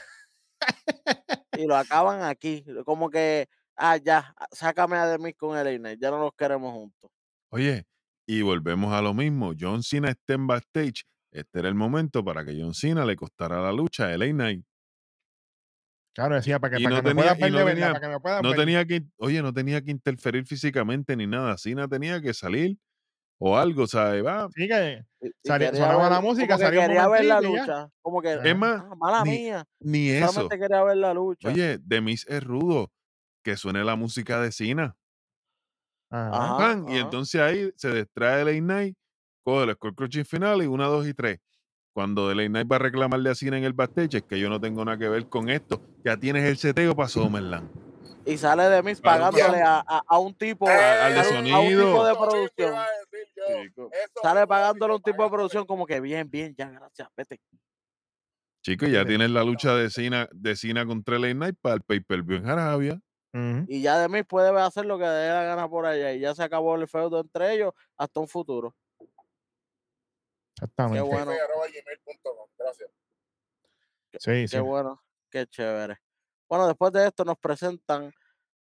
Y 1.57 1.67
lo 1.67 1.77
acaban 1.77 2.23
aquí. 2.23 2.65
Como 2.85 3.11
que, 3.11 3.49
ah, 3.77 3.97
ya, 3.97 4.35
sácame 4.51 4.97
a 4.97 5.07
Demis 5.07 5.37
con 5.37 5.57
el 5.57 5.79
Knight. 5.79 6.01
Ya 6.01 6.11
no 6.11 6.19
los 6.19 6.33
queremos 6.35 6.73
juntos. 6.73 7.11
Oye, 7.53 7.85
y 8.27 8.43
volvemos 8.43 8.93
a 8.93 9.01
lo 9.03 9.15
mismo. 9.15 9.53
John 9.59 9.83
Cena 9.85 10.11
está 10.11 10.35
en 10.35 10.47
backstage. 10.49 11.05
Este 11.33 11.61
era 11.61 11.69
el 11.69 11.75
momento 11.77 12.25
para 12.25 12.45
que 12.45 12.61
John 12.61 12.75
Cena 12.75 13.05
le 13.05 13.15
costara 13.15 13.61
la 13.63 13.73
lucha 13.73 14.07
a 14.09 14.15
LA 14.17 14.31
Knight. 14.33 14.65
Claro, 16.15 16.35
decía, 16.37 16.59
para 16.61 16.77
que, 16.77 16.83
Y 16.83 16.85
para 16.85 16.97
no 16.97 17.03
que 17.03 17.09
tenía- 17.09 17.35
ver 17.35 17.53
no 17.53 17.65
tenía- 17.67 17.87
para 17.89 18.01
que 18.01 18.09
me 18.09 18.21
puedas 18.21 18.43
No 18.43 18.55
tenía 18.55 18.85
que, 18.85 19.05
oye, 19.19 19.43
no 19.43 19.53
tenía 19.53 19.83
que 19.83 19.91
interferir 19.91 20.47
físicamente 20.47 21.17
ni 21.17 21.27
nada. 21.27 21.57
Cena 21.59 21.87
tenía 21.89 22.21
que 22.21 22.35
salir 22.35 22.79
o 23.39 23.57
algo, 23.57 23.87
¿sabes? 23.87 24.25
Va. 24.25 24.49
Sí, 24.55 24.67
que 24.69 25.03
Y- 25.21 25.27
y 25.29 25.31
Sali- 25.45 25.67
quería 25.67 25.81
sonaba 25.81 26.11
la 26.11 26.21
música, 26.21 26.57
como 26.57 26.71
que 26.71 26.77
un 26.79 26.85
quería 26.85 27.09
ver 27.09 27.25
la 27.25 27.41
lucha. 27.41 27.89
Como 28.03 28.21
que. 28.23 28.39
Es 28.45 28.57
más, 28.57 28.83
ah, 28.85 28.95
mala 28.97 29.23
ni- 29.25 29.31
mía. 29.31 29.65
ni 29.81 30.09
eso. 30.11 30.29
Solamente 30.33 30.59
quería 30.59 30.83
ver 30.83 30.97
la 30.99 31.15
lucha. 31.15 31.49
Oye, 31.49 31.79
de 31.79 32.01
Miz 32.01 32.27
es 32.29 32.43
rudo. 32.45 32.91
Que 33.43 33.57
suene 33.57 33.85
la 33.85 33.95
música 33.97 34.41
de 34.41 34.51
Cena. 34.53 34.97
Ajá. 36.11 36.81
Y 36.89 36.97
entonces 36.99 37.41
ahí 37.41 37.71
se 37.77 37.93
distrae 37.93 38.43
el 38.43 38.67
Night, 38.67 38.97
coge 39.45 39.65
el 39.65 39.75
score 39.75 39.95
crushing 39.95 40.25
final 40.25 40.63
y 40.63 40.67
una, 40.67 40.87
dos 40.87 41.07
y 41.07 41.15
tres. 41.15 41.41
Cuando 41.93 42.31
el 42.31 42.51
Night 42.53 42.71
va 42.71 42.77
a 42.77 42.81
reclamarle 42.81 43.31
a 43.31 43.35
Cena 43.35 43.59
en 43.59 43.65
el 43.65 43.73
backstage, 43.73 44.15
es 44.17 44.23
que 44.23 44.39
yo 44.39 44.49
no 44.49 44.61
tengo 44.61 44.85
nada 44.85 44.99
que 44.99 45.09
ver 45.09 45.29
con 45.29 45.49
esto. 45.49 45.81
Ya 46.05 46.17
tienes 46.17 46.45
el 46.45 46.57
seteo 46.57 46.95
para 46.95 47.09
Summerland. 47.09 47.69
Y 48.27 48.39
sale 48.39 48.63
de 48.65 48.81
Claro, 48.97 49.01
pagándole 49.31 49.63
a, 49.63 49.81
a- 49.87 50.03
a 50.07 50.19
un 50.19 50.35
tipo, 50.35 50.67
A- 50.67 51.07
al 51.07 51.15
de 51.15 51.21
a 51.21 51.23
un- 51.23 51.29
a 51.29 51.39
un 51.41 51.67
sonido. 51.67 51.87
tipo 51.87 52.07
de 52.07 52.15
producción. 52.15 52.75
Chico. 53.47 53.91
Eso 53.93 54.21
Sale 54.23 54.47
pagándole 54.47 54.95
un 54.95 55.03
tipo 55.03 55.23
de 55.23 55.31
producción 55.31 55.67
como 55.67 55.87
que 55.87 56.01
bien, 56.01 56.31
bien, 56.31 56.55
ya, 56.57 56.71
gracias, 56.71 57.09
vete. 57.17 57.41
Chicos, 58.63 58.89
ya 58.89 59.05
tienes 59.05 59.31
la 59.31 59.45
lucha 59.45 59.75
de 59.75 59.91
Cena, 59.91 60.27
de 60.33 60.57
Cena 60.57 60.87
contra 60.87 61.19
LA 61.19 61.33
Knight 61.35 61.57
para 61.61 61.75
el 61.75 61.83
pay-per-view 61.83 62.39
en 62.39 62.49
Arabia. 62.49 63.01
Y 63.67 63.83
ya 63.83 63.99
de 63.99 64.09
mí 64.09 64.23
puede 64.23 64.49
hacer 64.61 64.87
lo 64.87 64.97
que 64.97 65.05
le 65.05 65.11
dé 65.11 65.29
la 65.29 65.43
gana 65.43 65.69
por 65.69 65.85
allá. 65.87 66.13
Y 66.13 66.21
ya 66.21 66.35
se 66.37 66.43
acabó 66.45 66.77
el 66.77 66.87
feudo 66.87 67.21
entre 67.21 67.53
ellos 67.53 67.73
hasta 67.97 68.21
un 68.21 68.29
futuro. 68.29 68.75
Exactamente. 70.55 70.99
Qué 70.99 71.03
bueno. 71.03 71.33
Gracias. 72.57 72.91
Sí, 74.21 74.47
sí. 74.49 74.57
Qué 74.57 74.61
bueno, 74.61 75.03
qué 75.29 75.47
chévere. 75.49 75.99
Bueno, 76.49 76.69
después 76.69 76.93
de 76.93 77.09
esto 77.09 77.25
nos 77.25 77.37
presentan 77.39 78.13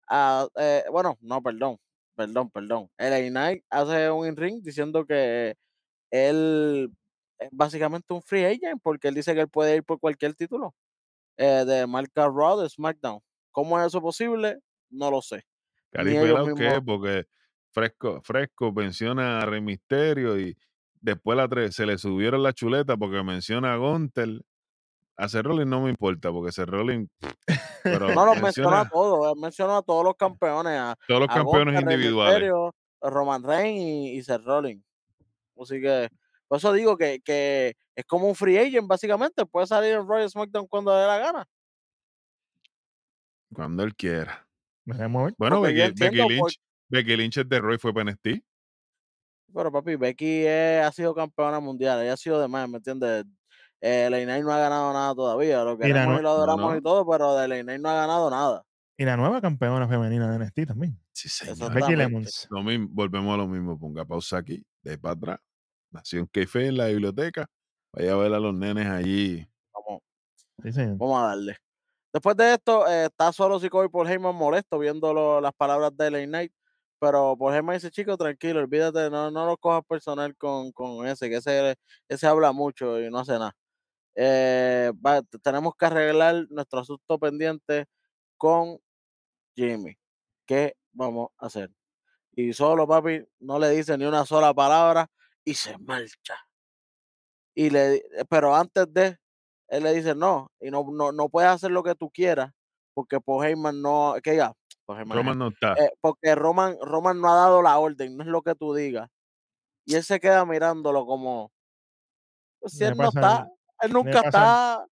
a, 0.09 0.47
eh, 0.55 0.85
bueno, 0.91 1.19
no, 1.21 1.43
perdón, 1.43 1.79
perdón, 2.15 2.51
perdón. 2.51 2.91
LA 2.99 3.29
Knight 3.31 3.65
hace 3.71 4.11
un 4.11 4.27
in-ring 4.27 4.63
diciendo 4.63 5.05
que 5.05 5.57
él 6.11 6.93
es 7.39 7.49
básicamente 7.53 8.13
un 8.13 8.23
free 8.23 8.45
agent 8.45 8.81
porque 8.83 9.09
él 9.09 9.15
dice 9.15 9.35
que 9.35 9.41
él 9.41 9.49
puede 9.49 9.77
ir 9.77 9.85
por 9.85 9.99
cualquier 9.99 10.35
título 10.35 10.75
eh, 11.37 11.65
de 11.67 11.87
marca 11.87 12.27
Raw 12.29 12.61
de 12.61 12.69
SmackDown. 12.69 13.21
¿Cómo 13.51 13.81
es 13.81 13.87
eso 13.87 14.01
posible? 14.01 14.59
No 14.91 15.11
lo 15.11 15.23
sé. 15.23 15.45
¿qué? 16.55 16.63
mismos. 16.65 16.83
Porque 16.85 17.25
Fresco, 17.71 18.21
Fresco 18.23 18.73
menciona 18.73 19.41
a 19.41 19.47
Rey 19.47 19.61
Misterio 19.61 20.39
y 20.39 20.57
después 21.01 21.37
la 21.37 21.49
tre- 21.49 21.71
se 21.71 21.87
le 21.87 21.99
subieron 21.99 22.43
la 22.43 22.53
chuleta 22.53 22.97
porque 22.97 23.23
menciona 23.23 23.73
a 23.75 23.77
Gunter. 23.77 24.41
A 25.23 25.29
Seth 25.29 25.45
Rollins 25.45 25.71
no 25.71 25.81
me 25.81 25.91
importa 25.91 26.33
porque 26.33 26.51
Seth 26.51 26.69
Rollins, 26.69 27.09
pero 27.85 28.13
No 28.13 28.27
los 28.27 28.43
menciona 28.43 28.81
a 28.81 28.89
todos, 28.89 29.33
él 29.33 29.41
menciona 29.41 29.77
a 29.77 29.83
todos 29.83 30.05
los 30.05 30.17
campeones, 30.17 30.73
a, 30.77 30.97
todos 31.07 31.21
los 31.21 31.31
a 31.31 31.35
campeones 31.35 31.81
individuales. 31.81 32.51
Roman 33.01 33.45
Reigns 33.45 33.81
y, 33.81 34.17
y 34.17 34.23
Seth 34.25 34.43
Rollins. 34.43 34.85
Así 35.61 35.81
que, 35.81 36.09
por 36.49 36.59
eso 36.59 36.73
digo 36.73 36.97
que, 36.97 37.21
que 37.21 37.77
es 37.95 38.05
como 38.05 38.27
un 38.27 38.35
free 38.35 38.59
agent, 38.59 38.89
básicamente. 38.89 39.47
Puede 39.47 39.69
salir 39.69 39.93
en 39.93 40.09
Royal 40.09 40.29
SmackDown 40.29 40.67
cuando 40.67 40.93
dé 40.93 41.07
la 41.07 41.19
gana. 41.19 41.49
Cuando 43.55 43.85
él 43.85 43.95
quiera. 43.95 44.45
Bueno, 44.85 45.61
Becky, 45.61 45.79
Becky 45.79 45.89
entiendo 46.05 46.23
por- 46.25 46.51
Lynch, 46.51 46.61
Becky 46.89 47.17
Lynch 47.17 47.39
es 47.39 47.49
de 47.49 47.61
Roy 47.61 47.79
fue 47.79 47.95
para 47.95 48.11
NXT. 48.11 48.43
Pero 49.55 49.71
papi, 49.71 49.95
Becky 49.95 50.47
es- 50.47 50.85
ha 50.85 50.91
sido 50.91 51.15
campeona 51.15 51.61
mundial, 51.61 52.03
ella 52.03 52.15
ha 52.15 52.17
sido 52.17 52.41
de 52.41 52.49
más, 52.49 52.69
¿me 52.69 52.79
entiendes? 52.79 53.25
Eh, 53.85 54.07
Knight 54.09 54.45
no 54.45 54.53
ha 54.53 54.59
ganado 54.59 54.93
nada 54.93 55.13
todavía, 55.15 55.65
lo 55.65 55.77
queremos 55.77 56.21
y 56.21 56.23
lo 56.23 56.31
adoramos 56.31 56.71
no. 56.73 56.79
y 56.79 56.83
todo, 56.83 57.05
pero 57.07 57.35
de 57.35 57.63
Knight 57.65 57.81
no 57.81 57.89
ha 57.91 57.95
ganado 57.95 58.31
nada. 58.31 58.65
Y 58.97 59.05
la 59.05 59.17
nueva 59.17 59.41
campeona 59.41 59.89
femenina 59.89 60.31
de 60.31 60.39
NXT 60.39 60.67
también. 60.69 60.99
Sí, 61.13 61.29
señor. 61.29 61.57
Becky 61.57 61.67
Exactamente. 61.79 61.97
Lemons. 61.97 62.47
Lo 62.51 62.63
mismo, 62.63 62.87
volvemos 62.93 63.35
a 63.35 63.37
lo 63.39 63.49
mismo. 63.49 63.77
Ponga 63.79 64.05
pausa 64.05 64.39
aquí, 64.39 64.65
de 64.83 64.97
para 64.99 65.15
atrás. 65.15 65.41
Nación 65.91 66.29
Kefe 66.29 66.69
en 66.69 66.77
la 66.77 66.87
biblioteca. 66.87 67.47
Vaya 67.93 68.13
a 68.13 68.17
ver 68.17 68.33
a 68.33 68.39
los 68.39 68.55
nenes 68.55 68.87
allí. 68.87 69.47
Vamos, 69.75 70.03
Sí, 70.63 70.73
señor. 70.73 70.97
vamos 70.99 71.21
a 71.23 71.27
darle. 71.27 71.57
Después 72.13 72.37
de 72.37 72.55
esto, 72.55 72.87
eh, 72.87 73.07
está 73.07 73.33
solo 73.33 73.59
Sikoa 73.59 73.85
y 73.87 73.89
Paul 73.89 74.09
Heyman 74.09 74.35
molesto 74.35 74.79
viendo 74.79 75.13
lo- 75.13 75.41
las 75.41 75.53
palabras 75.55 75.97
de 75.97 76.07
LA 76.11 76.25
Knight. 76.27 76.53
Pero 77.01 77.37
Paul 77.37 77.55
Heyman 77.55 77.75
dice, 77.77 77.91
chico, 77.91 78.17
tranquilo, 78.17 78.61
olvídate, 78.61 79.11
no, 79.11 79.31
no 79.31 79.45
lo 79.47 79.57
cojas 79.57 79.83
personal 79.89 80.37
con, 80.37 80.71
con 80.71 81.05
ese, 81.09 81.29
que 81.29 81.37
ese, 81.37 81.75
ese 82.09 82.27
habla 82.29 82.53
mucho 82.53 83.01
y 83.01 83.11
no 83.11 83.19
hace 83.19 83.33
nada. 83.33 83.57
Eh, 84.15 84.93
va- 85.05 85.23
tenemos 85.43 85.75
que 85.77 85.87
arreglar 85.87 86.47
nuestro 86.51 86.81
asunto 86.81 87.19
pendiente 87.19 87.87
con 88.37 88.79
Jimmy. 89.57 89.97
¿Qué 90.47 90.77
vamos 90.93 91.31
a 91.39 91.47
hacer? 91.47 91.71
Y 92.33 92.53
solo, 92.55 92.89
papi, 92.89 93.25
no 93.41 93.59
le 93.59 93.71
dice 93.71 93.99
ni 93.99 94.07
una 94.07 94.27
sola 94.27 94.55
palabra 94.55 95.11
y 95.45 95.55
se 95.55 95.79
marcha. 95.79 96.37
Y 97.55 97.71
le, 97.71 97.97
eh, 97.97 98.03
pero 98.29 98.55
antes 98.55 98.87
de, 98.93 99.19
él 99.69 99.83
le 99.85 99.93
dice, 99.95 100.15
no, 100.15 100.51
y 100.61 100.71
no, 100.71 100.85
no, 100.91 101.13
no 101.13 101.29
puedes 101.29 101.51
hacer 101.51 101.71
lo 101.71 101.83
que 101.83 101.95
tú 101.95 102.11
quieras, 102.11 102.53
porque 102.95 103.21
Paul 103.21 103.45
Heyman 103.47 103.81
no, 103.83 104.15
que 104.23 104.37
ya, 104.37 104.53
Roman 105.09 105.39
no 105.39 105.49
está. 105.49 105.75
eh, 105.75 105.91
porque 106.01 106.35
Roman, 106.35 106.77
Roman 106.81 107.21
no 107.21 107.31
ha 107.33 107.37
dado 107.37 107.63
la 107.63 107.79
orden, 107.79 108.17
no 108.17 108.23
es 108.25 108.29
lo 108.31 108.43
que 108.43 108.55
tú 108.55 108.75
digas. 108.75 109.09
Y 109.87 109.97
él 109.97 110.05
se 110.05 110.21
queda 110.21 110.47
mirándolo 110.47 111.07
como, 111.07 111.53
pues, 112.61 112.75
si 112.75 112.85
él 112.85 112.97
no 112.97 113.09
está, 113.09 113.47
él 113.83 113.93
nunca 113.93 114.21
está, 114.21 114.87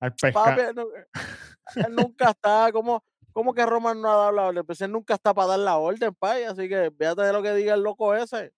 Al 0.00 0.14
papi, 0.32 0.60
él, 0.60 0.74
nu- 0.74 0.90
él 1.86 1.94
nunca 1.94 2.30
está, 2.30 2.70
como, 2.72 3.02
como 3.32 3.54
que 3.54 3.64
Roman 3.64 4.00
no 4.00 4.10
ha 4.10 4.16
dado 4.16 4.32
la 4.32 4.46
orden, 4.46 4.66
pues 4.66 4.80
él 4.80 4.92
nunca 4.92 5.14
está 5.14 5.32
para 5.32 5.48
dar 5.48 5.58
la 5.60 5.76
orden, 5.78 6.14
pay, 6.14 6.44
así 6.44 6.68
que 6.68 6.90
fíjate 6.96 7.22
de 7.22 7.32
lo 7.32 7.42
que 7.42 7.54
diga 7.54 7.74
el 7.74 7.82
loco 7.82 8.14
ese. 8.14 8.52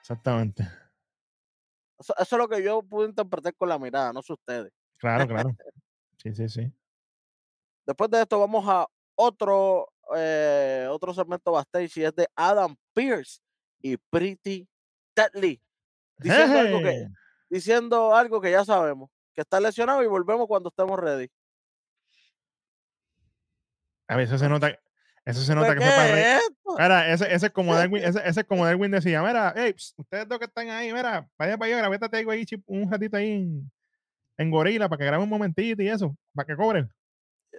Exactamente. 0.00 0.62
Eso, 1.98 2.14
eso 2.18 2.36
es 2.36 2.38
lo 2.38 2.48
que 2.48 2.62
yo 2.62 2.82
pude 2.82 3.08
interpretar 3.08 3.54
con 3.54 3.68
la 3.68 3.78
mirada, 3.78 4.12
no 4.12 4.22
sé 4.22 4.32
ustedes. 4.32 4.72
Claro, 4.98 5.26
claro. 5.28 5.50
Sí, 6.16 6.34
sí, 6.34 6.48
sí. 6.48 6.72
Después 7.86 8.10
de 8.10 8.22
esto 8.22 8.38
vamos 8.38 8.64
a 8.68 8.86
otro, 9.16 9.88
eh, 10.16 10.86
otro 10.90 11.12
segmento 11.14 11.52
backstage 11.52 11.96
y 11.98 12.04
es 12.04 12.14
de 12.14 12.26
Adam 12.34 12.76
Pierce 12.94 13.40
y 13.80 13.96
Pretty 13.96 14.68
Deadly. 15.14 15.60
Diciendo 16.18 16.58
algo, 16.58 16.78
que. 16.80 17.08
Diciendo 17.52 18.14
algo 18.16 18.40
que 18.40 18.50
ya 18.50 18.64
sabemos, 18.64 19.10
que 19.34 19.42
está 19.42 19.60
lesionado 19.60 20.02
y 20.02 20.06
volvemos 20.06 20.46
cuando 20.46 20.70
estemos 20.70 20.98
ready. 20.98 21.28
A 24.08 24.16
ver, 24.16 24.24
eso 24.26 24.38
se 24.38 24.48
nota. 24.48 24.78
Eso 25.24 25.40
se 25.42 25.54
nota 25.54 25.68
¿Pero 25.68 25.80
que 25.80 25.86
fue 25.86 25.94
para 25.94 26.06
¿Qué 26.08 26.14
reír. 26.14 27.12
es 27.12 27.20
ese, 27.20 27.34
ese 27.34 27.46
es 27.46 27.52
como 27.52 27.74
Darwin, 27.74 28.02
ese, 28.04 28.20
ese 28.28 28.40
es 28.40 28.46
como 28.46 28.64
Darwin 28.64 28.90
decía, 28.90 29.22
mira, 29.22 29.52
hey, 29.54 29.74
ustedes 29.96 30.26
dos 30.26 30.38
que 30.38 30.46
están 30.46 30.68
ahí, 30.70 30.92
mira, 30.92 31.28
vaya 31.38 31.56
para 31.56 31.66
allá, 31.68 31.76
grabétate 31.76 32.16
algo 32.16 32.30
ahí, 32.32 32.44
chip, 32.44 32.62
un 32.66 32.90
ratito 32.90 33.16
ahí 33.18 33.30
en, 33.30 33.70
en 34.38 34.50
Gorila 34.50 34.88
para 34.88 34.98
que 34.98 35.04
graben 35.04 35.22
un 35.22 35.28
momentito 35.30 35.80
y 35.82 35.88
eso, 35.88 36.16
para 36.34 36.46
que 36.46 36.56
cobren. 36.56 36.90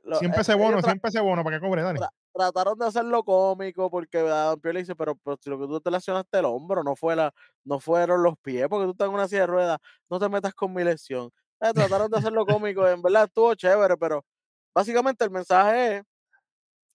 Lo- 0.03 0.17
Siempre 0.17 0.39
eh, 0.39 0.41
ese 0.41 0.55
bono, 0.55 0.81
siempre 0.81 1.09
ese 1.09 1.21
bono 1.21 1.43
para 1.43 1.57
que 1.57 1.65
cobre, 1.65 1.83
dale. 1.83 1.99
Tra- 2.33 2.51
trataron 2.51 2.77
de 2.79 2.85
hacerlo 2.87 3.23
cómico 3.23 3.89
porque 3.89 4.19
Adam 4.19 4.59
Pierce 4.59 4.73
le 4.73 4.79
dice, 4.81 4.95
pero, 4.95 5.15
pero 5.15 5.37
si 5.41 5.49
lo 5.49 5.59
que 5.59 5.67
tú 5.67 5.79
te 5.81 5.91
lesionaste 5.91 6.39
el 6.39 6.45
hombro, 6.45 6.83
no 6.83 6.95
fue 6.95 7.15
la, 7.15 7.33
no 7.63 7.79
fueron 7.79 8.23
los 8.23 8.37
pies, 8.39 8.67
porque 8.69 8.85
tú 8.85 8.91
estás 8.91 9.07
en 9.09 9.13
una 9.15 9.27
silla 9.27 9.41
de 9.41 9.47
ruedas, 9.47 9.79
no 10.09 10.19
te 10.19 10.29
metas 10.29 10.53
con 10.53 10.73
mi 10.73 10.83
lesión. 10.83 11.29
Eh, 11.61 11.73
trataron 11.73 12.09
de 12.11 12.17
hacerlo 12.17 12.45
cómico, 12.45 12.87
en 12.87 13.01
verdad 13.01 13.25
estuvo 13.25 13.53
chévere, 13.55 13.97
pero 13.97 14.25
básicamente 14.73 15.23
el 15.25 15.31
mensaje 15.31 15.97
es, 15.97 16.03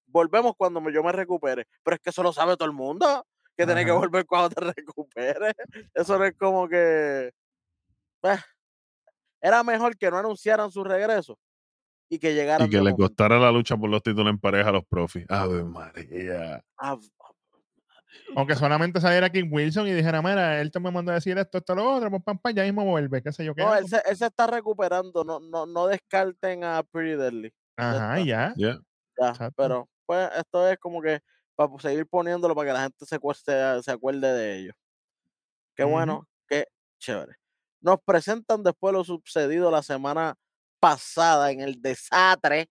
volvemos 0.07 0.55
cuando 0.57 0.81
yo 0.91 1.03
me 1.03 1.13
recupere, 1.13 1.67
pero 1.83 1.97
es 1.97 2.01
que 2.03 2.11
eso 2.11 2.23
lo 2.23 2.33
sabe 2.33 2.57
todo 2.57 2.67
el 2.69 2.75
mundo, 2.75 3.27
que 3.57 3.67
tienes 3.67 3.85
que 3.85 3.91
Ajá. 3.91 4.01
volver 4.01 4.27
cuando 4.27 4.51
te 4.51 4.61
recuperes. 4.77 5.55
Eso 5.95 6.19
no 6.19 6.25
es 6.25 6.35
como 6.37 6.69
que... 6.69 7.33
eh, 8.23 8.39
era 9.41 9.63
mejor 9.63 9.97
que 9.97 10.11
no 10.11 10.19
anunciaran 10.19 10.71
su 10.71 10.83
regreso 10.85 11.39
y 12.09 12.19
que 12.19 12.35
llegaran 12.35 12.67
Y 12.67 12.71
que 12.71 12.77
le 12.77 12.83
momento. 12.83 12.97
costara 12.97 13.39
la 13.39 13.51
lucha 13.53 13.77
por 13.77 13.91
los 13.91 14.03
títulos 14.03 14.31
en 14.31 14.39
pareja 14.39 14.71
a 14.71 14.73
los 14.73 14.85
profis. 14.87 15.25
Ave 15.29 15.65
María. 15.65 16.63
Ah, 16.79 16.97
Aunque 18.37 18.55
solamente 18.55 19.01
saliera 19.01 19.31
King 19.31 19.49
Wilson 19.51 19.87
y 19.87 19.93
dijera, 19.93 20.23
mira, 20.23 20.61
él 20.61 20.71
te 20.71 20.81
me 20.81 20.91
mandó 20.91 21.13
a 21.13 21.15
decir 21.17 21.37
esto, 21.39 21.59
esto, 21.59 21.75
lo 21.75 21.95
otro, 21.95 22.11
pues 22.11 22.23
pam, 22.23 22.39
pam, 22.39 22.55
ya 22.55 22.63
mismo 22.65 22.85
vuelve, 22.85 23.23
qué 23.23 23.33
sé 23.33 23.45
yo 23.45 23.55
qué. 23.55 23.63
No, 23.63 23.75
él 23.75 23.89
se, 23.89 24.01
él 24.07 24.17
se 24.17 24.27
está 24.27 24.47
recuperando. 24.47 25.25
No, 25.25 25.41
no, 25.41 25.67
no 25.67 25.87
descarten 25.87 26.65
a 26.65 26.83
Pretty 26.83 27.17
Deadly. 27.17 27.53
Ajá, 27.77 28.19
ya. 28.21 28.53
Ya. 28.57 28.79
Ya, 29.21 29.29
Exacto. 29.31 29.55
pero 29.57 29.89
pues 30.07 30.31
esto 30.37 30.69
es 30.69 30.79
como 30.79 31.03
que 31.03 31.21
para 31.57 31.71
seguir 31.81 32.07
poniéndolo 32.07 32.55
para 32.55 32.69
que 32.69 32.73
la 32.75 32.83
gente 32.83 33.05
se, 33.05 33.19
se, 33.19 33.83
se 33.83 33.91
acuerde 33.91 34.33
de 34.33 34.59
ellos. 34.59 34.75
Qué 35.77 35.85
bueno, 35.85 36.27
qué 36.49 36.67
chévere. 36.99 37.35
Nos 37.81 37.99
presentan 38.05 38.63
después 38.63 38.93
lo 38.93 39.05
sucedido 39.05 39.71
la 39.71 39.83
semana 39.83 40.35
pasada 40.81 41.51
en 41.51 41.61
el 41.61 41.81
desastre 41.81 42.69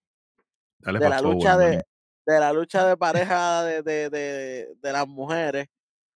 Dale 0.78 0.98
de 0.98 1.08
la 1.08 1.20
lucha 1.20 1.56
de, 1.56 1.82
de 2.26 2.40
la 2.40 2.52
lucha 2.52 2.86
de 2.86 2.96
pareja 2.96 3.62
de, 3.64 3.82
de, 3.82 4.10
de, 4.10 4.74
de 4.80 4.92
las 4.92 5.06
mujeres 5.08 5.66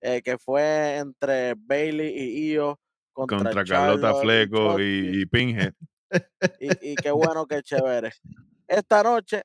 eh, 0.00 0.20
que 0.22 0.38
fue 0.38 0.96
entre 0.96 1.54
Bailey 1.56 2.08
y 2.16 2.52
Io 2.52 2.78
contra, 3.12 3.38
Contra 3.38 3.64
Carlota 3.64 4.14
Fleco 4.16 4.80
y, 4.80 5.20
y 5.22 5.26
Pinhead. 5.26 5.74
y, 6.60 6.92
y 6.92 6.96
qué 6.96 7.10
bueno, 7.10 7.46
qué 7.46 7.62
chévere. 7.62 8.10
Esta 8.66 9.02
noche, 9.02 9.42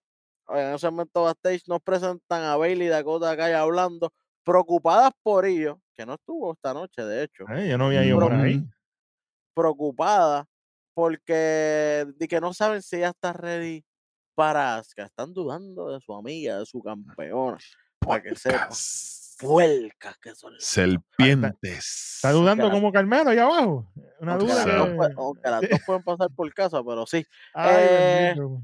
en 0.50 0.76
ese 0.76 0.90
momento 0.90 1.24
backstage, 1.24 1.64
nos 1.68 1.82
presentan 1.82 2.44
a 2.44 2.56
Bailey 2.56 2.88
y 2.88 2.90
Dakota 2.90 3.36
Kai 3.36 3.54
hablando, 3.54 4.12
preocupadas 4.44 5.12
por 5.22 5.46
ellos, 5.46 5.78
que 5.94 6.06
no 6.06 6.14
estuvo 6.14 6.54
esta 6.54 6.74
noche, 6.74 7.04
de 7.04 7.24
hecho, 7.24 7.44
Ay, 7.48 7.70
yo 7.70 7.78
no 7.78 7.88
había 7.88 8.06
ido 8.06 8.20
por 8.20 8.34
ahí. 8.34 8.64
preocupadas 9.54 10.46
porque 11.02 12.08
de 12.16 12.28
que 12.28 12.42
no 12.42 12.56
saben 12.56 12.82
si 12.82 12.96
ella 12.96 13.10
está 13.10 13.32
ready 13.32 13.86
para 14.34 14.78
Asuka. 14.78 15.04
Están 15.06 15.32
dudando 15.32 15.90
de 15.92 16.02
su 16.02 16.12
amiga, 16.12 16.58
de 16.58 16.66
su 16.66 16.82
campeona, 16.82 17.60
para 18.00 18.24
que 18.24 18.36
sepa. 18.36 18.68
Puercas 19.40 20.18
que 20.18 20.34
son. 20.34 20.54
Serpientes. 20.58 22.16
Está 22.16 22.32
dudando 22.32 22.72
como 22.72 22.92
Carmelo 22.92 23.30
allá 23.30 23.44
abajo. 23.44 23.88
Una 24.20 24.32
Aunque 24.34 24.48
duda 24.48 24.56
las, 24.56 24.66
dos, 24.66 24.88
que... 24.88 24.96
pue- 24.96 25.14
aunque 25.18 25.50
las 25.52 25.62
dos 25.70 25.80
pueden 25.86 26.02
pasar 26.04 26.30
por 26.36 26.52
casa, 26.56 26.84
pero 26.84 27.06
sí. 27.06 27.24
Ay, 27.54 27.76
Eh, 27.78 28.34
bendito. 28.34 28.62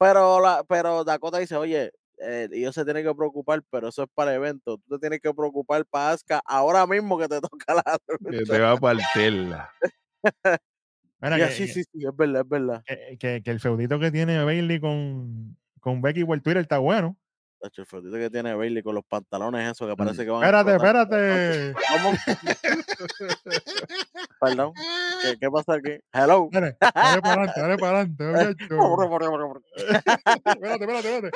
Pero, 0.00 0.40
la, 0.40 0.64
pero 0.64 1.04
Dakota 1.04 1.38
dice, 1.38 1.54
oye, 1.54 1.92
eh, 2.20 2.48
ellos 2.50 2.74
se 2.74 2.84
tienen 2.84 3.04
que 3.06 3.14
preocupar, 3.14 3.62
pero 3.70 3.86
eso 3.90 4.02
es 4.02 4.08
para 4.12 4.32
el 4.32 4.38
evento. 4.38 4.78
Tú 4.78 4.96
te 4.96 4.98
tienes 4.98 5.20
que 5.20 5.32
preocupar 5.32 5.86
para 5.86 6.10
Asuka 6.10 6.42
ahora 6.44 6.84
mismo 6.88 7.16
que 7.16 7.28
te 7.28 7.40
toca 7.40 7.74
la 7.74 7.98
Que 8.28 8.38
lucha. 8.38 8.52
te 8.52 8.58
va 8.58 8.72
a 8.72 8.76
partirla. 8.76 9.70
Mira, 11.20 11.38
Ya, 11.38 11.48
que, 11.48 11.54
sí, 11.54 11.66
que- 11.66 11.72
sí, 11.72 11.82
sí, 11.84 12.04
es 12.06 12.16
verdad, 12.16 12.42
es 12.42 12.48
verdad. 12.48 12.82
que- 13.18 13.42
que- 13.42 13.50
el 13.50 13.60
feudito 13.60 13.98
que 13.98 14.10
tiene 14.10 14.42
Bailey 14.44 14.80
con, 14.80 15.56
con 15.80 16.00
Becky 16.00 16.24
por 16.24 16.40
Twitter 16.40 16.62
está 16.62 16.78
bueno. 16.78 17.16
Tacho, 17.60 17.82
El 17.82 17.86
fotito 17.88 18.12
que 18.14 18.30
tiene 18.30 18.54
Bailey 18.54 18.84
con 18.84 18.94
los 18.94 19.04
pantalones 19.04 19.68
esos 19.68 19.88
que 19.90 19.96
parece 19.96 20.24
que 20.24 20.30
van 20.30 20.44
a 20.44 20.46
Espérate, 20.46 20.70
explotar. 20.74 21.02
espérate. 21.02 21.74
¿Cómo? 21.90 23.58
Perdón. 24.40 24.72
¿Qué, 25.22 25.36
qué 25.40 25.50
pasa 25.50 25.74
aquí? 25.74 25.98
Hello. 26.12 26.48
Dale, 26.52 26.76
dale 26.80 27.20
para 27.20 27.34
adelante, 27.42 27.60
dale 27.60 27.76
para 27.78 27.98
adelante. 27.98 28.24
Espérate, 30.46 30.84
espérate, 30.84 31.14
espérate. 31.16 31.30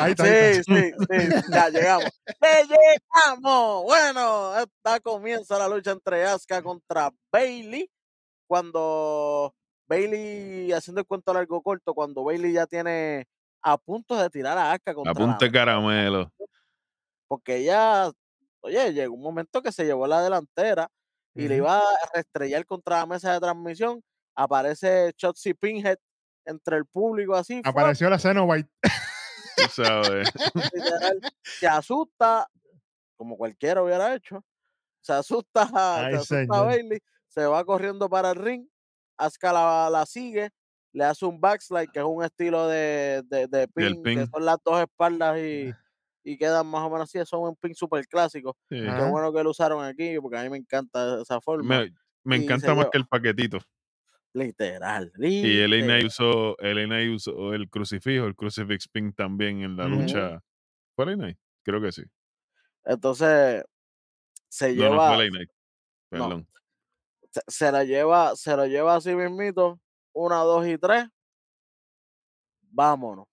Ahí 0.00 0.10
está, 0.12 0.24
ahí 0.24 0.54
Sí, 0.54 0.60
está. 0.60 0.74
sí, 0.74 0.92
sí, 1.08 1.42
ya 1.50 1.68
llegamos. 1.70 2.04
¡Le 2.40 2.66
llegamos! 2.66 3.82
Bueno, 3.84 4.58
esta 4.58 5.00
comienza 5.00 5.58
la 5.58 5.68
lucha 5.68 5.92
entre 5.92 6.24
Asuka 6.24 6.62
contra 6.62 7.10
Bailey. 7.32 7.88
Cuando 8.50 9.54
Bailey, 9.86 10.72
haciendo 10.72 11.02
el 11.02 11.06
cuento 11.06 11.32
largo 11.32 11.62
corto, 11.62 11.94
cuando 11.94 12.24
Bailey 12.24 12.52
ya 12.52 12.66
tiene 12.66 13.28
a 13.62 13.78
punto 13.78 14.16
de 14.16 14.28
tirar 14.28 14.58
a 14.58 14.72
Asuka 14.72 14.92
contra 14.92 15.12
A 15.12 15.14
punto 15.14 15.44
de 15.44 15.46
la 15.46 15.52
caramelo. 15.52 16.32
porque 17.28 17.58
ella, 17.58 18.10
oye, 18.60 18.92
llegó 18.92 19.14
un 19.14 19.22
momento 19.22 19.62
que 19.62 19.70
se 19.70 19.84
llevó 19.84 20.08
la 20.08 20.20
delantera 20.20 20.90
y 21.32 21.46
le 21.46 21.58
iba 21.58 21.78
a 21.78 21.82
restrellar 22.12 22.66
contra 22.66 22.98
la 22.98 23.06
mesa 23.06 23.32
de 23.32 23.38
transmisión. 23.38 24.02
Aparece 24.34 25.14
Shotzi 25.16 25.54
Pinhead 25.54 25.98
entre 26.44 26.76
el 26.76 26.86
público 26.86 27.36
así. 27.36 27.62
Apareció 27.64 28.10
la 28.10 28.18
White. 28.42 28.68
Tú 28.82 29.62
sabes. 29.84 30.28
literal, 30.74 31.20
se 31.42 31.68
asusta, 31.68 32.48
como 33.16 33.36
cualquiera 33.36 33.80
hubiera 33.80 34.12
hecho. 34.12 34.44
Se 35.02 35.12
asusta, 35.12 35.70
Ay, 35.72 36.14
se 36.14 36.16
asusta 36.16 36.58
a. 36.58 36.62
Bailey, 36.62 37.00
se 37.30 37.46
va 37.46 37.64
corriendo 37.64 38.08
para 38.08 38.30
el 38.30 38.36
ring. 38.36 38.66
Asuka 39.16 39.52
la, 39.52 39.88
la 39.90 40.04
sigue, 40.06 40.50
le 40.92 41.04
hace 41.04 41.24
un 41.24 41.40
backslide, 41.40 41.90
que 41.92 42.00
es 42.00 42.04
un 42.04 42.24
estilo 42.24 42.66
de, 42.66 43.22
de, 43.22 43.68
pin, 43.68 44.02
que 44.02 44.26
son 44.26 44.44
las 44.44 44.58
dos 44.64 44.80
espaldas 44.80 45.38
y, 45.38 45.72
y 46.24 46.36
quedan 46.36 46.66
más 46.66 46.82
o 46.82 46.90
menos 46.90 47.02
así. 47.02 47.24
Son 47.26 47.42
un 47.42 47.56
pin 47.56 47.74
súper 47.74 48.06
clásico. 48.06 48.56
Sí. 48.68 48.80
Qué 48.80 49.08
bueno 49.10 49.32
que 49.32 49.42
lo 49.42 49.50
usaron 49.50 49.84
aquí, 49.84 50.18
porque 50.20 50.38
a 50.38 50.42
mí 50.42 50.50
me 50.50 50.58
encanta 50.58 51.22
esa 51.22 51.40
forma. 51.40 51.86
Me, 52.24 52.36
encanta 52.36 52.74
más 52.74 52.86
que 52.90 52.98
el 52.98 53.06
paquetito. 53.06 53.58
Literal. 54.32 55.12
Y 55.18 55.58
Elena 55.58 55.96
literal. 55.96 56.06
usó, 56.06 56.58
Elena 56.58 56.98
usó 57.14 57.52
el 57.52 57.68
crucifijo, 57.68 58.26
el 58.26 58.34
crucifix 58.34 58.88
pin 58.88 59.12
también 59.12 59.62
en 59.62 59.76
la 59.76 59.86
lucha. 59.86 60.42
¿Fue 60.96 61.04
Elena? 61.04 61.34
Creo 61.62 61.80
que 61.80 61.92
sí. 61.92 62.02
Entonces, 62.84 63.64
se 64.48 64.74
No, 64.74 64.84
no 64.84 64.90
lleva, 64.90 65.14
fue 65.14 65.26
Elena. 65.26 65.40
no, 65.40 65.48
Perdón. 66.10 66.48
Se, 67.30 67.40
se 67.48 67.72
la 67.72 67.84
lleva, 67.84 68.34
se 68.36 68.56
lo 68.56 68.66
lleva 68.66 68.94
así 68.96 69.14
mismito, 69.14 69.78
una, 70.12 70.36
dos 70.38 70.66
y 70.66 70.78
tres, 70.78 71.06
vámonos. 72.62 73.26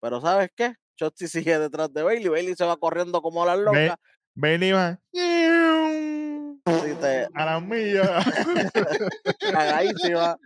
Pero 0.00 0.20
¿sabes 0.20 0.50
qué? 0.54 0.74
Shotzi 0.96 1.28
sigue 1.28 1.58
detrás 1.58 1.92
de 1.92 2.02
Bailey, 2.02 2.28
Bailey 2.28 2.54
se 2.54 2.64
va 2.64 2.76
corriendo 2.76 3.20
como 3.22 3.44
la 3.44 3.56
loca. 3.56 3.98
Bailey 4.34 4.72
va 4.72 4.98
Sí, 5.12 6.94
te- 7.00 7.28
a 7.32 7.44
las 7.46 7.62
millas. 7.62 8.24
cagadísima. 9.40 10.36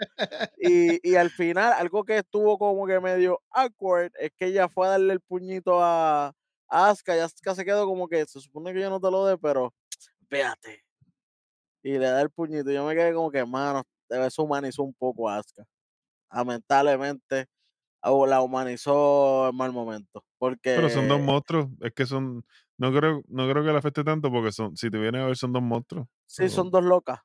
Y, 0.59 1.09
y 1.11 1.17
al 1.17 1.31
final, 1.31 1.73
algo 1.73 2.05
que 2.05 2.19
estuvo 2.19 2.59
como 2.59 2.87
que 2.87 3.01
medio 3.01 3.41
awkward 3.51 4.13
es 4.19 4.31
que 4.37 4.47
ella 4.47 4.69
fue 4.69 4.87
a 4.87 4.91
darle 4.91 5.15
el 5.15 5.21
puñito 5.21 5.83
a, 5.83 6.35
a 6.69 6.89
Asuka 6.91 7.17
y 7.17 7.21
Asuka 7.21 7.55
se 7.55 7.65
quedó 7.65 7.87
como 7.87 8.07
que 8.07 8.27
se 8.27 8.39
supone 8.41 8.73
que 8.75 8.81
yo 8.81 8.91
no 8.91 9.01
te 9.01 9.11
lo 9.11 9.25
dé, 9.27 9.39
pero 9.39 9.73
véate. 10.29 10.85
Y 11.83 11.93
le 11.93 12.07
da 12.07 12.21
el 12.21 12.31
puñito. 12.31 12.71
Yo 12.71 12.85
me 12.87 12.95
quedé 12.95 13.15
como 13.15 13.31
que, 13.31 13.45
mano, 13.45 13.83
se 14.09 14.43
humanizó 14.43 14.83
un 14.83 14.95
poco 14.95 15.29
a 15.29 15.39
Asuka. 15.39 15.65
Lamentablemente, 16.33 17.47
la 18.03 18.43
humanizó 18.43 19.49
en 19.49 19.57
mal 19.57 19.73
momento. 19.73 20.25
Porque 20.39 20.75
Pero 20.77 20.91
son 20.91 21.09
dos 21.09 21.21
monstruos. 21.21 21.69
Es 21.81 21.93
que 21.93 22.07
son. 22.07 22.45
No 22.79 22.93
creo, 22.93 23.23
no 23.29 23.49
creo 23.49 23.63
que 23.63 23.73
le 23.73 23.79
afecte 23.79 24.03
tanto 24.05 24.31
porque 24.31 24.53
son, 24.53 24.75
si 24.77 24.91
te 24.91 24.99
vienes 24.99 25.21
a 25.21 25.27
ver, 25.27 25.37
son 25.37 25.53
dos 25.53 25.63
monstruos. 25.63 26.07
sí, 26.27 26.49
So, 26.49 26.57
son 26.57 26.71
dos 26.71 26.83
locas. 26.83 27.21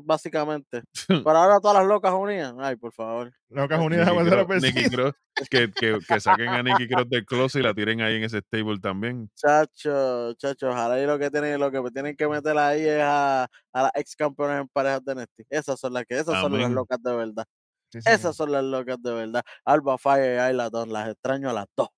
Básicamente. 0.00 0.82
Pero 1.26 1.36
ahora 1.38 1.60
todas 1.60 1.78
las 1.78 1.86
locas 1.86 2.12
unidas. 2.12 2.54
Ay, 2.58 2.76
por 2.76 2.92
favor. 2.92 3.32
Locas 3.48 3.80
unidas 3.84 4.08
la 4.08 4.46
Cross, 4.90 5.14
que, 5.50 5.70
que, 5.72 5.98
que 6.06 6.20
saquen 6.20 6.48
a 6.48 6.62
Nikki 6.62 6.88
Cross 6.88 7.08
del 7.08 7.24
closet 7.24 7.60
y 7.60 7.64
la 7.64 7.74
tiren 7.74 8.00
ahí 8.00 8.16
en 8.16 8.24
ese 8.24 8.38
stable 8.38 8.78
también. 8.80 9.30
Chacho, 9.34 10.34
chacho, 10.34 10.70
ojalá 10.70 11.00
y 11.00 11.06
lo 11.06 11.18
que 11.18 11.30
tienen, 11.30 11.58
lo 11.58 11.70
que 11.70 11.82
tienen 11.90 12.16
que 12.16 12.28
meter 12.28 12.56
ahí 12.58 12.86
es 12.86 13.02
a, 13.02 13.44
a 13.72 13.82
las 13.82 13.92
ex 13.94 14.16
campeones 14.16 14.60
en 14.60 14.68
parejas 14.68 15.04
de 15.04 15.14
NXT. 15.14 15.40
Esas 15.50 15.78
son 15.80 15.92
las 15.92 16.04
que, 16.04 16.18
esas 16.18 16.40
son 16.40 16.58
las 16.58 16.70
locas 16.70 17.02
de 17.02 17.14
verdad. 17.14 17.44
Sí. 17.90 17.98
Esas 18.06 18.34
son 18.34 18.52
las 18.52 18.64
locas 18.64 18.96
de 19.02 19.12
verdad. 19.12 19.42
Alba 19.64 19.98
Fire 19.98 20.36
y 20.36 20.38
Ayla 20.38 20.70
Dawn, 20.70 20.92
las 20.92 21.10
extraño 21.10 21.50
a 21.50 21.52
las 21.52 21.66
dos. 21.76 21.88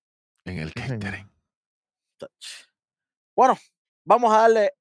En 0.45 0.59
el 0.59 0.73
catering. 0.73 1.29
Bueno, 3.35 3.57
vamos 4.05 4.33
a 4.33 4.41
darle 4.41 4.71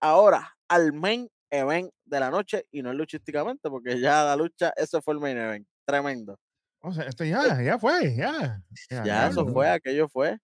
ahora 0.00 0.56
al 0.68 0.92
main 0.92 1.28
event 1.50 1.90
de 2.14 2.20
la 2.20 2.30
noche 2.30 2.66
y 2.70 2.82
no 2.82 2.90
es 2.90 2.96
luchísticamente, 2.96 3.68
porque 3.68 3.98
ya 4.00 4.24
la 4.24 4.36
lucha, 4.36 4.72
ese 4.76 5.02
fue 5.02 5.14
el 5.14 5.20
main 5.20 5.36
event. 5.36 5.66
Tremendo. 5.84 6.38
O 6.80 6.92
sea, 6.92 7.04
esto 7.04 7.24
ya, 7.24 7.60
ya 7.62 7.78
fue, 7.78 8.14
ya. 8.14 8.62
Ya 8.90 9.26
eso 9.26 9.42
diablo. 9.42 9.52
fue, 9.52 9.68
aquello 9.68 10.08
fue. 10.08 10.38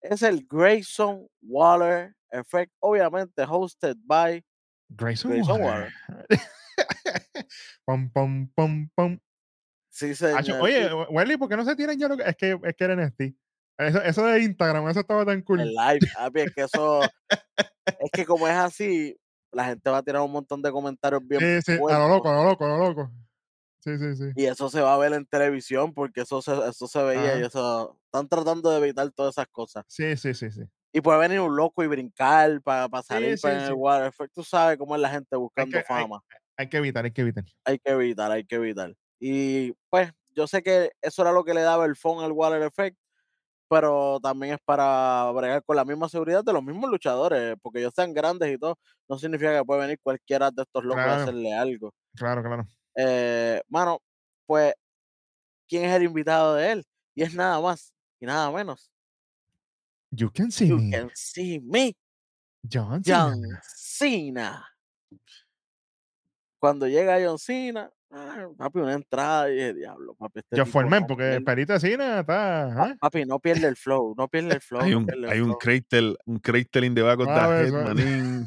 Es 0.00 0.22
el 0.22 0.46
Grayson 0.46 1.26
Waller 1.42 2.12
Effect, 2.30 2.72
obviamente 2.80 3.44
hosted 3.48 3.96
by 4.04 4.44
Grayson, 4.90 5.30
Grayson 5.30 5.62
Waller. 5.62 5.92
pom, 7.86 8.10
pom, 8.10 8.48
pom, 8.54 8.88
pom. 8.94 9.18
Sí, 9.90 10.10
Acho, 10.10 10.42
señor. 10.42 10.60
oye, 10.60 10.92
Welly, 11.10 11.36
¿por 11.36 11.48
qué 11.48 11.56
no 11.56 11.64
se 11.64 11.76
tiran 11.76 11.98
ya 11.98 12.08
lo 12.08 12.16
que 12.16 12.24
es 12.24 12.36
que 12.36 12.58
es 12.62 12.74
que 12.76 12.84
era? 12.84 13.12
Eso, 13.78 14.02
eso 14.02 14.26
de 14.26 14.42
Instagram, 14.42 14.88
eso 14.88 15.00
estaba 15.00 15.24
tan 15.24 15.42
cool. 15.42 15.60
el 15.60 15.72
live, 15.72 16.00
papi, 16.14 16.40
es 16.40 16.54
que 16.54 16.62
eso, 16.62 17.02
es 17.02 18.10
que 18.12 18.24
como 18.24 18.46
es 18.46 18.54
así, 18.54 19.16
la 19.54 19.64
gente 19.66 19.88
va 19.90 19.98
a 19.98 20.02
tirar 20.02 20.22
un 20.22 20.32
montón 20.32 20.60
de 20.62 20.70
comentarios 20.72 21.22
bien 21.26 21.40
Sí, 21.62 21.72
sí, 21.74 21.78
a 21.90 21.98
lo 21.98 22.08
loco, 22.08 22.28
a 22.28 22.34
lo 22.34 22.44
loco, 22.44 22.64
a 22.64 22.68
lo 22.68 22.78
loco. 22.78 23.10
Sí, 23.80 23.98
sí, 23.98 24.16
sí. 24.16 24.24
y 24.34 24.46
eso 24.46 24.70
se 24.70 24.80
va 24.80 24.94
a 24.94 24.98
ver 24.98 25.12
en 25.12 25.26
televisión 25.26 25.92
porque 25.92 26.22
eso 26.22 26.40
se, 26.40 26.52
eso 26.68 26.86
se 26.88 27.02
veía 27.02 27.38
y 27.38 27.42
eso, 27.44 27.98
están 28.06 28.26
tratando 28.28 28.70
de 28.70 28.78
evitar 28.78 29.10
todas 29.12 29.34
esas 29.34 29.46
cosas. 29.48 29.84
Sí, 29.88 30.16
sí, 30.16 30.32
sí, 30.32 30.50
sí. 30.50 30.62
Y 30.90 31.00
puede 31.02 31.18
venir 31.18 31.40
un 31.40 31.54
loco 31.54 31.82
y 31.82 31.86
brincar 31.86 32.62
para 32.62 32.88
Sí, 33.02 33.08
salir 33.08 33.36
sí, 33.36 33.42
para 33.42 33.62
el 33.66 33.66
sí. 33.66 33.72
Water 33.74 34.06
Effect. 34.06 34.32
Tú 34.32 34.42
sabes 34.42 34.78
cómo 34.78 34.94
es 34.94 35.02
la 35.02 35.10
gente 35.10 35.36
buscando 35.36 35.72
que- 35.72 35.84
hay- 35.86 36.02
fama. 36.02 36.22
Hay 36.56 36.68
que 36.68 36.76
evitar, 36.78 37.04
hay 37.04 37.10
que 37.10 37.20
evitar. 37.20 37.44
hay 37.64 37.78
que 37.78 37.90
evitar, 37.90 38.30
hay 38.32 38.44
que 38.46 38.54
evitar. 38.54 38.94
Y 39.20 39.72
pues 39.90 40.10
yo 40.30 40.46
sé 40.46 40.62
que 40.62 40.92
eso 41.02 41.22
era 41.22 41.32
lo 41.32 41.44
que 41.44 41.52
le 41.52 41.60
daba 41.62 41.84
el 41.84 41.96
phone 41.96 42.24
al 42.24 42.32
Water 42.32 42.62
Effect, 42.62 42.96
pero 43.68 44.20
también 44.22 44.54
es 44.54 44.60
para 44.64 45.30
bregar 45.32 45.62
con 45.64 45.76
la 45.76 45.84
misma 45.84 46.08
seguridad 46.08 46.44
de 46.44 46.52
los 46.52 46.62
mismos 46.62 46.90
luchadores, 46.90 47.56
porque 47.62 47.80
ellos 47.80 47.92
sean 47.94 48.12
grandes 48.14 48.52
y 48.54 48.58
todo, 48.58 48.78
no 49.08 49.18
significa 49.18 49.56
que 49.58 49.64
puede 49.64 49.80
venir 49.80 49.98
cualquiera 50.02 50.50
de 50.50 50.62
estos 50.62 50.84
locos 50.84 51.02
a 51.02 51.22
hacerle 51.22 51.52
algo. 51.52 51.92
Claro, 52.14 52.42
claro. 52.42 52.66
Eh, 52.96 53.60
mano, 53.68 54.00
pues, 54.46 54.74
¿quién 55.68 55.84
es 55.84 55.94
el 55.96 56.04
invitado 56.04 56.54
de 56.54 56.72
él? 56.72 56.84
Y 57.14 57.22
es 57.22 57.34
nada 57.34 57.60
más 57.60 57.92
y 58.20 58.26
nada 58.26 58.50
menos. 58.50 58.90
You 60.10 60.30
can 60.30 60.50
see 60.50 60.68
You 60.68 60.78
me. 60.78 60.90
can 60.90 61.10
see 61.14 61.60
me, 61.60 61.96
John 62.70 63.02
Cena. 63.02 63.30
John 63.30 63.42
Cena. 63.62 64.68
Cuando 66.60 66.86
llega 66.86 67.18
John 67.24 67.38
Cena, 67.38 67.90
ah, 68.14 68.48
papi, 68.56 68.78
una 68.78 68.94
entrada 68.94 69.50
y 69.50 69.54
dije, 69.54 69.74
diablo, 69.74 70.14
papi, 70.14 70.40
este 70.40 70.56
Yo 70.56 70.66
formé, 70.66 71.00
no 71.00 71.06
porque 71.06 71.24
el 71.24 71.30
pierde". 71.30 71.44
perito 71.44 71.72
de 71.74 71.80
Cena 71.80 72.20
está. 72.20 72.82
¿ah? 72.82 72.96
Papi, 73.00 73.24
no 73.24 73.38
pierde 73.40 73.66
el 73.66 73.76
flow, 73.76 74.14
no 74.16 74.28
pierde 74.28 74.54
el 74.54 74.60
flow. 74.60 74.82
Hay 74.82 74.94
un, 74.94 75.06
hay 75.28 75.40
un 75.40 75.56
flow. 75.58 76.16
Un 76.26 76.38
Kratel 76.38 76.84
in 76.84 76.94
the 76.94 77.02
back 77.02 77.20
of 77.20 77.26
the. 77.26 78.44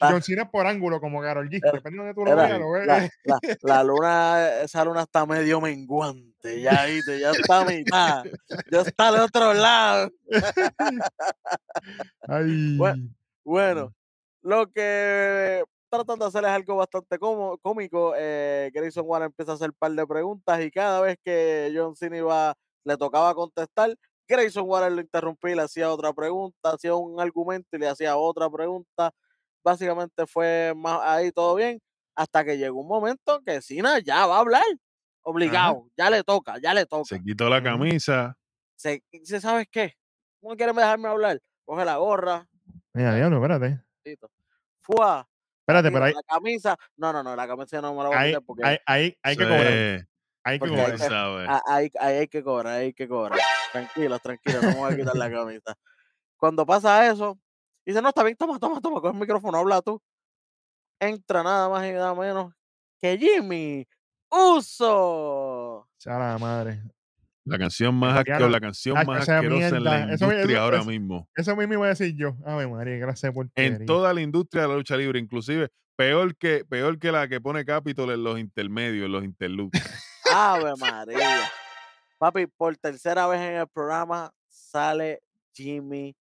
John 0.00 0.22
Cena 0.22 0.42
es 0.42 0.48
por 0.50 0.66
ángulo, 0.66 1.00
como 1.00 1.20
Garol 1.20 1.48
G. 1.48 1.60
Dependiendo 1.72 2.04
de 2.04 2.14
tú 2.14 2.24
lo 2.24 2.36
veas, 2.36 2.58
lo 2.58 2.70
ves. 2.72 2.86
la, 2.86 3.08
la, 3.24 3.38
la 3.62 3.84
luna, 3.84 4.48
esa 4.62 4.84
luna 4.84 5.02
está 5.02 5.26
medio 5.26 5.60
menguante, 5.60 6.60
ya 6.60 6.84
viste, 6.86 7.20
ya 7.20 7.30
está 7.32 7.60
a 7.60 7.64
mitad, 7.64 8.24
ya 8.70 8.80
está 8.80 9.08
al 9.08 9.20
otro 9.20 9.54
lado. 9.54 10.10
Ay. 12.28 12.78
Bueno, 13.48 13.94
lo 14.42 14.72
que 14.72 15.62
tratan 15.90 16.18
de 16.18 16.24
hacer 16.26 16.44
es 16.44 16.50
algo 16.50 16.76
bastante 16.76 17.18
cómo- 17.18 17.58
cómico. 17.58 18.14
Eh, 18.16 18.70
Grayson 18.74 19.04
Waller 19.06 19.26
empieza 19.26 19.52
a 19.52 19.54
hacer 19.54 19.70
un 19.70 19.76
par 19.78 19.92
de 19.92 20.06
preguntas 20.06 20.60
y 20.64 20.70
cada 20.70 21.00
vez 21.00 21.16
que 21.24 21.72
John 21.74 21.94
Cena 21.96 22.16
iba, 22.18 22.54
le 22.84 22.96
tocaba 22.96 23.34
contestar, 23.34 23.94
Grayson 24.28 24.64
Waller 24.68 24.92
lo 24.92 25.00
interrumpía 25.00 25.52
y 25.52 25.56
le 25.56 25.62
hacía 25.62 25.90
otra 25.90 26.12
pregunta, 26.12 26.70
hacía 26.70 26.94
un 26.94 27.20
argumento 27.20 27.68
y 27.76 27.78
le 27.78 27.88
hacía 27.88 28.16
otra 28.16 28.48
pregunta. 28.50 29.10
Básicamente 29.64 30.26
fue 30.26 30.72
más 30.76 31.00
ahí 31.02 31.32
todo 31.32 31.54
bien, 31.56 31.80
hasta 32.14 32.44
que 32.44 32.56
llegó 32.58 32.80
un 32.80 32.88
momento 32.88 33.40
que 33.44 33.60
Cena 33.62 33.98
ya 33.98 34.26
va 34.26 34.36
a 34.36 34.40
hablar, 34.40 34.64
obligado, 35.22 35.88
ya 35.96 36.08
le 36.10 36.22
toca, 36.22 36.56
ya 36.62 36.72
le 36.74 36.86
toca. 36.86 37.04
Se 37.04 37.22
quitó 37.22 37.48
la 37.48 37.62
camisa. 37.62 38.36
Se, 38.76 39.02
dice, 39.10 39.40
¿sabes 39.40 39.66
qué? 39.70 39.94
¿No 40.42 40.54
quieres 40.56 40.76
dejarme 40.76 41.08
hablar? 41.08 41.40
Coge 41.64 41.84
la 41.84 41.96
gorra, 41.96 42.46
Mira, 42.92 43.14
diablo, 43.14 43.36
espérate. 43.36 43.82
Fua, 44.80 45.28
Espérate, 45.66 45.90
pero 45.90 46.04
ahí, 46.04 46.12
La 46.14 46.22
camisa, 46.22 46.76
no, 46.96 47.12
no, 47.12 47.24
no, 47.24 47.34
la 47.34 47.48
camisa 47.48 47.80
no 47.80 47.92
me 47.92 48.04
la 48.04 48.08
voy 48.08 48.16
a 48.16 48.20
ahí, 48.20 48.30
quitar 48.30 48.42
porque 48.44 48.64
ahí, 48.64 48.78
ahí 48.86 49.18
hay 49.20 49.36
que 49.36 49.42
Eso 49.42 49.52
cobrar. 49.52 50.06
Hay 50.44 50.60
que 50.60 50.70
ya 50.70 50.86
hay 50.86 50.92
cobrar. 50.92 51.62
ahí, 51.66 51.90
ahí 51.98 52.16
hay 52.18 52.28
que 52.28 52.44
cobrar, 52.44 52.72
ahí 52.74 52.84
hay 52.84 52.92
que 52.94 53.08
cobrar. 53.08 53.38
Tranquilo, 53.72 54.18
tranquilo, 54.20 54.62
no 54.62 54.68
me 54.68 54.74
voy 54.76 54.92
a 54.92 54.96
quitar 54.96 55.16
la 55.16 55.28
camisa. 55.28 55.74
Cuando 56.36 56.64
pasa 56.64 57.10
eso, 57.10 57.36
dice, 57.84 58.00
no, 58.00 58.10
está 58.10 58.22
bien, 58.22 58.36
toma, 58.36 58.60
toma, 58.60 58.80
toma, 58.80 59.00
coge 59.00 59.12
el 59.12 59.20
micrófono, 59.20 59.58
habla 59.58 59.82
tú. 59.82 60.00
Entra 61.00 61.42
nada 61.42 61.68
más 61.68 61.84
y 61.84 61.92
nada 61.92 62.14
menos 62.14 62.54
que 63.00 63.18
Jimmy 63.18 63.88
Uso. 64.30 65.88
Sea 65.98 66.16
la 66.16 66.38
madre. 66.38 66.80
La 67.46 67.58
canción 67.58 67.94
más 67.94 68.18
asquerosa, 68.18 68.48
la 68.50 68.60
canción 68.60 68.94
más 69.06 69.22
esa 69.22 69.36
asquerosa 69.36 69.76
en 69.76 69.84
la 69.84 70.12
eso- 70.12 70.24
industria 70.26 70.40
eso- 70.56 70.60
ahora 70.62 70.76
eso- 70.78 70.86
mismo. 70.86 71.28
Eso 71.36 71.56
mismo 71.56 71.74
iba 71.74 71.86
a 71.86 71.88
decir 71.90 72.14
yo. 72.16 72.36
Ave 72.44 72.66
María, 72.66 72.94
de 73.06 73.32
porquería. 73.32 73.76
En 73.76 73.86
toda 73.86 74.12
la 74.12 74.20
industria 74.20 74.62
de 74.62 74.68
la 74.68 74.74
lucha 74.74 74.96
libre, 74.96 75.18
inclusive 75.20 75.70
peor 75.94 76.36
que, 76.36 76.64
peor 76.64 76.98
que 76.98 77.12
la 77.12 77.28
que 77.28 77.40
pone 77.40 77.64
Capitol 77.64 78.10
en 78.10 78.24
los 78.24 78.38
intermedios, 78.38 79.06
en 79.06 79.12
los 79.12 79.24
interludes. 79.24 79.80
Ave 80.34 80.72
María. 80.78 81.40
Papi, 82.18 82.46
por 82.46 82.76
tercera 82.76 83.26
vez 83.28 83.40
en 83.40 83.54
el 83.56 83.68
programa 83.68 84.32
sale 84.48 85.22
Jimmy 85.54 86.16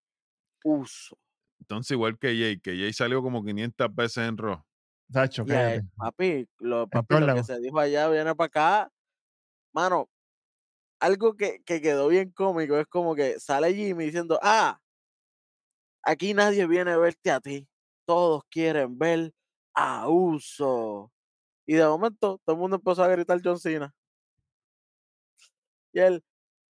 Uso. 0.63 1.17
Entonces, 1.59 1.91
igual 1.91 2.17
que 2.19 2.27
Jay, 2.27 2.59
que 2.59 2.71
Jay 2.77 2.93
salió 2.93 3.21
como 3.23 3.43
500 3.43 3.93
veces 3.95 4.27
en 4.27 4.37
Raw. 4.37 4.63
Tacho, 5.11 5.43
Y 5.47 5.51
ahí, 5.51 5.57
cállate. 5.79 5.87
papi, 5.95 6.47
lo, 6.59 6.87
papi, 6.87 7.19
lo 7.19 7.35
que 7.35 7.43
se 7.43 7.59
dijo 7.59 7.79
allá 7.79 8.09
viene 8.09 8.33
para 8.35 8.47
acá. 8.47 8.91
Mano, 9.73 10.09
algo 10.99 11.35
que, 11.35 11.61
que 11.63 11.81
quedó 11.81 12.07
bien 12.07 12.31
cómico 12.31 12.77
es 12.77 12.87
como 12.87 13.15
que 13.15 13.39
sale 13.39 13.73
Jimmy 13.73 14.05
diciendo, 14.05 14.39
ah, 14.41 14.79
aquí 16.03 16.33
nadie 16.33 16.65
viene 16.67 16.91
a 16.91 16.97
verte 16.97 17.31
a 17.31 17.39
ti. 17.39 17.67
Todos 18.05 18.43
quieren 18.49 18.97
ver 18.97 19.33
a 19.73 20.07
Uso. 20.07 21.11
Y 21.67 21.73
de 21.73 21.85
momento 21.85 22.39
todo 22.45 22.55
el 22.55 22.59
mundo 22.59 22.77
empezó 22.77 23.03
a 23.03 23.07
gritar 23.07 23.39
John 23.43 23.59
Cena. 23.59 23.93
Y 25.91 25.99
él, 25.99 26.23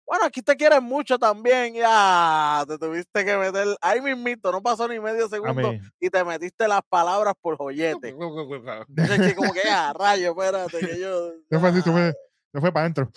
bueno, 0.08 0.26
aquí 0.26 0.42
te 0.42 0.56
quieren 0.56 0.84
mucho 0.84 1.18
también. 1.20 1.74
Ya, 1.74 2.64
te 2.68 2.78
tuviste 2.78 3.26
que 3.26 3.38
meter 3.38 3.76
ahí 3.82 4.00
mismito, 4.00 4.52
no 4.52 4.62
pasó 4.62 4.88
ni 4.88 5.00
medio 5.00 5.28
segundo 5.28 5.74
y 6.00 6.10
te 6.10 6.24
metiste 6.24 6.68
las 6.68 6.82
palabras 6.88 7.34
por 7.42 7.58
joyete. 7.58 8.16
Como 9.36 9.54
que, 9.54 9.62
ah, 9.70 9.94
rayo, 9.94 10.30
espérate, 10.30 10.80
que 10.80 11.00
yo. 11.00 11.32
Se 11.50 11.60
fue 11.60 11.70
así, 11.70 11.82
se 11.82 11.90
ah". 11.90 12.14
fue 12.54 12.72
para 12.72 12.82
adentro. 12.82 13.12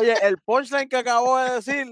Oye, 0.00 0.14
el 0.26 0.38
punchline 0.38 0.88
que 0.88 0.96
acabo 0.96 1.38
de 1.38 1.50
decir, 1.52 1.86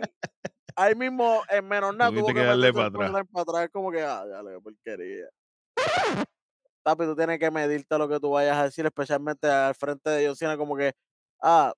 ahí 0.76 0.94
mismo 0.94 1.42
en 1.50 1.66
menos 1.68 1.94
nada 1.96 2.12
tuvo 2.12 2.32
que 2.32 2.34
que 2.34 2.40
darle 2.44 2.72
meterse 2.72 2.72
pa' 2.72 2.86
el 2.86 2.86
atrás. 2.86 3.26
para 3.32 3.42
atrás, 3.42 3.68
como 3.72 3.90
que, 3.92 4.02
ah, 4.02 4.24
ya 4.28 4.42
le 4.42 4.60
porquería. 4.60 5.26
Papi, 6.82 7.04
tú 7.04 7.16
tienes 7.16 7.38
que 7.38 7.50
medirte 7.50 7.98
lo 7.98 8.08
que 8.08 8.20
tú 8.20 8.30
vayas 8.30 8.56
a 8.56 8.64
decir, 8.64 8.86
especialmente 8.86 9.48
al 9.48 9.74
frente 9.74 10.08
de 10.10 10.26
John 10.26 10.36
Cena, 10.36 10.56
como 10.56 10.76
que, 10.76 10.92
ah, 11.42 11.72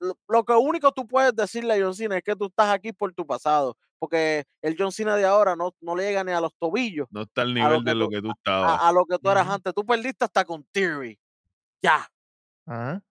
lo, 0.00 0.16
lo 0.28 0.44
que 0.44 0.52
único 0.54 0.92
tú 0.92 1.06
puedes 1.06 1.34
decirle 1.34 1.74
a 1.74 1.80
John 1.84 1.94
Cena 1.94 2.16
es 2.18 2.22
que 2.22 2.36
tú 2.36 2.46
estás 2.46 2.72
aquí 2.72 2.92
por 2.92 3.12
tu 3.14 3.26
pasado, 3.26 3.76
porque 3.98 4.44
el 4.62 4.76
John 4.78 4.92
Cena 4.92 5.16
de 5.16 5.24
ahora 5.24 5.56
no, 5.56 5.74
no 5.80 5.94
le 5.96 6.04
llega 6.04 6.24
ni 6.24 6.32
a 6.32 6.40
los 6.40 6.52
tobillos 6.58 7.08
No 7.10 7.22
está 7.22 7.42
al 7.42 7.52
nivel 7.54 7.84
de 7.84 7.94
lo 7.94 8.08
que 8.08 8.22
tú 8.22 8.30
estabas. 8.30 8.80
a, 8.80 8.88
a 8.88 8.92
lo 8.92 9.04
que 9.04 9.18
tú 9.18 9.28
eras 9.30 9.48
antes. 9.48 9.74
Tú 9.74 9.84
perdiste 9.84 10.24
hasta 10.24 10.44
con 10.44 10.64
Theory. 10.72 11.18
Ya. 11.82 12.08
Ajá. 12.66 13.02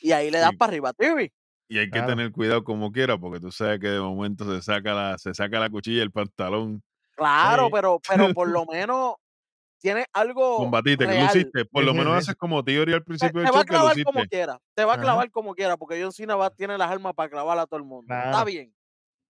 Y 0.00 0.12
ahí 0.12 0.30
le 0.30 0.38
das 0.38 0.50
Sí. 0.50 0.56
para 0.56 0.70
arriba 0.70 0.88
a 0.90 0.92
Theory. 0.92 1.32
Y 1.68 1.78
hay 1.78 1.86
que 1.86 1.92
Claro. 1.92 2.08
tener 2.08 2.32
cuidado 2.32 2.64
como 2.64 2.90
quiera, 2.90 3.16
porque 3.18 3.38
tú 3.40 3.52
sabes 3.52 3.78
que 3.80 3.88
de 3.88 4.00
momento 4.00 4.44
se 4.44 4.62
saca 4.62 4.92
la, 4.94 5.18
se 5.18 5.32
saca 5.34 5.60
la 5.60 5.70
cuchilla 5.70 5.98
y 5.98 6.00
el 6.02 6.10
pantalón. 6.10 6.82
Claro, 7.16 7.66
Sí. 7.66 7.70
pero, 7.74 8.00
pero 8.08 8.34
por 8.34 8.48
lo 8.62 8.66
menos 8.66 9.14
tiene 9.80 10.06
algo. 10.12 10.56
Combatiste, 10.58 11.06
que 11.06 11.20
luciste. 11.22 11.64
Por 11.66 11.84
lo 11.84 11.94
menos 11.94 12.16
haces 12.16 12.34
como 12.34 12.62
teoría 12.64 12.96
al 12.96 13.00
Te, 13.02 13.06
principio 13.06 13.40
te 13.40 13.46
del 13.46 13.54
va 13.56 13.60
a 13.60 13.64
clavar 13.64 14.02
como 14.04 14.24
quiera. 14.26 14.58
Te 14.74 14.84
va 14.84 14.92
a 14.92 14.94
Ajá. 14.96 15.02
clavar 15.02 15.30
como 15.30 15.54
quiera, 15.54 15.76
porque 15.76 16.02
John 16.02 16.12
Cena 16.12 16.36
va, 16.36 16.50
tiene 16.50 16.76
las 16.76 16.90
armas 16.90 17.14
para 17.14 17.30
clavar 17.30 17.58
a 17.58 17.66
todo 17.66 17.78
el 17.78 17.86
mundo. 17.86 18.12
Está 18.14 18.44
bien. 18.44 18.74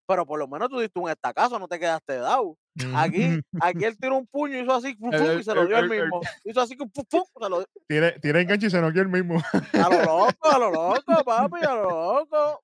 Pero 0.07 0.27
por 0.27 0.39
lo 0.41 0.49
menos 0.49 0.69
tú 0.71 0.81
diste 0.81 0.99
un 0.99 1.09
estacazo, 1.11 1.59
no 1.59 1.69
te 1.69 1.79
quedaste 1.79 2.17
dado. 2.17 2.57
Aquí, 2.95 3.41
aquí 3.61 3.85
él 3.85 3.97
tiró 3.99 4.17
un 4.19 4.27
puño, 4.27 4.59
hizo 4.61 4.75
así, 4.75 4.95
pum, 4.95 5.11
pum, 5.11 5.39
y 5.39 5.45
se 5.45 5.55
lo 5.55 5.67
dio 5.67 5.77
al 5.77 5.89
mismo. 5.89 6.21
Hizo 6.45 6.61
así, 6.61 6.77
pum, 6.77 6.91
pum, 6.91 7.23
se 7.41 7.49
lo 7.49 7.59
dio. 7.59 7.67
Tira, 7.89 8.15
tira 8.21 8.41
enganche 8.41 8.67
y 8.67 8.71
se 8.71 8.81
noqueó 8.81 9.03
el 9.03 9.09
mismo. 9.09 9.41
A 9.73 9.89
lo 9.89 10.03
loco, 10.03 10.51
a 10.51 10.59
lo 10.59 10.71
loco, 10.73 11.25
papi, 11.25 11.65
a 11.65 11.75
lo 11.75 11.91
loco. 11.91 12.63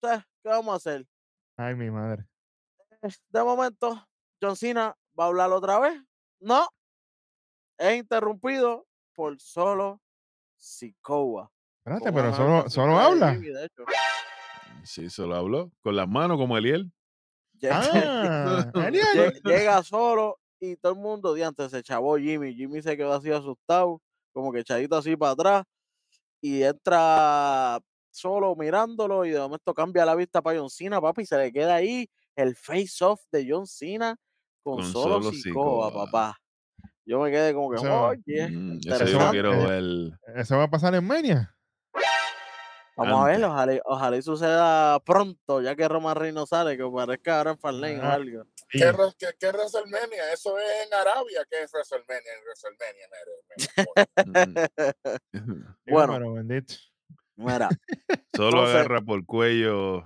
Sea, 0.00 0.26
¿qué 0.42 0.48
vamos 0.48 0.72
a 0.72 0.76
hacer? 0.76 1.06
Ay, 1.56 1.74
mi 1.74 1.90
madre. 1.90 2.24
de 3.00 3.42
momento, 3.42 4.06
John 4.40 4.56
Cena 4.56 4.96
va 5.18 5.24
a 5.24 5.26
hablar 5.28 5.50
otra 5.50 5.78
vez. 5.80 6.00
No. 6.40 6.68
Es 7.78 7.96
interrumpido 7.96 8.86
por 9.14 9.40
solo 9.40 10.00
Sikoa. 10.56 11.50
Espérate, 11.84 12.12
pero 12.12 12.34
solo, 12.34 12.68
solo 12.68 12.98
habla. 12.98 13.40
Sí, 14.84 15.08
se 15.10 15.22
lo 15.22 15.36
habló. 15.36 15.72
Con 15.80 15.96
las 15.96 16.08
manos 16.08 16.36
como 16.36 16.56
Eliel. 16.58 16.92
Ah, 17.70 18.70
Llega 19.44 19.82
solo 19.82 20.38
y 20.60 20.76
todo 20.76 20.92
el 20.92 20.98
mundo 20.98 21.34
de 21.34 21.44
antes 21.44 21.70
se 21.70 21.82
chavó 21.82 22.16
Jimmy. 22.18 22.54
Jimmy 22.54 22.82
se 22.82 22.96
quedó 22.96 23.12
así 23.12 23.30
asustado, 23.30 24.00
como 24.32 24.52
que 24.52 24.60
echadito 24.60 24.96
así 24.96 25.16
para 25.16 25.32
atrás. 25.32 25.64
Y 26.40 26.62
entra 26.62 27.80
solo 28.10 28.54
mirándolo 28.56 29.24
y 29.24 29.30
de 29.30 29.38
momento 29.40 29.74
cambia 29.74 30.04
la 30.04 30.14
vista 30.14 30.40
para 30.42 30.58
John 30.58 30.70
Cena, 30.70 31.00
papi, 31.00 31.22
y 31.22 31.26
se 31.26 31.36
le 31.38 31.52
queda 31.52 31.76
ahí 31.76 32.08
el 32.36 32.54
face-off 32.56 33.20
de 33.32 33.46
John 33.48 33.66
Cena 33.66 34.16
con, 34.62 34.76
Con 34.76 34.84
solo, 34.84 35.22
solo 35.22 35.32
Sikoa, 35.32 35.92
papá. 35.92 36.36
Yo 37.04 37.20
me 37.20 37.30
quedé 37.30 37.54
como 37.54 37.70
que, 37.70 37.78
oye, 37.78 38.48
Mm, 38.50 38.78
eso 38.86 39.06
yo 39.06 39.18
lo 39.18 39.24
interesante. 39.24 39.30
quiero 39.30 39.50
ver. 39.50 40.18
Eso 40.36 40.58
va 40.58 40.64
a 40.64 40.70
pasar 40.70 40.94
en 40.94 41.04
Mania. 41.06 41.54
Vamos 42.98 43.20
a 43.22 43.24
ver, 43.26 43.44
ojalá, 43.44 43.80
ojalá 43.84 44.16
y 44.16 44.22
suceda 44.22 44.98
pronto, 45.00 45.62
ya 45.62 45.76
que 45.76 45.86
Roman 45.88 46.16
Reigns 46.16 46.34
no 46.34 46.46
sale, 46.46 46.76
que 46.76 46.84
parezca 46.84 47.38
ahora 47.38 47.52
en 47.52 47.58
Farlane 47.58 48.00
o 48.00 48.04
algo. 48.04 48.44
¿Qué, 48.68 48.80
qué- 49.18 49.26
qué 49.38 49.46
WrestleMania? 49.50 50.32
Eso 50.32 50.58
es 50.58 50.86
en 50.86 50.92
Arabia. 50.94 51.40
¿Qué 51.48 51.62
es 51.62 51.72
WrestleMania? 51.72 52.32
En 52.34 52.44
WrestleMania, 52.44 53.06
Mm. 54.26 55.32
digo, 55.32 55.74
bueno. 55.86 56.12
pero 56.14 56.32
bendito. 56.34 56.74
Mira, 57.36 57.68
Solo 58.34 58.48
Entonces- 58.48 58.74
agarra 58.76 59.00
por 59.00 59.24
cuello 59.24 59.98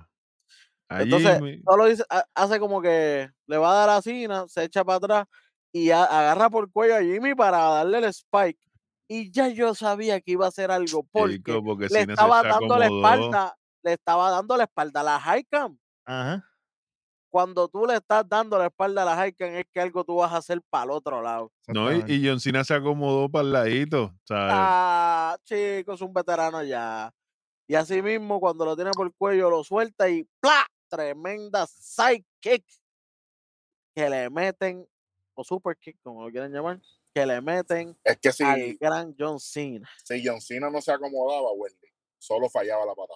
a 0.89 1.01
entonces 1.01 1.33
Jimmy. 1.35 1.61
solo 1.67 1.85
dice, 1.85 2.03
hace 2.35 2.59
como 2.59 2.79
que 2.81 3.27
le 3.47 3.57
va 3.57 3.71
a 3.71 3.87
dar 3.87 3.97
a 3.97 4.01
Cena, 4.03 4.45
se 4.47 4.63
echa 4.65 4.83
para 4.85 4.97
atrás 4.97 5.25
y 5.71 5.89
a- 5.89 6.03
agarra 6.03 6.49
por 6.51 6.71
cuello 6.71 6.95
a 6.95 7.01
Jimmy 7.01 7.33
para 7.33 7.57
darle 7.57 7.97
el 7.97 8.03
spike. 8.05 8.59
Y 9.07 9.31
ya 9.31 9.49
yo 9.49 9.75
sabía 9.75 10.21
que 10.21 10.31
iba 10.31 10.45
a 10.45 10.49
hacer 10.49 10.71
algo 10.71 11.03
porque 11.11 11.35
Chico, 11.35 11.63
porque 11.63 11.87
le 11.87 12.01
estaba 12.01 12.41
dando 12.41 12.77
la 12.77 12.85
espalda, 12.85 13.57
le 13.83 13.93
estaba 13.93 14.31
dando 14.31 14.57
la 14.57 14.63
espalda 14.63 15.01
a 15.01 15.03
la 15.03 15.19
high 15.19 15.43
cam. 15.45 15.77
Ajá. 16.05 16.49
Cuando 17.29 17.67
tú 17.67 17.85
le 17.85 17.95
estás 17.95 18.27
dando 18.29 18.57
la 18.59 18.67
espalda 18.67 19.01
a 19.01 19.05
la 19.05 19.15
high 19.15 19.33
cam 19.33 19.49
es 19.55 19.65
que 19.73 19.81
algo 19.81 20.03
tú 20.03 20.15
vas 20.15 20.31
a 20.31 20.37
hacer 20.37 20.61
para 20.69 20.85
el 20.85 20.91
otro 20.91 21.21
lado. 21.21 21.51
No, 21.67 21.91
y, 21.91 22.03
y 22.07 22.27
John 22.27 22.39
Cena 22.39 22.63
se 22.63 22.73
acomodó 22.73 23.29
para 23.29 23.43
el 23.43 23.53
ladito. 23.53 24.13
¿sabes? 24.23 24.53
Ah, 24.55 25.37
chicos, 25.43 26.01
un 26.01 26.13
veterano 26.13 26.63
ya. 26.63 27.11
Y 27.67 27.75
así 27.75 28.01
mismo, 28.01 28.39
cuando 28.39 28.65
lo 28.65 28.75
tiene 28.75 28.91
por 28.91 29.07
el 29.07 29.13
cuello, 29.13 29.49
lo 29.49 29.63
suelta 29.63 30.09
y 30.09 30.27
¡plá! 30.39 30.65
Tremenda 30.89 31.65
side 31.65 32.25
kick 32.39 32.63
que 33.95 34.09
le 34.09 34.29
meten, 34.29 34.87
o 35.35 35.43
super 35.43 35.77
kick, 35.77 35.97
como 36.03 36.23
lo 36.23 36.31
quieran 36.31 36.51
llamar, 36.51 36.79
que 37.13 37.25
le 37.25 37.41
meten 37.41 37.97
Es 38.03 38.17
que 38.17 38.31
si, 38.31 38.43
al 38.43 38.75
gran 38.79 39.15
John 39.17 39.39
Cena. 39.39 39.89
si 40.03 40.25
John 40.25 40.41
Cena 40.41 40.69
no 40.69 40.81
se 40.81 40.91
acomodaba, 40.91 41.51
Wendy, 41.53 41.87
solo 42.17 42.49
fallaba 42.49 42.85
la 42.85 42.95
pata. 42.95 43.13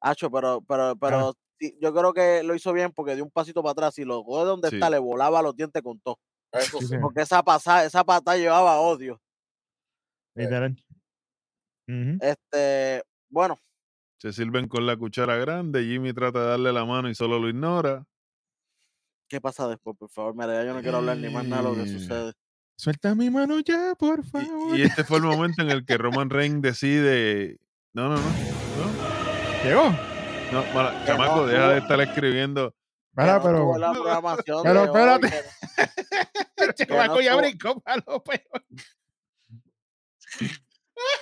Hacho, 0.00 0.30
pero, 0.30 0.60
pero, 0.62 0.96
pero 0.96 1.34
sí, 1.58 1.76
yo 1.80 1.94
creo 1.94 2.12
que 2.12 2.42
lo 2.42 2.54
hizo 2.54 2.72
bien 2.72 2.92
porque 2.92 3.14
dio 3.14 3.24
un 3.24 3.30
pasito 3.30 3.62
para 3.62 3.72
atrás 3.72 3.98
y 3.98 4.04
lo 4.04 4.22
coge 4.24 4.44
donde 4.44 4.68
Sí. 4.68 4.76
está, 4.76 4.90
le 4.90 4.98
volaba 4.98 5.40
los 5.42 5.54
dientes 5.56 5.82
con 5.82 6.00
todo. 6.00 6.18
Eso 6.52 6.78
Sí, 6.80 6.86
sí. 6.86 6.94
sí. 6.94 6.98
Porque 7.00 7.22
esa 7.22 7.42
pasada, 7.42 7.84
esa 7.84 8.04
patada 8.04 8.36
llevaba 8.36 8.78
odio. 8.80 9.20
Literal. 10.34 10.76
Ujú. 11.88 12.18
Este, 12.20 13.02
bueno, 13.30 13.58
Se 14.18 14.32
sirven 14.32 14.68
con 14.68 14.86
la 14.86 14.96
cuchara 14.96 15.36
grande. 15.36 15.82
Jimmy 15.84 16.12
trata 16.12 16.40
de 16.40 16.46
darle 16.50 16.72
la 16.72 16.84
mano 16.84 17.08
y 17.08 17.14
solo 17.14 17.38
lo 17.38 17.48
ignora. 17.48 18.06
¿qué 19.28 19.40
pasa 19.40 19.66
después, 19.66 19.96
por 19.96 20.10
favor? 20.10 20.34
Mira, 20.34 20.52
ya 20.62 20.64
yo 20.66 20.74
no 20.74 20.82
quiero 20.82 20.98
hablar 20.98 21.16
ni 21.16 21.30
más 21.30 21.44
nada 21.46 21.62
de 21.62 21.68
lo 21.70 21.74
que 21.74 21.88
Eh, 21.90 21.98
sucede. 21.98 22.32
Suelta 22.76 23.14
mi 23.14 23.30
mano 23.30 23.60
ya, 23.60 23.94
por 23.98 24.24
favor. 24.24 24.78
Y, 24.78 24.82
este 24.82 25.04
fue 25.04 25.18
el 25.18 25.24
momento 25.24 25.62
en 25.62 25.70
el 25.70 25.84
que 25.84 25.98
Roman 25.98 26.30
Reigns 26.30 26.62
decide. 26.62 27.58
No, 27.92 28.08
no, 28.08 28.16
no. 28.16 28.22
No, 28.22 29.64
Llegó. 29.64 29.90
no 30.52 30.64
mala- 30.74 31.04
chamaco, 31.04 31.36
no 31.36 31.46
deja 31.46 31.68
de 31.68 31.78
estar 31.78 32.00
escribiendo. 32.00 32.74
no 33.14 33.42
pero. 33.42 33.58
tuvo 33.58 33.78
la 33.78 33.92
programación 33.92 34.62
pero 34.62 34.80
hoy, 34.82 34.86
espérate. 34.86 35.44
El 36.56 36.74
chamaco 36.74 37.20
ya 37.20 37.36
brincó 37.36 37.80
para 37.80 38.02
lo 38.06 38.22
peor. 38.22 38.64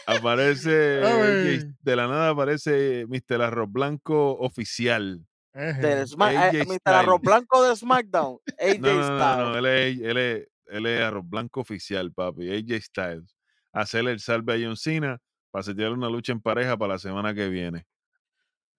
Aparece. 0.07 1.03
AJ 1.05 1.75
de 1.81 1.97
la 1.97 2.07
nada 2.07 2.31
aparece 2.31 3.07
Mr. 3.09 3.43
Arroz 3.43 3.71
Blanco 3.71 4.37
oficial. 4.39 5.25
Del 5.53 6.07
Sma- 6.07 6.29
AJ 6.29 6.55
eh, 6.55 6.65
Mr. 6.65 6.95
Arroz 6.95 7.21
Blanco 7.21 7.65
de 7.65 7.75
SmackDown, 7.75 8.39
AJ 8.59 8.79
No, 8.79 8.93
no, 8.93 9.19
no, 9.19 9.51
no, 9.51 9.59
él 9.59 9.67
es, 9.67 10.01
él 10.01 10.17
es 10.17 10.49
él 10.71 10.87
es 10.87 11.01
arroz 11.01 11.29
blanco 11.29 11.61
oficial, 11.61 12.13
papi. 12.13 12.51
AJ 12.51 12.83
Styles. 12.83 13.37
Hacerle 13.73 14.13
el 14.13 14.21
salve 14.21 14.55
a 14.55 14.67
John 14.67 14.77
Cena 14.77 15.21
para 15.51 15.63
setear 15.63 15.93
una 15.93 16.09
lucha 16.09 16.33
en 16.33 16.41
pareja 16.41 16.77
para 16.77 16.95
la 16.95 16.99
semana 16.99 17.35
que 17.35 17.49
viene. 17.49 17.87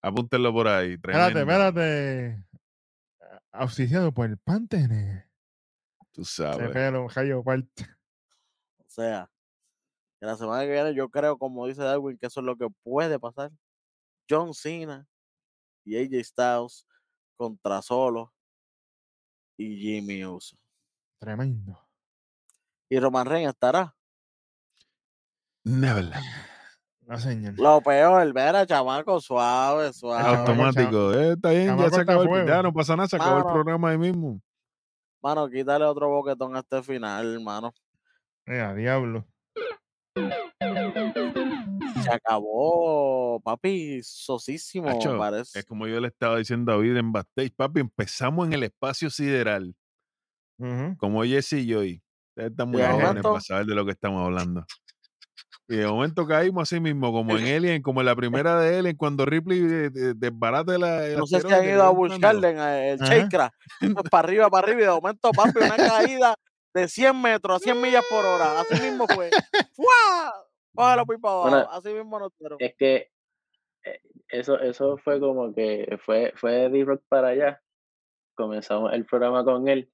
Apúntenlo 0.02 0.52
por 0.52 0.68
ahí. 0.68 0.94
Espérate, 0.94 1.34
Tremendo. 1.34 1.68
espérate. 1.68 2.46
Auspiciado 3.52 4.12
por 4.14 4.30
el 4.30 4.38
Pantene. 4.38 5.30
Tú 6.12 6.26
sabes. 6.26 6.70
pelo, 6.72 7.08
Jayo 7.08 7.44
parte. 7.44 7.86
O 8.80 8.84
sea, 8.88 9.30
que 10.20 10.26
la 10.26 10.36
semana 10.36 10.64
que 10.64 10.72
viene 10.72 10.94
yo 10.94 11.10
creo, 11.10 11.38
como 11.38 11.68
dice 11.68 11.82
Darwin, 11.84 12.18
que 12.18 12.28
eso 12.28 12.40
es 12.40 12.46
lo 12.46 12.58
que 12.58 12.68
puede 12.84 13.20
pasar. 13.20 13.52
John 14.30 14.54
Cena 14.54 15.08
y 15.86 15.98
AJ 15.98 16.26
Styles 16.26 16.88
contra 17.38 17.82
Solo 17.82 18.34
y 19.58 19.78
Jimmy 19.78 20.26
Uso. 20.26 20.58
Tremendo. 21.22 21.80
Y 22.90 23.00
Roman 23.00 23.28
Reigns 23.28 23.54
estará. 23.54 23.96
Neverland. 25.64 26.26
No, 27.08 27.20
señor. 27.20 27.56
Lo 27.58 27.82
peor, 27.82 28.32
ver 28.32 28.66
chamaco, 28.68 29.20
suave, 29.20 29.92
suave. 29.92 30.38
Automático. 30.38 31.14
Eh, 31.14 31.34
está 31.34 31.50
bien, 31.50 31.78
ya 31.78 31.90
se 31.90 32.02
acabó 32.02 32.38
el 32.38 32.48
ya 32.48 32.64
no 32.64 32.72
pasa 32.72 32.96
nada, 32.96 33.10
se 33.10 33.18
acabó 33.18 33.40
el 33.40 33.44
programa 33.44 33.90
ahí 33.90 33.98
mismo. 33.98 34.42
Mano, 35.22 35.50
quítale 35.50 35.84
otro 35.84 36.08
boquetón 36.08 36.56
a 36.56 36.60
este 36.60 36.82
final, 36.82 37.34
hermano. 37.34 37.74
Mira, 38.46 38.74
diablo. 38.74 39.28
Se 42.02 42.12
acabó, 42.14 43.42
papi, 43.42 44.02
sosísimo, 44.04 44.88
Acho, 44.88 45.18
parece. 45.18 45.60
Es 45.60 45.66
como 45.66 45.88
yo 45.88 46.00
le 46.00 46.08
estaba 46.08 46.38
diciendo 46.38 46.72
a 46.72 46.76
David 46.76 46.96
en 46.96 47.12
backstage, 47.12 47.54
papi, 47.54 47.82
empezamos 47.82 48.48
en 48.48 48.54
el 48.54 48.64
espacio 48.64 49.10
sideral, 49.10 49.76
Como 50.98 51.24
Jesse 51.24 51.54
y 51.54 51.68
Joy. 51.72 52.02
Ustedes 52.30 52.52
están 52.52 52.70
muy 52.70 52.82
jóvenes 52.82 53.24
para 53.24 53.40
saber 53.42 53.66
de 53.66 53.76
lo 53.76 53.86
que 53.86 53.92
estamos 53.92 54.24
hablando. 54.26 54.66
Y 55.68 55.78
de 55.78 55.88
momento 55.88 56.28
caímos 56.28 56.64
así 56.64 56.82
mismo, 56.82 57.12
como 57.14 57.38
en 57.38 57.48
Alien, 57.56 57.82
como 57.82 58.02
en 58.02 58.06
la 58.06 58.16
primera 58.56 58.60
de 58.60 58.80
Alien, 58.80 58.96
cuando 58.98 59.26
Ripley 59.26 59.60
eh, 59.62 59.86
eh, 59.86 60.14
desbarata 60.16 60.78
la. 60.78 61.06
el 61.08 61.18
No 61.18 61.26
sé 61.26 61.40
si 61.42 61.54
han 61.54 61.64
ido 61.66 61.84
a 61.84 61.92
entrando. 61.92 62.42
Garden, 62.42 62.60
a- 62.60 62.86
el 62.88 63.02
Ajá. 63.02 63.16
Shakera, 63.16 63.52
para 64.12 64.28
arriba, 64.28 64.50
para 64.50 64.68
arriba, 64.68 64.82
y 64.82 64.86
de 64.86 64.92
momento, 64.92 65.32
papi, 65.32 65.60
una 65.60 65.78
caída 65.78 66.36
de 66.74 66.88
100 66.88 67.22
metros 67.22 67.56
a 67.56 67.60
100 67.60 67.82
millas 67.82 68.04
por 68.10 68.26
hora. 68.26 68.60
Así 68.62 68.82
mismo 68.82 69.08
fue. 69.08 69.30
¡Fua! 69.74 70.34
Para 70.74 71.02
abajo. 71.02 71.42
Bueno, 71.44 71.70
Así 71.72 71.90
mismo 71.94 72.20
nos 72.20 72.32
dieron. 72.38 72.58
Es 72.60 72.74
que 72.78 73.12
eh, 73.86 74.00
eso, 74.30 74.60
eso 74.60 74.98
fue 74.98 75.20
como 75.20 75.54
que 75.54 75.98
fue, 76.06 76.34
fue 76.36 76.52
de 76.54 76.70
D-Rock 76.70 77.04
para 77.08 77.30
allá. 77.30 77.62
Comenzamos 78.36 78.92
el 78.94 79.06
programa 79.06 79.44
con 79.44 79.68
él 79.68 79.90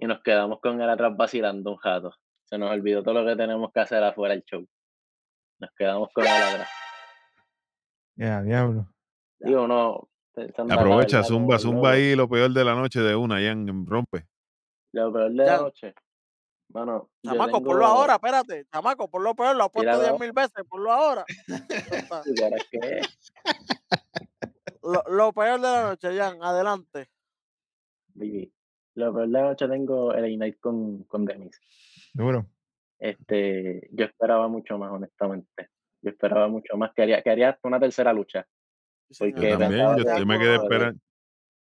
y 0.00 0.06
nos 0.06 0.20
quedamos 0.22 0.60
con 0.60 0.80
él 0.80 0.88
atrás 0.90 1.16
vacilando 1.16 1.72
un 1.72 1.78
rato. 1.82 2.12
Se 2.44 2.58
nos 2.58 2.70
olvidó 2.70 3.02
todo 3.02 3.14
lo 3.22 3.26
que 3.26 3.36
tenemos 3.36 3.70
que 3.72 3.80
hacer 3.80 4.02
afuera 4.02 4.34
del 4.34 4.42
show. 4.44 4.66
Nos 5.60 5.70
quedamos 5.76 6.08
con 6.14 6.24
él 6.24 6.30
atrás. 6.30 6.68
Ya, 8.16 8.42
diablo. 8.42 8.92
Digo, 9.38 9.66
no. 9.68 10.08
Aprovecha, 10.70 11.18
verdad, 11.18 11.28
zumba, 11.28 11.58
zumba 11.58 11.90
ahí 11.92 12.14
lo 12.14 12.28
peor 12.28 12.50
de 12.52 12.64
la 12.64 12.74
noche 12.74 13.00
de 13.00 13.14
una, 13.14 13.40
ya 13.40 13.50
en 13.50 13.86
rompe. 13.86 14.26
Lo 14.92 15.12
peor 15.12 15.30
de 15.32 15.36
Ya. 15.44 15.56
la 15.56 15.58
noche. 15.58 15.94
Bueno, 16.68 17.10
Chamaco, 17.24 17.58
tengo- 17.58 17.64
ponlo 17.70 17.84
ahora, 17.84 18.14
espérate. 18.14 18.64
Chamaco, 18.72 19.10
ponlo 19.10 19.34
peor, 19.34 19.56
lo 19.56 19.64
has 19.64 19.70
puesto. 19.70 20.00
10 20.00 20.18
mil 20.20 20.32
veces, 20.32 20.64
ponlo 20.68 20.92
ahora. 20.92 21.24
Ya 21.46 21.56
está. 21.98 22.22
¿Y 22.34 22.42
ahora 22.42 22.56
qué? 22.70 23.00
Lo, 24.82 25.02
lo 25.08 25.32
peor 25.32 25.60
de 25.60 25.66
la 25.68 25.82
noche, 25.82 26.16
Jan, 26.16 26.42
adelante. 26.42 27.10
Baby. 28.14 28.52
Lo 28.94 29.12
peor 29.12 29.26
de 29.26 29.32
la 29.32 29.42
noche 29.42 29.68
tengo 29.68 30.12
el 30.14 30.38
Night 30.38 30.58
con, 30.60 31.04
con 31.04 31.24
Demis. 31.24 31.60
Duro. 32.12 32.46
Este, 32.98 33.88
yo 33.92 34.04
esperaba 34.04 34.48
mucho 34.48 34.78
más, 34.78 34.90
honestamente. 34.92 35.70
Yo 36.02 36.10
esperaba 36.10 36.48
mucho 36.48 36.76
más. 36.76 36.92
Quería, 36.94 37.22
quería 37.22 37.50
hasta 37.50 37.68
una 37.68 37.80
tercera 37.80 38.12
lucha. 38.12 38.46
Sí, 39.10 39.32
Porque 39.32 39.50
Yo 39.50 39.58
también, 39.58 39.96
yo, 39.96 40.26
me 40.26 40.38
quedé 40.38 40.54
esperando. 40.56 41.00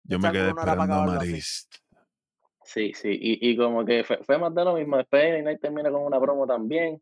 Yo 0.04 0.20
me 0.20 0.32
quedé 0.32 0.50
esperando 0.50 0.94
a. 0.94 1.06
Maris. 1.06 1.70
Sí, 2.64 2.94
sí. 2.94 3.10
Y, 3.10 3.52
y 3.52 3.58
como 3.58 3.86
que 3.86 4.04
fue, 4.04 4.18
fue 4.24 4.38
más 4.38 4.54
de 4.54 4.64
lo 4.66 4.74
mismo. 4.74 4.98
Después 4.98 5.24
el 5.24 5.44
Night 5.44 5.62
termina 5.62 5.92
con 5.92 6.02
una 6.02 6.20
promo 6.20 6.46
también. 6.48 7.02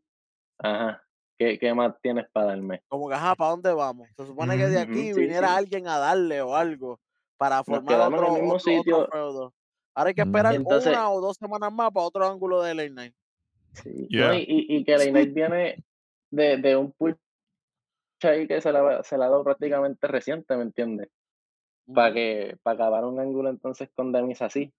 Ajá. 0.58 1.02
¿Qué, 1.38 1.58
qué 1.58 1.74
más 1.74 1.94
tienes 2.00 2.26
para 2.32 2.46
darme? 2.46 2.82
Como 2.88 3.08
que, 3.08 3.14
ajá, 3.14 3.34
¿para 3.34 3.50
dónde 3.50 3.72
vamos? 3.72 4.08
Se 4.16 4.26
supone 4.26 4.56
que 4.56 4.68
de 4.68 4.80
aquí 4.80 5.12
sí, 5.12 5.20
viniera 5.20 5.48
sí. 5.48 5.54
alguien 5.54 5.86
a 5.86 5.98
darle 5.98 6.40
o 6.40 6.56
algo 6.56 6.98
para 7.36 7.62
formar 7.62 7.94
quedamos 7.94 8.18
en 8.18 8.24
otro, 8.24 8.36
el 8.36 8.42
mismo 8.42 8.54
otro, 8.54 8.72
otro 8.72 8.78
sitio. 8.78 9.54
Ahora 9.96 10.08
hay 10.08 10.14
que 10.14 10.20
esperar 10.22 10.54
Entonces- 10.54 10.92
una 10.92 11.10
o 11.10 11.20
dos 11.22 11.36
semanas 11.38 11.72
más 11.72 11.90
para 11.90 12.04
otro 12.06 12.28
ángulo 12.28 12.62
de 12.62 12.74
Late 12.74 12.90
Night. 12.90 13.14
Sí. 13.72 14.06
Yeah. 14.08 14.28
No, 14.28 14.34
y, 14.34 14.84
que 14.84 14.94
el 14.94 15.12
Night 15.12 15.32
viene 15.32 15.82
de, 16.30 16.58
de 16.58 16.76
un 16.76 16.92
push 16.92 17.14
ahí 18.22 18.46
que 18.46 18.60
se 18.60 18.72
la, 18.72 19.02
se 19.02 19.16
la 19.16 19.26
ha 19.26 19.28
dado 19.30 19.42
prácticamente 19.42 20.06
reciente, 20.06 20.54
¿me 20.56 20.64
entiendes? 20.64 21.08
Para 21.92 22.12
que 22.12 22.56
para 22.62 22.74
acabar 22.74 23.04
un 23.04 23.18
ángulo 23.20 23.48
entonces 23.48 23.88
con 23.94 24.12
Demis 24.12 24.42
así. 24.42 24.72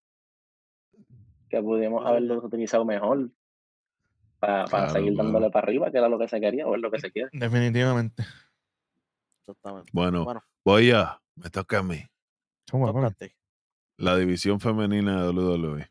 Que 1.49 1.61
pudimos 1.61 2.05
haberlo 2.05 2.35
utilizado 2.43 2.85
mejor 2.85 3.29
para, 4.39 4.65
para 4.65 4.85
Claro, 4.85 4.89
seguir 4.93 5.13
claro. 5.13 5.23
dándole 5.31 5.49
para 5.51 5.65
arriba, 5.65 5.89
que 5.91 5.97
era 5.97 6.09
lo 6.09 6.19
que 6.19 6.27
se 6.27 6.39
quería 6.39 6.67
o 6.67 6.75
es 6.75 6.81
lo 6.81 6.91
que 6.91 6.99
se 6.99 7.11
quiere. 7.11 7.29
Definitivamente. 7.33 8.23
Exactamente. 9.41 9.89
Bueno, 9.93 10.25
Bueno. 10.25 10.43
voy 10.63 10.91
a. 10.91 11.19
Me 11.35 11.49
toca 11.49 11.79
a 11.79 11.83
mí. 11.83 12.03
Toma. 12.65 12.91
La 13.99 14.15
división 14.15 14.59
femenina 14.59 15.23
de 15.23 15.29
WWE. 15.29 15.89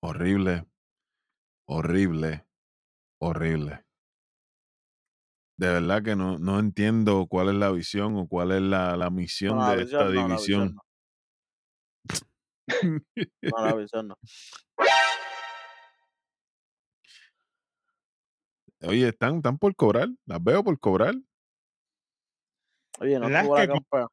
Horrible. 0.00 0.64
Horrible. 1.66 2.46
Horrible. 3.20 3.84
De 5.58 5.68
verdad 5.68 6.04
que 6.04 6.14
no, 6.14 6.38
no 6.38 6.60
entiendo 6.60 7.26
cuál 7.28 7.48
es 7.48 7.56
la 7.56 7.72
visión 7.72 8.16
o 8.16 8.28
cuál 8.28 8.52
es 8.52 8.62
la, 8.62 8.96
la 8.96 9.10
misión 9.10 9.56
No, 9.56 9.62
la 9.62 9.74
de 9.74 9.82
esta 9.82 10.04
visión 10.04 10.14
no, 10.14 10.28
la 10.28 10.36
visión 10.36 10.60
división. 10.60 10.74
no. 10.74 10.82
No, 13.42 13.66
la 13.66 13.74
visión 13.74 14.08
no. 14.08 14.18
Oye, 18.82 19.08
están, 19.08 19.38
están 19.38 19.58
por 19.58 19.74
cobrar. 19.74 20.08
Las 20.26 20.44
veo 20.44 20.62
por 20.62 20.78
cobrar. 20.78 21.14
Oye, 23.00 23.18
no 23.18 23.28
Las 23.28 23.44
tuvo 23.44 23.58
la 23.58 23.66
campeona. 23.66 24.06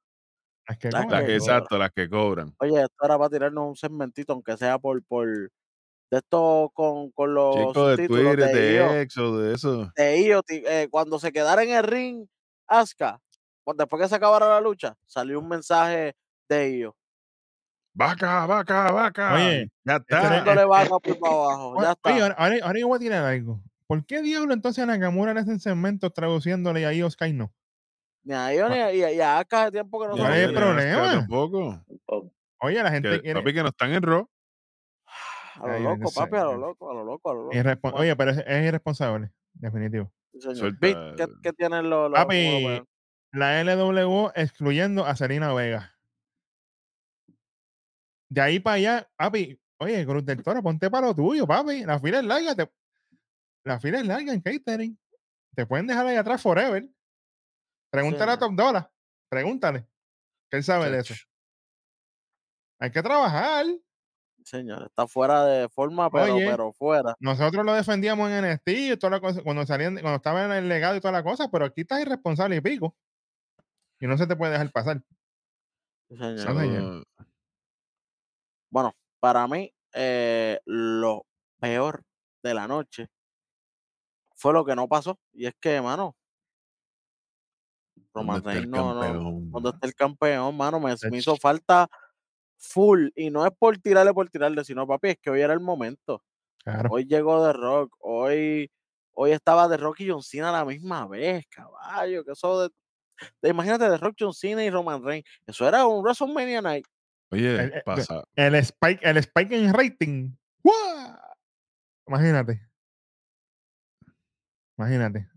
Las 0.68 0.78
que 0.78 0.92
Las 0.92 1.06
que 1.26 1.36
exacto, 1.36 1.78
las 1.78 1.92
que 1.92 2.10
cobran. 2.10 2.54
Oye, 2.60 2.82
esto 2.82 3.06
era 3.06 3.18
para 3.18 3.30
tirarnos 3.30 3.68
un 3.68 3.76
segmentito, 3.76 4.34
aunque 4.34 4.58
sea 4.58 4.80
por, 4.80 5.04
por 5.04 5.28
de 5.28 6.18
esto 6.18 6.72
con, 6.74 7.12
con 7.12 7.34
los 7.34 7.56
Chicos 7.56 7.98
de 7.98 8.08
Twitter, 8.08 8.38
de 8.38 8.62
de 8.62 9.02
Exo, 9.02 9.38
de 9.40 9.54
eso. 9.54 9.92
de 9.96 10.42
ti- 10.48 10.64
eh, 10.66 10.88
cuando 10.90 11.20
se 11.20 11.32
quedara 11.32 11.64
en 11.64 11.72
el 11.72 11.84
ring, 11.84 12.28
Asuka, 12.68 13.20
pues 13.64 13.78
después 13.78 14.02
que 14.02 14.10
se 14.10 14.16
acabara 14.16 14.48
la 14.48 14.62
lucha, 14.62 14.96
salió 15.06 15.40
un 15.40 15.48
mensaje 15.50 16.14
de 16.50 16.70
IO. 16.78 16.96
Vaca, 17.94 18.46
vaca, 18.46 18.92
vaca. 18.92 19.36
Oye, 19.36 19.70
ya 19.86 19.96
este 19.96 20.16
está. 20.16 20.66
vaca 20.66 21.00
por 21.00 21.20
para 21.20 21.34
abajo. 21.34 21.76
Ya 21.82 21.92
Oye, 21.92 21.92
está. 21.92 22.10
ahora, 22.12 22.36
ahora, 22.38 22.56
ahora 22.64 22.80
yo 22.80 22.88
voy 22.88 22.96
a 22.98 23.00
tirar 23.00 23.24
algo. 23.26 23.62
¿Por 23.88 24.06
qué 24.06 24.22
diablo 24.22 24.54
entonces 24.54 24.84
a 24.84 24.88
Nakamura 24.88 25.34
le 25.34 25.40
hacen 25.42 25.60
segmentos 25.60 26.12
traduciéndole 26.14 26.86
ahí 26.86 27.02
a 27.02 27.10
Sky 27.10 27.34
no? 27.34 27.54
IO 28.34 28.70
ni 28.70 28.76
a, 28.80 28.94
y 28.94 29.04
a, 29.04 29.12
y 29.14 29.20
a 29.22 29.38
Asuka 29.38 29.62
hace 29.64 29.72
tiempo 29.74 30.02
que 30.02 30.08
no 30.08 30.18
Ya 30.18 30.24
¿Cuál 30.24 30.34
se 30.34 30.44
es 30.46 30.52
lo 30.52 30.60
el 30.60 30.66
viene 30.76 30.82
tiran. 30.82 31.28
problema? 31.28 31.86
Tampoco. 32.00 32.32
Oye, 32.62 32.84
la 32.84 32.92
gente 32.92 33.10
Que, 33.10 33.22
quiere. 33.22 33.40
papi, 33.40 33.54
que 33.54 33.62
no 33.64 33.70
están 33.70 33.94
en 33.94 34.02
Raw. 34.04 34.30
A 35.56 35.68
lo 35.68 35.80
loco, 35.80 36.12
papi, 36.14 36.36
a 36.36 36.44
lo 36.44 36.58
loco, 36.58 36.92
a 36.92 36.94
lo 36.94 37.04
loco, 37.06 37.30
a 37.30 37.34
lo 37.34 37.44
loco. 37.44 37.56
irrespo- 37.56 37.82
Bueno, 37.84 37.98
Oye, 38.00 38.16
pero 38.16 38.32
es, 38.32 38.38
es 38.46 38.66
irresponsable, 38.66 39.32
definitivo. 39.54 40.12
señor. 40.40 40.78
¿qué, 40.80 41.28
qué 41.44 41.54
tienen 41.54 41.90
los, 41.90 42.10
los 42.12 42.20
Papi, 42.20 42.82
la 43.32 43.62
LW 43.64 44.32
excluyendo 44.36 45.06
a 45.06 45.16
Selena 45.16 45.54
Vega. 45.54 45.94
De 48.30 48.42
ahí 48.42 48.60
para 48.60 48.76
allá, 48.76 49.10
papi, 49.16 49.60
oye, 49.78 50.06
Cruz 50.06 50.26
del 50.26 50.42
Toro, 50.44 50.62
ponte 50.64 50.90
para 50.90 51.08
lo 51.08 51.16
tuyo, 51.16 51.46
papi. 51.48 51.86
La 51.86 52.00
fila 52.00 52.20
es 52.20 52.26
larga, 52.26 52.56
te- 52.56 52.72
la 53.64 53.80
fila 53.80 54.00
es 54.00 54.06
larga 54.08 54.34
en 54.34 54.42
catering. 54.42 54.98
Te 55.56 55.66
pueden 55.66 55.88
dejar 55.88 56.06
ahí 56.08 56.16
atrás 56.18 56.42
forever. 56.42 56.86
Pregúntale 57.96 58.32
a. 58.34 58.38
Top 58.38 58.54
Dollar, 58.54 58.92
pregúntale. 59.30 59.88
Que 60.50 60.58
él 60.58 60.64
sabe 60.64 60.90
de 60.92 61.00
eso. 61.00 61.14
Hay 62.80 62.92
que 62.92 63.02
trabajar. 63.02 63.66
Señor, 64.44 64.84
está 64.84 65.08
fuera 65.08 65.46
de 65.46 65.70
forma, 65.70 66.10
pero, 66.12 66.36
Oye. 66.36 66.46
pero 66.46 66.74
fuera. 66.74 67.16
Nosotros 67.20 67.66
lo 67.66 67.74
defendíamos 67.74 68.30
en 68.30 68.46
NXT 68.46 68.68
y 68.68 68.98
toda 68.98 69.12
la 69.12 69.20
cosa, 69.22 69.42
cuando 69.42 69.66
salían, 69.66 69.94
cuando 69.94 70.18
estaba 70.18 70.46
en 70.46 70.52
el 70.52 70.70
legado 70.70 70.96
y 70.98 71.00
toda 71.00 71.14
la 71.14 71.24
cosa, 71.24 71.50
pero 71.50 71.66
aquí 71.66 71.82
estás 71.82 72.02
irresponsable 72.02 72.58
y 72.58 72.62
pico. 72.62 72.96
Y 74.00 74.08
no 74.08 74.18
se 74.18 74.28
te 74.28 74.36
puede 74.36 74.52
dejar 74.52 74.72
pasar. 74.72 75.02
Señor. 76.10 77.06
Bueno, 78.70 78.94
para 79.22 79.48
mí, 79.48 79.74
eh, 79.94 80.60
lo 80.66 81.26
peor 81.60 82.04
de 82.44 82.54
la 82.54 82.68
noche 82.68 83.08
fue 84.36 84.52
lo 84.54 84.66
que 84.66 84.76
no 84.76 84.88
pasó. 84.88 85.18
Y 85.32 85.48
es 85.48 85.56
que, 85.60 85.82
mano, 85.82 86.16
¿Dónde 86.16 86.25
Roman 88.16 88.38
el 88.38 88.44
Reigns 88.44 88.68
no, 88.70 88.94
no? 88.94 89.42
¿dónde 89.52 89.70
está 89.70 89.86
el 89.88 89.94
campeón, 89.94 90.56
mano? 90.58 90.80
Me, 90.80 90.96
me 91.12 91.18
hizo 91.18 91.36
falta 91.36 91.88
full. 92.58 93.10
Y 93.16 93.30
no 93.30 93.46
es 93.46 93.52
por 93.58 93.78
tirarle 93.78 94.14
por 94.14 94.30
tirarle, 94.30 94.64
sino 94.64 94.88
papi, 94.88 95.10
es 95.10 95.18
que 95.22 95.30
hoy 95.30 95.42
era 95.42 95.54
el 95.54 95.60
momento. 95.60 96.24
Claro. 96.64 96.90
Hoy 96.92 97.06
llegó 97.06 97.46
The 97.46 97.54
Rock, 97.54 97.96
hoy, 98.00 98.72
hoy 99.12 99.32
estaba 99.32 99.70
The 99.70 99.78
Rock 99.78 100.00
y 100.00 100.10
John 100.10 100.24
Cena 100.24 100.50
a 100.50 100.54
la 100.54 100.66
misma 100.66 101.08
vez, 101.08 101.46
caballo. 101.50 102.24
Que 102.24 102.32
eso 102.32 102.62
de, 102.62 102.70
de- 103.42 103.50
imagínate 103.50 103.88
The 103.90 103.98
Rock, 103.98 104.16
John 104.20 104.34
Cena 104.34 104.64
y 104.64 104.70
Roman 104.70 105.04
Reigns. 105.04 105.26
Eso 105.46 105.68
era 105.68 105.86
un 105.86 106.02
WrestleMania 106.04 106.62
Night. 106.62 106.86
Oye, 107.32 107.66
eh, 107.66 107.82
pasa. 107.86 108.24
El 108.36 108.56
spike, 108.56 109.02
el 109.04 109.18
spike 109.18 109.52
en 109.52 109.74
rating. 109.74 110.36
¡Guau! 110.64 111.18
Imagínate. 112.08 112.62
Imagínate. 114.78 115.28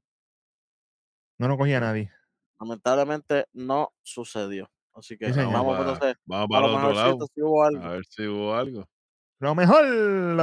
No 1.39 1.49
lo 1.49 1.57
cogía 1.57 1.81
nadie. 1.81 2.13
Lamentablemente 2.61 3.47
no 3.53 3.93
sucedió. 4.03 4.69
Así 4.95 5.17
que 5.17 5.33
Sí, 5.33 5.39
vamos 5.39 5.53
Vamos, 5.55 5.79
entonces. 5.79 6.17
vamos 6.27 6.47
A 6.47 6.49
para 6.49 6.61
lo 6.67 6.67
el 6.67 6.75
otro 6.75 6.89
mejorcito 6.89 7.19
lado. 7.19 7.27
si 7.35 7.43
hubo 7.43 7.63
algo. 7.65 7.85
A 7.85 7.89
ver 7.91 8.05
si 8.07 8.27
hubo 8.27 8.55
algo. 8.55 8.89
Lo 9.41 9.55
mejor 9.55 9.85
de 9.87 10.35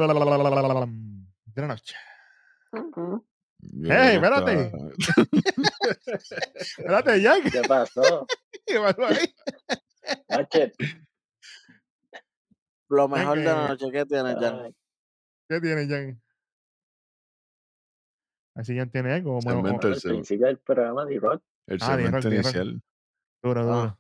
la 1.62 1.68
noche. 1.68 1.96
Yo 2.72 3.94
¡Ey, 3.94 4.20
creo 4.20 4.44
que 4.44 4.54
espérate! 4.54 4.72
Espérate, 6.56 7.22
Jack. 7.22 7.52
¿Qué 7.52 7.62
pasó? 7.68 8.26
¿Qué 8.66 8.80
pasó 8.80 9.06
ahí? 9.06 9.34
Lo 12.90 13.08
mejor 13.08 13.38
de 13.40 13.44
la 13.46 13.54
que- 13.54 13.68
noche 13.70 13.92
que 13.92 14.06
tiene, 14.06 14.36
Jan. 14.36 14.76
¿Qué 15.50 15.60
tiene, 15.62 15.88
Jan? 15.88 16.22
Así 18.56 18.76
ya 18.76 18.86
tiene 18.86 19.14
algo. 19.14 19.40
como- 19.40 19.68
el 19.68 20.00
principio 20.02 20.46
del 20.48 20.60
programa 20.60 21.06
de 21.06 21.20
rock. 21.20 21.42
El 21.68 21.80
Ah, 21.82 21.96
segmento 21.98 22.28
inicial. 22.32 22.82
Duro, 23.42 23.64
duro. 23.64 23.76
Ah. 23.76 23.98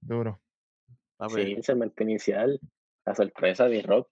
Duro. 0.00 0.40
papi. 1.16 1.34
Sí, 1.34 1.52
el 1.52 1.64
segmento 1.64 2.02
inicial. 2.02 2.60
La 3.06 3.14
sorpresa 3.14 3.66
de 3.68 3.82
rock. 3.82 4.08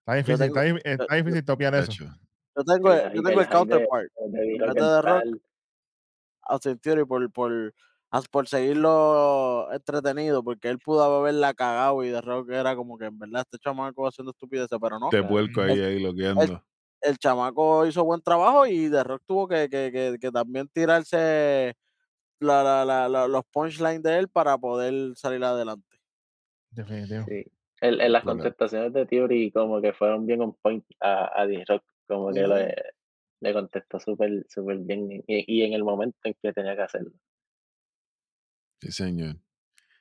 Está 0.00 0.14
difícil, 0.14 0.38
tengo- 0.38 0.56
está, 0.58 0.64
dif- 0.64 0.80
está 0.84 1.06
yo- 1.16 1.16
difícil 1.24 1.44
topiar 1.44 1.74
eso. 1.74 1.92
Yo 2.56 2.64
tengo, 2.64 2.92
el- 2.92 3.12
yo 3.12 3.22
tengo 3.22 3.46
counterpart. 3.48 4.08
De 4.28 4.38
de 4.38 4.74
The 4.74 5.02
Rock, 5.02 5.42
Austin 6.42 6.78
Theory 6.78 7.04
por, 7.04 7.30
por, 7.30 7.74
por 8.30 8.48
seguirlo 8.48 9.68
entretenido, 9.72 10.42
porque 10.42 10.68
él 10.70 10.78
pudo 10.78 11.02
haberla 11.02 11.52
cagado 11.52 12.02
y 12.02 12.10
The 12.10 12.22
Rock 12.22 12.50
era 12.50 12.74
como 12.74 12.96
que 12.96 13.04
en 13.06 13.18
verdad 13.18 13.42
este 13.42 13.58
chamaco 13.58 14.08
haciendo 14.08 14.30
estupideces, 14.30 14.78
pero 14.80 14.98
no. 14.98 15.10
Te 15.10 15.22
puerco 15.22 15.60
ahí, 15.60 15.78
ahí 15.78 16.00
loqueando. 16.02 16.64
El 17.00 17.16
chamaco 17.18 17.86
hizo 17.86 18.04
buen 18.04 18.20
trabajo 18.20 18.66
y 18.66 18.90
The 18.90 19.04
Rock 19.04 19.22
tuvo 19.26 19.46
que, 19.48 19.68
que, 19.68 19.90
que, 19.92 20.16
que 20.20 20.30
también 20.30 20.68
tirarse 20.68 21.76
la, 22.40 22.62
la, 22.62 22.84
la- 22.84 23.08
la- 23.08 23.28
los 23.28 23.44
punchlines 23.52 24.02
de 24.02 24.18
él 24.18 24.28
para 24.28 24.58
poder 24.58 25.14
salir 25.16 25.42
adelante. 25.44 25.86
Definitivo. 26.70 27.24
Sí. 27.28 27.44
El- 27.80 28.00
en 28.00 28.12
las 28.12 28.22
Claro. 28.24 28.38
contestaciones 28.38 28.92
de 28.92 29.06
Theory 29.06 29.52
como 29.52 29.80
que 29.80 29.92
fueron 29.92 30.26
bien 30.26 30.40
on 30.42 30.54
point 30.60 30.84
a, 31.00 31.40
a 31.40 31.46
D-Rock, 31.46 31.84
como 32.08 32.32
que 32.32 32.46
le, 32.46 32.74
le 33.40 33.52
contestó 33.52 34.00
súper 34.00 34.44
súper 34.48 34.78
bien 34.78 35.08
y, 35.12 35.22
y 35.28 35.62
en 35.62 35.72
el 35.74 35.84
momento 35.84 36.18
en 36.24 36.34
que 36.42 36.52
tenía 36.52 36.74
que 36.74 36.82
hacerlo. 36.82 37.12
Sí, 38.80 38.90
señor. 38.92 39.36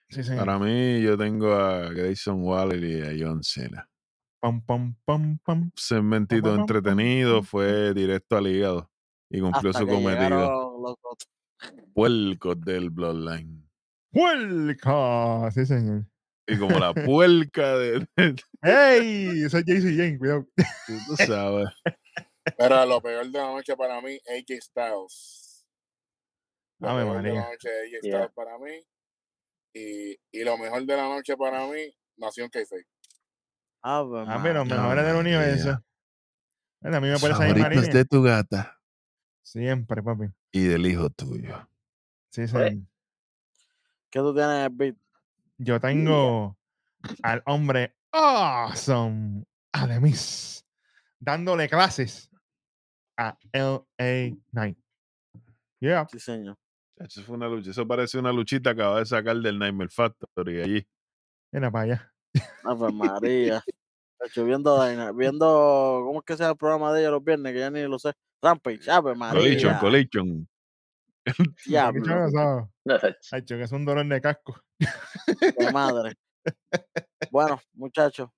Sí, 0.09 0.23
señor. 0.23 0.45
Para 0.45 0.57
mí, 0.59 1.01
yo 1.01 1.17
tengo 1.17 1.53
a 1.53 1.89
Grayson 1.91 2.41
Waller 2.43 2.83
y 2.83 3.01
a 3.01 3.27
John 3.27 3.43
Cena. 3.43 3.87
Pam, 4.39 4.61
pam, 4.65 4.95
pam, 5.05 5.39
pam. 5.43 5.71
Segmentito 5.75 6.43
pam, 6.43 6.51
pam, 6.51 6.59
entretenido, 6.61 7.35
pam, 7.38 7.43
fue 7.45 7.93
directo 7.93 8.38
al 8.38 8.47
hígado 8.47 8.91
y 9.29 9.39
cumplió 9.41 9.71
Hasta 9.71 9.79
su 9.81 9.85
que 9.88 9.93
cometido. 9.93 10.95
Puercos 11.93 12.61
del 12.61 12.89
Bloodline. 12.91 13.67
¡Puerca! 14.11 15.49
Sí, 15.51 15.65
señor. 15.65 16.05
Y 16.47 16.57
como 16.57 16.77
la 16.79 16.93
puerca 16.93 17.77
de, 17.77 18.07
¡Ey! 18.61 19.43
Ese 19.43 19.57
es 19.59 19.65
JC 19.65 19.97
Jane, 19.97 20.17
cuidado. 20.17 20.47
tú 20.85 21.15
sabes. 21.17 21.67
Pero 22.57 22.85
lo 22.85 23.01
peor 23.01 23.25
de 23.25 23.39
la 23.39 23.47
noche 23.51 23.75
para 23.75 23.99
mí, 24.01 24.17
AJ 24.29 24.61
Styles. 24.61 25.65
Lo 26.79 26.89
Ave 26.89 27.03
peor 27.03 27.21
de 27.23 27.29
la 27.29 27.35
María. 27.35 27.49
noche, 27.51 27.69
AJ 27.69 27.89
Yeah. 28.03 28.17
Styles 28.19 28.31
para 28.33 28.57
mí. 28.59 28.81
Y, 29.73 30.15
y 30.31 30.43
lo 30.45 30.57
mejor 30.57 30.85
de 30.85 30.95
la 30.95 31.09
noche 31.09 31.35
para 31.35 31.67
mí, 31.67 31.93
Nación 32.15 32.49
Keife. 32.49 32.85
Ah, 33.82 34.03
pero 34.43 34.65
María. 34.65 34.82
mejores 34.82 35.05
del 35.05 35.15
universo. 35.15 35.84
Bueno, 36.82 36.97
a 36.97 37.01
mí 37.01 37.07
me 37.09 37.17
parece 37.19 37.34
Favoritos 37.34 37.89
de 37.89 38.05
tu 38.05 38.21
gata 38.21 38.78
Siempre, 39.43 40.03
papi. 40.03 40.25
y 40.51 40.63
del 40.65 40.86
hijo 40.86 41.09
tuyo. 41.09 41.67
Sí, 42.30 42.41
Pues, 42.41 42.51
señor. 42.51 42.88
¿Qué 44.09 44.19
tú 44.19 44.34
tienes, 44.34 44.69
Beat? 44.75 44.95
Yo 45.57 45.80
tengo 45.80 46.57
al 47.23 47.41
hombre 47.45 47.95
awesome, 48.11 49.43
Ademis, 49.71 50.65
dándole 51.19 51.67
clases 51.69 52.30
a 53.17 53.38
LA 53.51 54.36
Knight. 54.51 54.78
Yeah. 55.80 56.07
Sí, 56.11 56.19
señor. 56.19 56.57
Eso 56.97 57.21
fue 57.23 57.36
una 57.36 57.47
lucha. 57.47 57.71
Eso 57.71 57.88
parece 57.88 58.17
una 58.17 58.32
luchita 58.32 58.73
que 58.75 58.82
acaba 58.82 58.99
de 58.99 59.05
sacar 59.05 59.36
del 59.38 59.57
Nightmare 59.59 59.89
Factory 59.89 60.61
allí. 60.61 60.88
Mira 61.51 61.71
para 61.71 61.84
allá. 61.86 62.13
Ave 62.63 62.91
María. 62.91 63.63
Chacho, 64.21 64.45
viendo, 64.45 64.79
viendo, 65.13 66.01
¿cómo 66.05 66.19
es 66.19 66.25
que 66.25 66.33
se 66.35 66.39
llama 66.43 66.51
el 66.51 66.57
programa 66.57 66.91
de 66.93 67.01
ellos 67.01 67.11
los 67.11 67.23
viernes? 67.23 67.53
Que 67.53 67.59
ya 67.59 67.69
ni 67.69 67.83
lo 67.83 67.99
sé. 67.99 68.13
Rampage, 68.41 68.89
Ave 68.89 69.13
Collision, 69.15 69.73
María. 69.73 69.79
collision. 69.79 70.47
Aquí 71.25 71.35
Diablo, 71.65 72.69
Sach, 73.21 73.43
que 73.47 73.61
es 73.61 73.71
un 73.71 73.85
dolor 73.85 74.05
de 74.07 74.21
casco. 74.21 74.59
de 74.79 75.71
madre. 75.71 76.15
Bueno, 77.31 77.59
muchachos, 77.73 78.29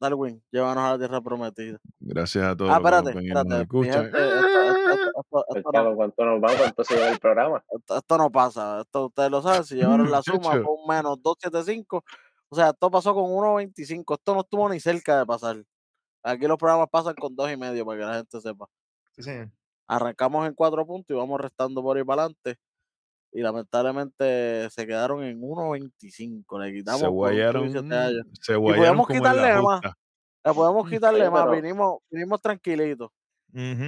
Darwin, 0.00 0.40
llévanos 0.52 0.84
a 0.84 0.90
la 0.92 0.98
tierra 0.98 1.20
prometida. 1.22 1.78
Gracias 1.98 2.44
a 2.44 2.54
todos 2.56 2.70
Ah, 2.70 2.76
espérate, 2.76 3.10
espérate. 3.10 3.66
¿cuánto 3.66 4.02
nos 6.24 6.40
vamos? 6.40 6.56
¿Cuánto 6.58 6.84
se 6.84 6.94
lleva 6.94 7.08
el 7.10 7.18
programa? 7.18 7.62
esto- 7.70 7.96
esto 7.96 8.18
no 8.18 8.30
pasa. 8.30 8.80
Esto 8.82 9.06
ustedes 9.06 9.30
lo 9.30 9.42
saben. 9.42 9.64
Si 9.64 9.74
llevaron 9.76 10.10
la 10.10 10.22
suma 10.22 10.50
fue 10.52 10.60
un 10.62 10.86
menos 10.88 11.20
275. 11.22 12.04
O 12.50 12.56
sea, 12.56 12.70
esto 12.70 12.90
pasó 12.90 13.14
con 13.14 13.24
1.25. 13.24 14.14
Esto 14.14 14.34
no 14.34 14.40
estuvo 14.40 14.68
ni 14.68 14.80
cerca 14.80 15.18
de 15.18 15.26
pasar. 15.26 15.62
Aquí 16.22 16.46
los 16.46 16.56
programas 16.58 16.88
pasan 16.90 17.14
con 17.14 17.34
dos 17.36 17.50
y 17.50 17.56
medio 17.56 17.84
para 17.86 17.98
que 17.98 18.04
la 18.06 18.14
gente 18.16 18.40
sepa. 18.40 18.66
Sí, 19.12 19.22
señor. 19.22 19.50
arrancamos 19.86 20.46
en 20.46 20.54
cuatro 20.54 20.86
puntos 20.86 21.14
y 21.14 21.18
vamos 21.18 21.40
restando 21.40 21.82
por 21.82 21.96
ahí 21.96 22.04
para 22.04 22.22
adelante. 22.22 22.56
Y 23.32 23.40
lamentablemente 23.42 24.68
se 24.70 24.86
quedaron 24.86 25.22
en 25.22 25.40
1.25. 25.40 26.58
Le 26.64 26.72
quitamos 26.72 27.00
Se 27.00 27.06
guayaron, 27.06 27.66
y 27.68 27.72
se 28.40 28.56
guayaron 28.56 28.78
podíamos 28.80 29.06
como 29.06 29.16
en 29.16 29.20
quitarle 29.22 29.48
la 29.54 29.62
más. 29.62 29.80
Le 30.44 30.54
podemos 30.54 30.88
quitarle 30.90 31.30
más. 31.30 31.44
pero- 31.50 31.62
Vinimos, 31.62 31.98
vinimos 32.10 32.40
tranquilitos. 32.40 33.10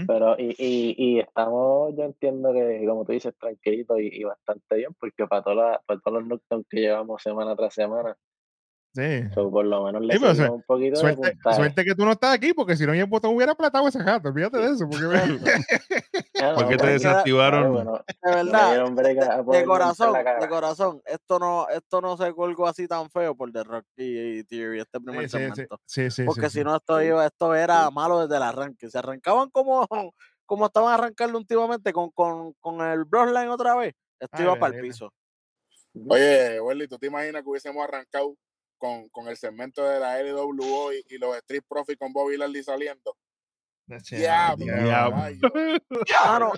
Pero, 0.06 0.36
y, 0.38 0.54
y, 0.58 0.94
y 0.96 1.18
estamos, 1.20 1.94
yo 1.96 2.04
entiendo 2.04 2.50
que, 2.52 2.82
como 2.88 3.04
tú 3.04 3.12
dices, 3.12 3.34
tranquilito 3.38 3.98
y, 3.98 4.08
y 4.10 4.24
bastante 4.24 4.76
bien, 4.76 4.94
porque 4.98 5.26
para, 5.26 5.42
toda 5.42 5.54
la- 5.56 5.82
para 5.86 6.00
todos 6.00 6.18
los 6.22 6.28
knockdowns 6.28 6.66
que 6.68 6.80
llevamos 6.80 7.22
semana 7.22 7.54
tras 7.56 7.74
semana, 7.74 8.16
Sí. 8.92 9.22
so, 9.34 9.50
por 9.50 9.64
lo 9.64 9.84
menos 9.84 10.02
le 10.02 10.14
Sí, 10.14 10.18
pero 10.20 10.54
un 10.54 10.62
poquito 10.62 10.96
de 10.96 11.00
Suerte, 11.00 11.30
puntaje. 11.32 11.56
suerte 11.56 11.84
que 11.84 11.94
tú 11.94 12.04
no 12.04 12.12
estás 12.12 12.34
aquí, 12.34 12.52
porque 12.52 12.76
si 12.76 12.84
no, 12.86 12.92
el 12.92 13.06
botón 13.06 13.36
hubiera 13.36 13.54
platado 13.54 13.86
ese 13.86 14.02
gato. 14.02 14.28
Olvídate 14.28 14.58
de 14.58 14.72
eso. 14.72 14.88
Porque 14.88 15.06
Ah, 16.42 16.54
¿Por 16.54 16.68
qué 16.68 16.76
te 16.76 16.86
desactivaron? 16.86 17.62
claro, 17.62 17.72
bueno, 17.72 18.04
De 18.22 18.34
verdad, 18.34 19.44
de 19.46 19.64
corazón, 19.64 20.12
de 20.40 20.48
corazón. 20.48 21.02
Esto 21.04 21.38
no, 21.38 21.68
esto 21.68 22.00
no 22.00 22.16
se 22.16 22.32
colgó 22.34 22.66
así 22.66 22.88
tan 22.88 23.10
feo 23.10 23.34
por 23.36 23.52
The 23.52 23.62
Rock 23.62 23.84
y, 23.96 24.38
y 24.38 24.44
Theory, 24.44 24.80
este 24.80 25.00
primer 25.00 25.28
sí, 25.28 25.36
sí, 25.36 25.44
sí, 25.44 25.48
segmento. 25.50 25.80
sí, 25.86 26.10
sí, 26.10 26.24
Porque 26.24 26.48
sí, 26.50 26.58
si 26.58 26.64
no, 26.64 26.76
esto 26.76 27.00
iba, 27.02 27.24
esto 27.26 27.54
era 27.54 27.90
malo 27.90 28.20
desde 28.20 28.36
el 28.36 28.42
arranque. 28.42 28.90
Se 28.90 28.98
arrancaban 28.98 29.50
como, 29.50 29.86
como 30.46 30.66
estaban 30.66 30.92
arrancando 30.94 31.38
últimamente 31.38 31.92
con, 31.92 32.10
con, 32.10 32.54
con 32.54 32.80
el 32.80 33.04
Bloodline 33.04 33.50
otra 33.50 33.76
vez. 33.76 33.94
Esto 34.18 34.36
Ay, 34.38 34.44
iba 34.44 34.56
para 34.56 34.74
el 34.74 34.82
piso. 34.82 35.12
Oye, 36.08 36.60
Welly, 36.60 36.88
¿tú 36.88 36.98
te 36.98 37.06
imaginas 37.08 37.42
que 37.42 37.48
hubiésemos 37.48 37.82
arrancado 37.84 38.34
con, 38.80 39.08
con 39.10 39.28
el 39.28 39.36
segmento 39.36 39.84
de 39.86 40.00
la 40.00 40.18
LWO 40.22 40.92
y, 40.92 41.04
y 41.10 41.18
los 41.18 41.36
Street 41.36 41.62
Profits 41.68 41.98
con 41.98 42.12
Bobby 42.12 42.36
Lashley 42.38 42.62
saliendo? 42.64 43.16
Diablo, 44.10 44.64
diablo. 44.64 45.16
Ah, 46.18 46.52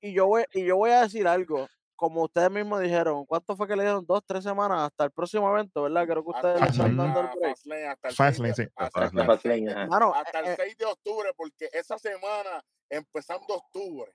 y, 0.00 0.10
y- 0.10 0.14
yo 0.14 0.26
voy, 0.26 0.44
y 0.52 0.64
yo 0.64 0.76
voy 0.76 0.90
a 0.92 1.02
decir 1.02 1.26
algo. 1.26 1.68
Como 1.98 2.22
ustedes 2.24 2.50
mismos 2.50 2.80
dijeron, 2.82 3.24
¿cuánto 3.24 3.56
fue 3.56 3.66
que 3.66 3.74
le 3.74 3.82
dieron? 3.82 4.04
Dos, 4.04 4.22
tres 4.26 4.44
semanas 4.44 4.82
hasta 4.82 5.04
el 5.04 5.10
próximo 5.10 5.50
evento, 5.50 5.82
¿verdad? 5.84 6.04
Creo 6.06 6.22
que 6.22 6.30
ustedes 6.30 6.60
le 6.60 6.66
están 6.68 6.94
dando 6.96 7.20
el 7.20 7.26
break. 7.28 7.56
Fastlane, 7.56 7.86
hasta 7.86 8.08
el 8.08 8.14
Fastlane, 8.14 8.54
6 8.54 8.56
de- 8.56 8.64
sí. 8.64 8.70
hasta- 8.76 9.00
Fastlane. 9.00 9.06
hasta 9.06 9.20
el 9.22 9.26
Fastlane, 9.38 9.56
6 9.56 9.64
de- 9.66 9.72
ajá. 9.80 9.86
Mano, 9.86 10.14
hasta 10.14 10.40
el 10.40 10.46
eh, 10.46 10.56
6 10.58 10.76
de 10.76 10.84
octubre, 10.84 11.30
porque 11.34 11.70
esa 11.72 11.98
semana, 11.98 12.62
empezando 12.90 13.46
octubre, 13.48 14.12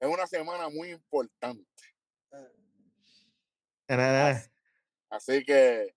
es 0.00 0.08
una 0.08 0.26
semana 0.26 0.68
muy 0.70 0.90
importante. 0.92 1.66
Nada, 3.88 4.42
Así 5.10 5.44
que, 5.44 5.94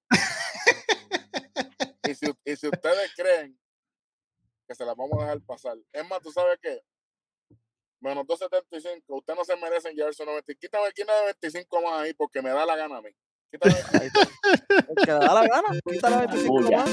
y 2.04 2.16
si, 2.16 2.26
y 2.46 2.56
si 2.56 2.68
ustedes 2.68 3.14
creen 3.16 3.58
que 4.68 4.76
se 4.76 4.86
las 4.86 4.96
vamos 4.96 5.18
a 5.20 5.26
dejar 5.26 5.42
pasar, 5.42 5.78
es 5.92 6.10
más, 6.10 6.22
¿tú 6.22 6.32
sabes 6.32 6.58
qué? 6.62 6.82
Menos 8.00 8.28
275, 8.28 9.16
ustedes 9.16 9.40
no 9.40 9.46
se 9.46 9.56
merecen 9.56 9.96
llevar 9.96 10.14
su 10.14 10.26
90. 10.26 10.54
Quítame 10.56 10.88
aquí 10.88 11.04
una 11.04 11.14
de 11.14 11.26
25 11.26 11.82
más 11.82 12.02
ahí 12.02 12.14
porque 12.14 12.42
me 12.42 12.50
da 12.50 12.66
la 12.66 12.76
gana 12.76 12.98
a 12.98 13.02
mí. 13.02 13.10
Quítale. 13.50 13.76
Ahí 14.02 14.10
que 15.06 15.12
le 15.12 15.20
da 15.20 15.34
la 15.34 15.48
gana, 15.48 15.80
quítale 15.86 16.18
25 16.28 16.56
Puya. 16.56 16.78
más. 16.78 16.90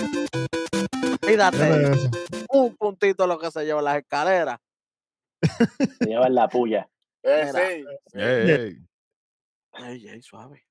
Fíjate 1.22 2.20
un 2.50 2.76
puntito 2.76 3.26
lo 3.26 3.38
que 3.38 3.50
se 3.50 3.64
lleva 3.64 3.80
en 3.80 3.84
las 3.84 3.96
escaleras. 3.98 4.60
Se 5.98 6.04
llevan 6.04 6.34
la 6.34 6.48
puya. 6.48 6.88
Eh, 7.22 7.50
sí, 7.52 7.84
sí. 8.12 8.18
Ey, 8.18 8.50
ey. 8.50 8.78
Ey, 9.72 10.08
ey, 10.08 10.22
suave. 10.22 10.66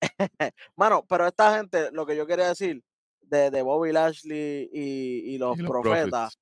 Mano, 0.76 1.04
pero 1.08 1.26
esta 1.26 1.56
gente, 1.56 1.90
lo 1.92 2.06
que 2.06 2.16
yo 2.16 2.26
quería 2.26 2.48
decir 2.48 2.82
de, 3.26 3.50
de 3.50 3.62
Bobby 3.62 3.92
Lashley 3.92 4.68
y, 4.72 5.34
y 5.34 5.38
los 5.38 5.58
Y 5.58 5.62
los 5.62 5.70
profetas, 5.70 6.34
Profits. 6.34 6.38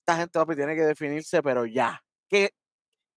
esta 0.00 0.16
gente, 0.18 0.38
papi, 0.38 0.56
tiene 0.56 0.74
que 0.74 0.82
definirse, 0.82 1.42
pero 1.42 1.66
ya. 1.66 2.00
¿Qué, 2.28 2.50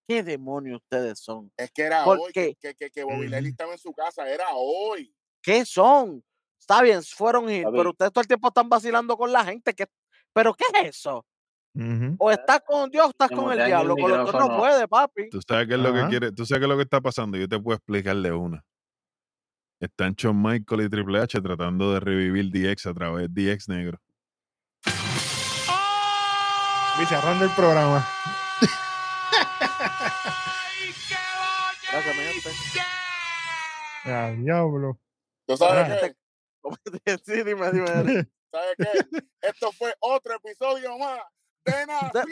qué 0.07 0.23
demonios 0.23 0.81
ustedes 0.81 1.19
son? 1.19 1.51
Es 1.57 1.71
que 1.71 1.83
era 1.83 2.03
¿Por 2.03 2.19
hoy 2.19 2.31
que, 2.33 2.55
que, 2.59 2.73
que, 2.75 2.89
que 2.89 3.03
Bobby. 3.03 3.27
Leslie 3.27 3.51
estaba 3.51 3.73
en 3.73 3.79
su 3.79 3.93
casa, 3.93 4.29
era 4.29 4.45
hoy. 4.53 5.13
¿Qué 5.41 5.65
son? 5.65 6.23
Está 6.59 6.81
bien, 6.81 7.01
fueron 7.03 7.47
hit, 7.47 7.65
pero 7.71 7.91
ustedes 7.91 8.11
todo 8.11 8.21
el 8.21 8.27
tiempo 8.27 8.49
están 8.49 8.67
vacilando 8.67 9.15
con 9.15 9.31
la 9.31 9.45
gente. 9.45 9.73
¿qué, 9.73 9.85
¿Pero 10.33 10.53
qué 10.53 10.65
es 10.81 10.89
eso? 10.97 11.25
O 12.17 12.31
estás 12.31 12.61
con 12.65 12.89
Dios 12.89 13.05
o 13.05 13.09
estás 13.09 13.29
con 13.29 13.51
el 13.51 13.63
diablo. 13.65 13.95
Con 13.95 14.09
los 14.09 14.31
dos 14.31 14.47
no 14.49 14.57
puede, 14.57 14.87
papi. 14.87 15.29
Tú 15.29 15.39
sabes 15.47 15.67
qué 15.67 15.75
es 15.75 15.79
lo 15.79 15.93
que 15.93 16.07
quiere, 16.09 16.31
tú 16.31 16.43
sabes 16.45 16.59
qué 16.61 16.65
es 16.65 16.69
lo 16.69 16.75
que 16.75 16.83
está 16.83 16.99
pasando. 16.99 17.37
Yo 17.37 17.47
te 17.47 17.59
puedo 17.59 17.75
explicarle 17.77 18.31
una. 18.31 18.65
Están 19.79 20.13
Shawn 20.15 20.41
Michael 20.41 20.81
y 20.81 20.89
Triple 20.89 21.19
H 21.19 21.39
tratando 21.39 21.93
de 21.93 21.99
revivir 21.99 22.49
DX 22.51 22.87
a 22.87 22.93
través 22.93 23.31
de 23.31 23.55
DX 23.55 23.69
negro. 23.69 23.99
Y 26.99 27.05
cerrando 27.05 27.45
el 27.45 27.51
programa. 27.51 28.07
Gracias, 31.91 32.15
mi 32.15 32.23
gente. 32.23 32.49
Ya, 34.03 34.31
diablo. 34.31 34.99
¿Tú 35.45 35.57
sabes 35.57 35.91
Ajá. 35.91 35.99
qué? 35.99 37.17
sí, 37.23 37.43
dime, 37.43 37.71
dime. 37.71 37.87
¿Sabes 38.51 38.75
qué? 38.77 39.21
Esto 39.41 39.71
fue 39.73 39.93
otro 39.99 40.35
episodio 40.35 40.97
más 40.97 41.19
de 41.65 41.85
Nación. 41.85 42.23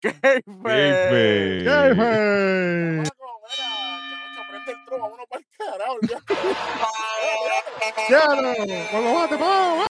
¡Qué 0.00 0.12
fe! 0.12 0.42
¡Qué 0.44 1.94
fe! 1.94 3.02
El 4.70 4.84
tro, 4.84 4.98
vámonos 5.00 5.26
para 5.28 5.40
el 5.40 5.46
carajo. 5.58 5.98
¡Con 8.90 9.04
los 9.04 9.14
bates, 9.14 9.40
vamos! 9.40 9.89